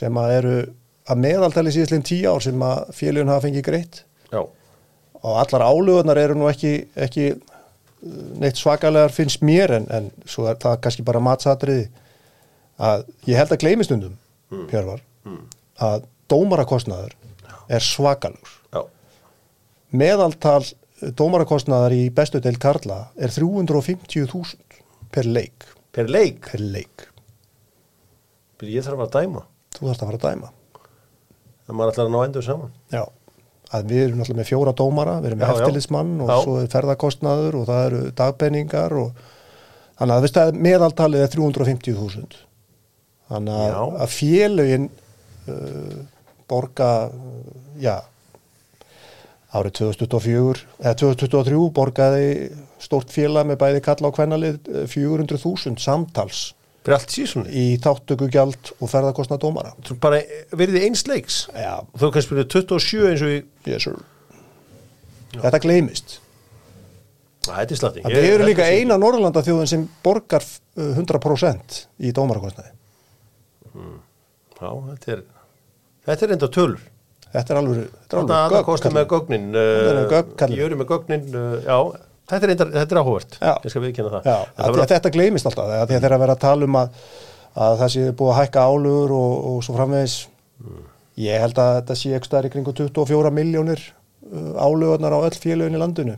[0.01, 0.57] sem að eru
[1.07, 4.01] að meðaltali síðastlegin 10 ár sem að félagun hafa fengið greitt.
[4.33, 4.41] Já,
[5.27, 7.39] og allar álögunar eru nú ekki, ekki uh,
[8.43, 11.87] neitt svakalegar finnst mér en, en svo er það kannski bara matsatriði
[12.77, 14.17] að ég held að gleymi stundum
[14.71, 15.01] Hjörvar
[15.83, 17.17] að dómarakostnaður
[17.73, 18.83] er svakalur já,
[19.91, 20.63] meðaltal
[21.19, 24.79] dómarakostnaðar í bestu deil Karla er 350.000
[25.13, 25.67] per leik.
[25.97, 27.07] Per leik, per leik,
[28.69, 29.43] ég þarf að dæma,
[29.73, 30.53] þú þarfst að fara að dæma
[31.67, 32.75] það maður ætlar að ná endur saman.
[32.95, 33.03] já,
[33.77, 36.37] að við erum náttúrulega með fjóra dómara við erum með eftirlitsmann og Já.
[36.45, 39.25] svo er ferðakostnaður og það eru dagpenningar og
[39.99, 42.37] þannig að að meðaltalið er 350.000
[43.27, 44.85] þannig að, að félögin
[45.51, 45.97] uh,
[46.47, 46.91] borga
[47.83, 47.97] já
[49.57, 52.31] árið 2024 eða 2023 borgaði
[52.83, 56.43] stórt félag með bæði kalla á kvennalið uh, 400.000 samtals
[56.87, 59.73] Fyrir allt sísunni, í þáttökugjald og ferðakostnað dómara.
[59.83, 60.21] Þú bara
[60.55, 63.89] verið eins leiks, já, og þú kannski spyrja 27 eins og í, yes
[65.43, 66.17] þetta gleymist.
[67.47, 68.03] Að þetta er slatti.
[68.07, 72.73] Það eru líka eina Norrlanda þjóðin sem borgar uh, 100% í dómarakostnaði.
[74.57, 75.25] Já, þetta er,
[76.09, 76.85] þetta er enda tölur.
[77.27, 80.61] Þetta er alveg, þetta er alveg að kosta með gögnin, Þetta er uh, gögn, kallinn.
[80.61, 81.79] ég eru með gögnin, uh, já,
[82.31, 83.53] þetta er, enda, þetta er áhugavert, Já.
[83.65, 84.27] ég skal viðkynna það.
[84.31, 85.71] Já, það að, að þetta gleymist alltaf.
[85.77, 87.03] Að því að þeirra vera að tala um að,
[87.67, 90.17] að það sé búið að hækka álugur og, og svo framvegis.
[91.27, 95.39] Ég held að þetta sé ekki stær í kringu 24 miljónir uh, álugurnar á öll
[95.41, 96.17] félögin í landinu.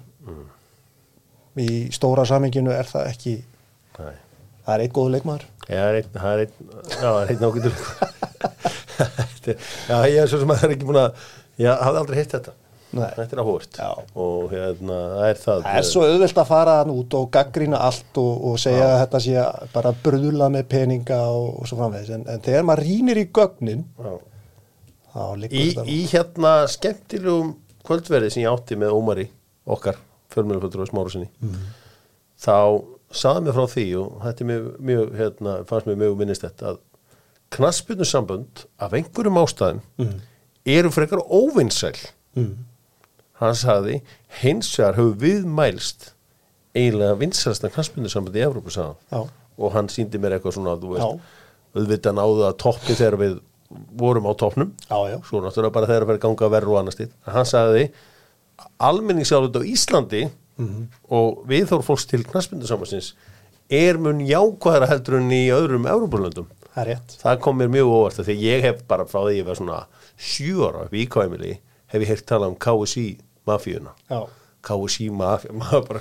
[1.59, 3.32] Í stóra saminginu er það ekki,
[3.98, 4.12] Nei.
[4.66, 5.46] það er eitt góðu leikmaður.
[5.68, 7.80] Já, það er einn, það er er.
[8.98, 11.26] Þetta er- já, ég er svo sem að það er ekki búin að,
[11.62, 12.54] ég hafði aldrei hitt þetta.
[12.97, 13.09] Nei.
[13.18, 13.64] Þetta er.
[13.76, 13.89] Já.
[14.16, 15.62] Og hérna, það er það.
[15.66, 19.01] Það er svo auðvelt að fara hann út og gaggrýna allt og, og segja að
[19.03, 19.43] þetta sé
[19.74, 22.12] bara bröðula með peninga og, og svo framvegis.
[22.16, 24.14] En, en þegar maður rýnir í gögnin, Já.
[25.12, 25.84] þá Í, þetta.
[25.93, 27.53] í hérna skemmtilegum
[27.89, 29.28] kvöldverði sem ég átti með Ómari,
[29.68, 30.01] okkar,
[30.32, 31.28] fjölmjöluföldur og smáru sinni,
[32.41, 32.57] þá
[33.18, 36.80] saði mér frá því og þetta mjög, mjög hérna, fannst mér mjög minnist þetta að
[37.57, 39.80] knaspinu sambönd af einhverjum ástæðum
[40.68, 41.97] eru frekar óvinnsæl
[42.36, 42.53] Mm.
[43.41, 44.01] Hann sagði
[44.43, 46.11] hins vegar hefur viðmælst
[46.76, 48.93] eiginlega vinsælsta knaspinu sambönd í Já.
[49.12, 49.30] hann.
[49.59, 51.07] og hann síndi mér eitthvað svona þú Já.
[51.07, 51.36] veist,
[51.78, 53.39] auðvitað náðu að toppi þegar við
[54.01, 54.70] vorum á toppnum
[55.28, 57.89] svo náttúrulega bara þegar að vera ganga verður og annars stíð hann sagði
[58.81, 60.23] almenningsálut á Íslandi
[61.15, 63.12] og viðþór fólks til knaspindusamansins
[63.70, 66.48] er mun jákvæðara heldur en í öðrum Európulöndum
[66.78, 66.89] Það
[67.23, 69.78] það kom mér mjög óvart því að ég hef bara frá því ég var svona
[70.16, 71.55] sjö ára upp í IKMili
[71.93, 73.06] hef ég heyrt tala um KSI
[73.49, 73.95] mafíuna.
[74.69, 76.01] KSI mafíuna maður bara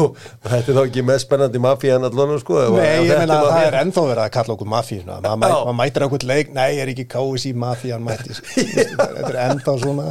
[0.00, 0.14] og
[0.46, 3.66] þetta er þá ekki með spennandi mafían allan sko Nei, ég þetta er að það
[3.66, 5.18] er ennþá verið að kalla okkur mafíuna.
[5.26, 8.40] Maður mæ, mað mætir okkur leik, nei, er ekki KSI mafían mættis.
[8.56, 10.06] þetta er ennþá svona.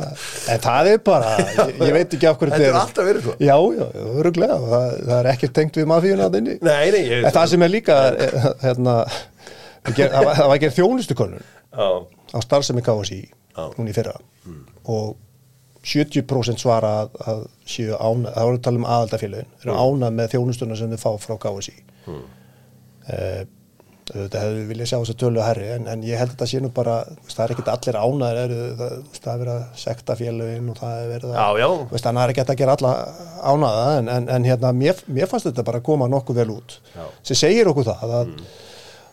[0.54, 3.36] En það er bara, ég, ég veit ekki af hverju Þetta er alltaf verið svo.
[3.42, 3.86] Já, já,
[4.22, 4.60] öruglega.
[4.76, 6.58] Það, það er ekkert tengt við mafíuna að inni.
[6.70, 8.96] Nei, nei, ég- En það sem er líka, er, hérna,
[10.14, 11.46] það var, það þjónustukönnun
[11.76, 12.86] Já, á starfsemi
[13.76, 14.16] núna í fyrra
[14.86, 15.16] og
[15.86, 20.32] 70% svara að, að séu ánað, það voru að tala um aðaldafélagin, eru ánað með
[20.34, 21.76] þjónustuna sem þau fá frá KSI
[22.08, 22.24] mm.
[24.10, 26.50] þetta hefðu viljað sjá þess að tölu að herri en, en ég held að þetta
[26.50, 26.98] sé nú bara
[27.30, 31.08] það er ekkert allir ánaðir það, það er verið að sekta félagin og það er
[31.14, 31.62] verið að
[31.94, 32.94] þannig að það er ekki hægt að gera alla
[33.54, 36.78] ánaða en, en, en hérna, mér, mér fannst þetta bara að koma nokkuð vel út.
[37.26, 38.36] Sem segir okkur það að,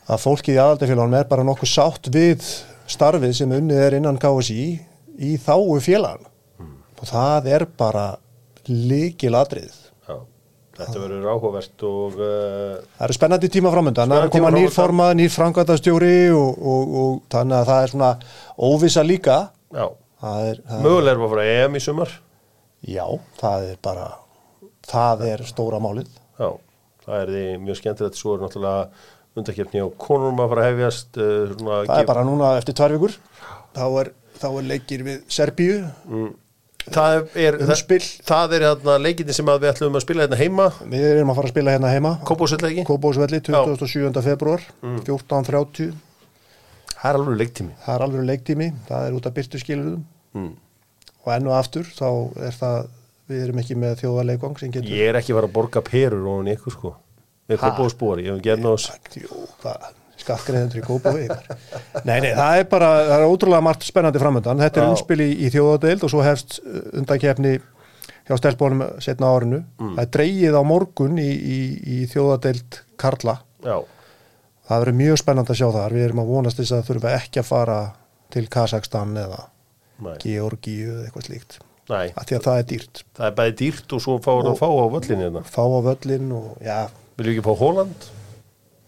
[0.09, 2.49] að fólkið í aðaldafélagunum er bara nokkuð sátt við
[2.93, 4.63] starfið sem unnið er innan KSI
[5.21, 6.32] í þáu félagan
[7.03, 8.07] og það er bara
[8.71, 9.75] líkil atrið
[10.07, 10.17] Já,
[10.79, 14.75] þetta verður áhugavert og uh, Það eru spennandi tíma framöndan, það er að koma nýr
[14.75, 18.13] formað, nýr framkvæmtastjóri og, og, og þannig að það er svona
[18.71, 19.39] óvisa líka.
[20.23, 22.13] Það er, að fara EM í sumar.
[22.87, 23.05] Já,
[23.39, 24.07] það er bara,
[24.91, 26.11] það er stóra málið.
[26.39, 26.49] Já,
[27.05, 28.19] það er því mjög skemmtilegt.
[28.19, 28.87] Svo er náttúrulega
[29.39, 33.19] undakefni á konunum að fara að hefjast uh, Það er bara núna eftir tvær vikur,
[33.77, 35.79] þá er, þá er leikir við Serbíu,
[36.91, 38.01] það er, Umspil.
[38.03, 41.31] það, það er hérna, leikinni sem að við ætlum að spila hérna heima við erum
[41.33, 44.23] að fara að spila hérna heima, Kópásvelli, 27.
[44.27, 44.99] februar, Mm.
[45.07, 45.93] 14.30,
[46.97, 50.03] það er alveg leiktími það er alveg leiktími, það er út af byrtu skilurðum
[50.35, 50.51] mm.
[51.25, 52.09] og enn og aftur þá
[52.49, 52.91] er það,
[53.31, 56.29] við erum ekki með þjóðarleikvang sem getur Ég er ekki að fara að borga perur
[56.35, 56.95] og ykkur sko
[57.49, 57.73] með Ha?
[57.73, 61.27] Kópásbúari, ég hef gerð náðs Jú, það skattgreðendur í Kópaví
[62.09, 65.31] Nei, nei, það er bara, það er ótrúlega margt spennandi framöndan, þetta er umspil í,
[65.45, 66.59] í þjóðadeild og svo hefst
[66.97, 67.57] undakefni
[68.29, 69.63] hjá stelpónum setna árinu.
[69.81, 69.97] Mm.
[69.97, 73.41] það er dreigið á morgun í, í, í þjóðadeild Karla.
[73.65, 73.77] Já,
[74.69, 75.97] það verður mjög spennandi að sjá þar.
[75.97, 77.81] Við erum að vonast þess að þurfa ekki að fara
[78.33, 79.43] til Kazakstan eða
[80.03, 81.61] næ, Georgíu eða eitthvað slíkt.
[81.91, 83.05] Næ af því að það er dýrt.
[83.19, 85.47] Það er bæði dýrt og svo fáur að fá á völlinni hérna.
[85.51, 86.79] Fá á völlin og já,
[87.19, 88.07] Viljum við ekki fá Hóland,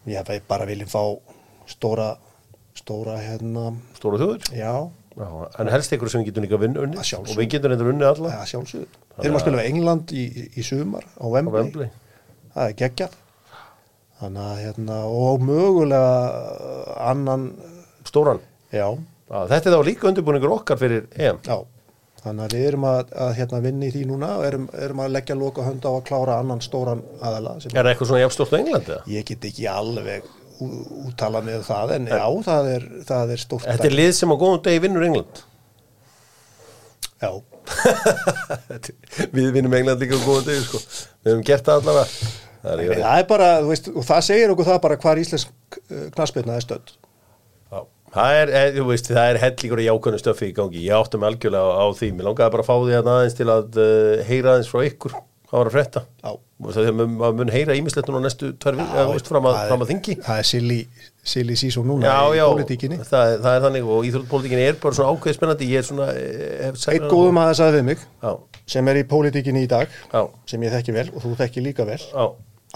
[0.04, 1.02] við bara viljum fá
[1.70, 2.10] stóra
[2.74, 4.74] stóra hérna, stóra þjóður já
[5.14, 5.28] Já,
[5.62, 7.34] en helst ykkur sem við getum líka unni Að sjálfsögðu.
[7.36, 8.96] og við getum reynda unni alla Já, sjálfsögur.
[9.14, 11.90] Þeir eru að spila við England í, í, í sumar á Wembley.
[12.54, 13.14] Það er geggjað.
[14.18, 17.44] Þannig að hérna, og mögulega annan,
[18.10, 18.42] Stóran
[18.74, 18.88] já,
[19.30, 21.56] Já, þetta er þá líka undirbúningur okkar fyrir EM já.
[22.24, 25.10] Þannig að við erum að, að hérna, vinna í því núna og erum, erum að
[25.12, 27.58] leggja loka hönd á að klára annan stóran aðala.
[27.68, 29.00] Er það eitthvað svona jafnstórt á Englandi?
[29.12, 30.30] ég get ekki alveg
[31.04, 33.66] úttalað með það, en já, það er, það er stórt.
[33.68, 35.42] Þetta er lið sem á góðum degi vinnur England
[37.24, 37.30] Já,
[39.36, 40.80] Við vinnum England líka á góðum degi sko.
[41.24, 42.32] Við hefum gert það allavega
[42.64, 45.78] Það er það er bara, þú veist, og það segir okkur það bara hvar íslensk
[46.14, 46.94] knaspirna er stödd.
[48.14, 50.82] Það er, eh, þú veist, það er hellingur í jákvæðinu stöfi í gangi.
[50.86, 52.10] Ég áttum algjörlega á, því.
[52.14, 55.16] Mér langaði bara að fá því að aðeins til að uh, heyra aðeins frá ykkur.
[55.50, 55.76] Það var að
[56.64, 60.14] Það er maður mun heyra ímislettun á næstu við, eða, veist, fram, að, að þingi.
[60.22, 60.78] Það er silly,
[61.26, 62.98] silly season núna Já, í pólitíkinni.
[63.02, 65.68] það, það er þannig og íþróttpolítikinni er bara svona ákveð spennandi.
[65.74, 66.06] Ég er svona...
[66.94, 68.30] Eitt góðum aðeins að við mig Já,
[68.70, 71.86] sem er í pólitíkinni í dag já, sem ég þekki vel og þú þekki líka
[71.88, 72.24] vel já.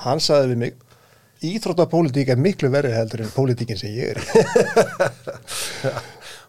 [0.04, 0.87] hann saði við mig
[1.44, 4.18] Íþróttapólitík er miklu verri heldur en pólitíkin sem ég er.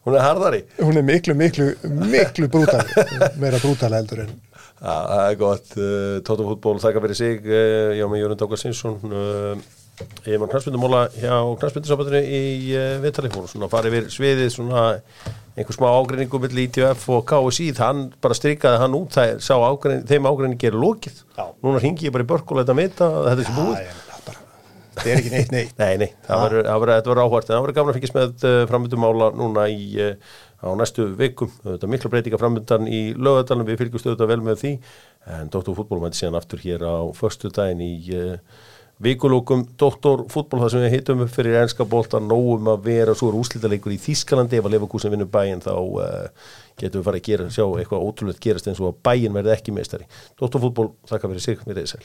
[0.06, 0.62] Hún er harðari.
[0.80, 1.74] hún er miklu, miklu,
[2.08, 2.86] miklu brútal
[3.38, 4.32] meira brútal heldur en
[4.80, 5.76] það er gott.
[5.76, 7.44] Uh, Tóttum fútból þakka fyrir sig.
[7.44, 8.96] Uh, já, með Jörund Ákvar Sinsson.
[9.04, 9.60] Uh,
[10.24, 12.42] ég var knarspindumóla hjá knarspindusambandinu í
[12.78, 13.32] uh, Vitali.
[13.34, 14.86] Fór svona fara yfir sviðið svona
[15.60, 17.72] einhver smá ágreiningu milli ITF og KSI.
[17.80, 19.12] Þann bara strikaði hann út.
[19.18, 21.24] Það er, sá ágreining, þeim ágreiningi er lokið.
[21.36, 21.50] Já.
[21.66, 24.06] Núna ringi ég bara í börk og leta mita að þetta er sem búið.
[25.00, 25.76] Það er ekki neitt neitt.
[25.80, 29.30] Nei, nei, það verður, þetta áhvert en það verður gaman að fylgjast með uh, framöndumála
[29.40, 31.52] núna í, uh, á næstu vikum.
[31.64, 34.74] Þetta er mikla breytinga framöndan í lögadalum við fylgjumst auðvitað vel með því.
[35.36, 38.62] En Dóttor fútból mæti síðan aftur hér á förstu daginn í uh,
[39.04, 39.66] vikulókum.
[39.80, 43.16] Dóttor fútból það sem við heitum upp fyrir enska bolta nógum að vera.
[43.16, 46.50] Svo er úslítaleikur í Þískalandi ef að Leverkusen vinnur bæinn þá uh,
[46.80, 49.76] getum við farið að gera, sjá eitthvað ótrúlega gerast eins og að bæinn verði ekki
[49.76, 50.10] meistari.
[50.40, 52.04] Dóttor fútból, þakka fyrir sig, við reyðsæl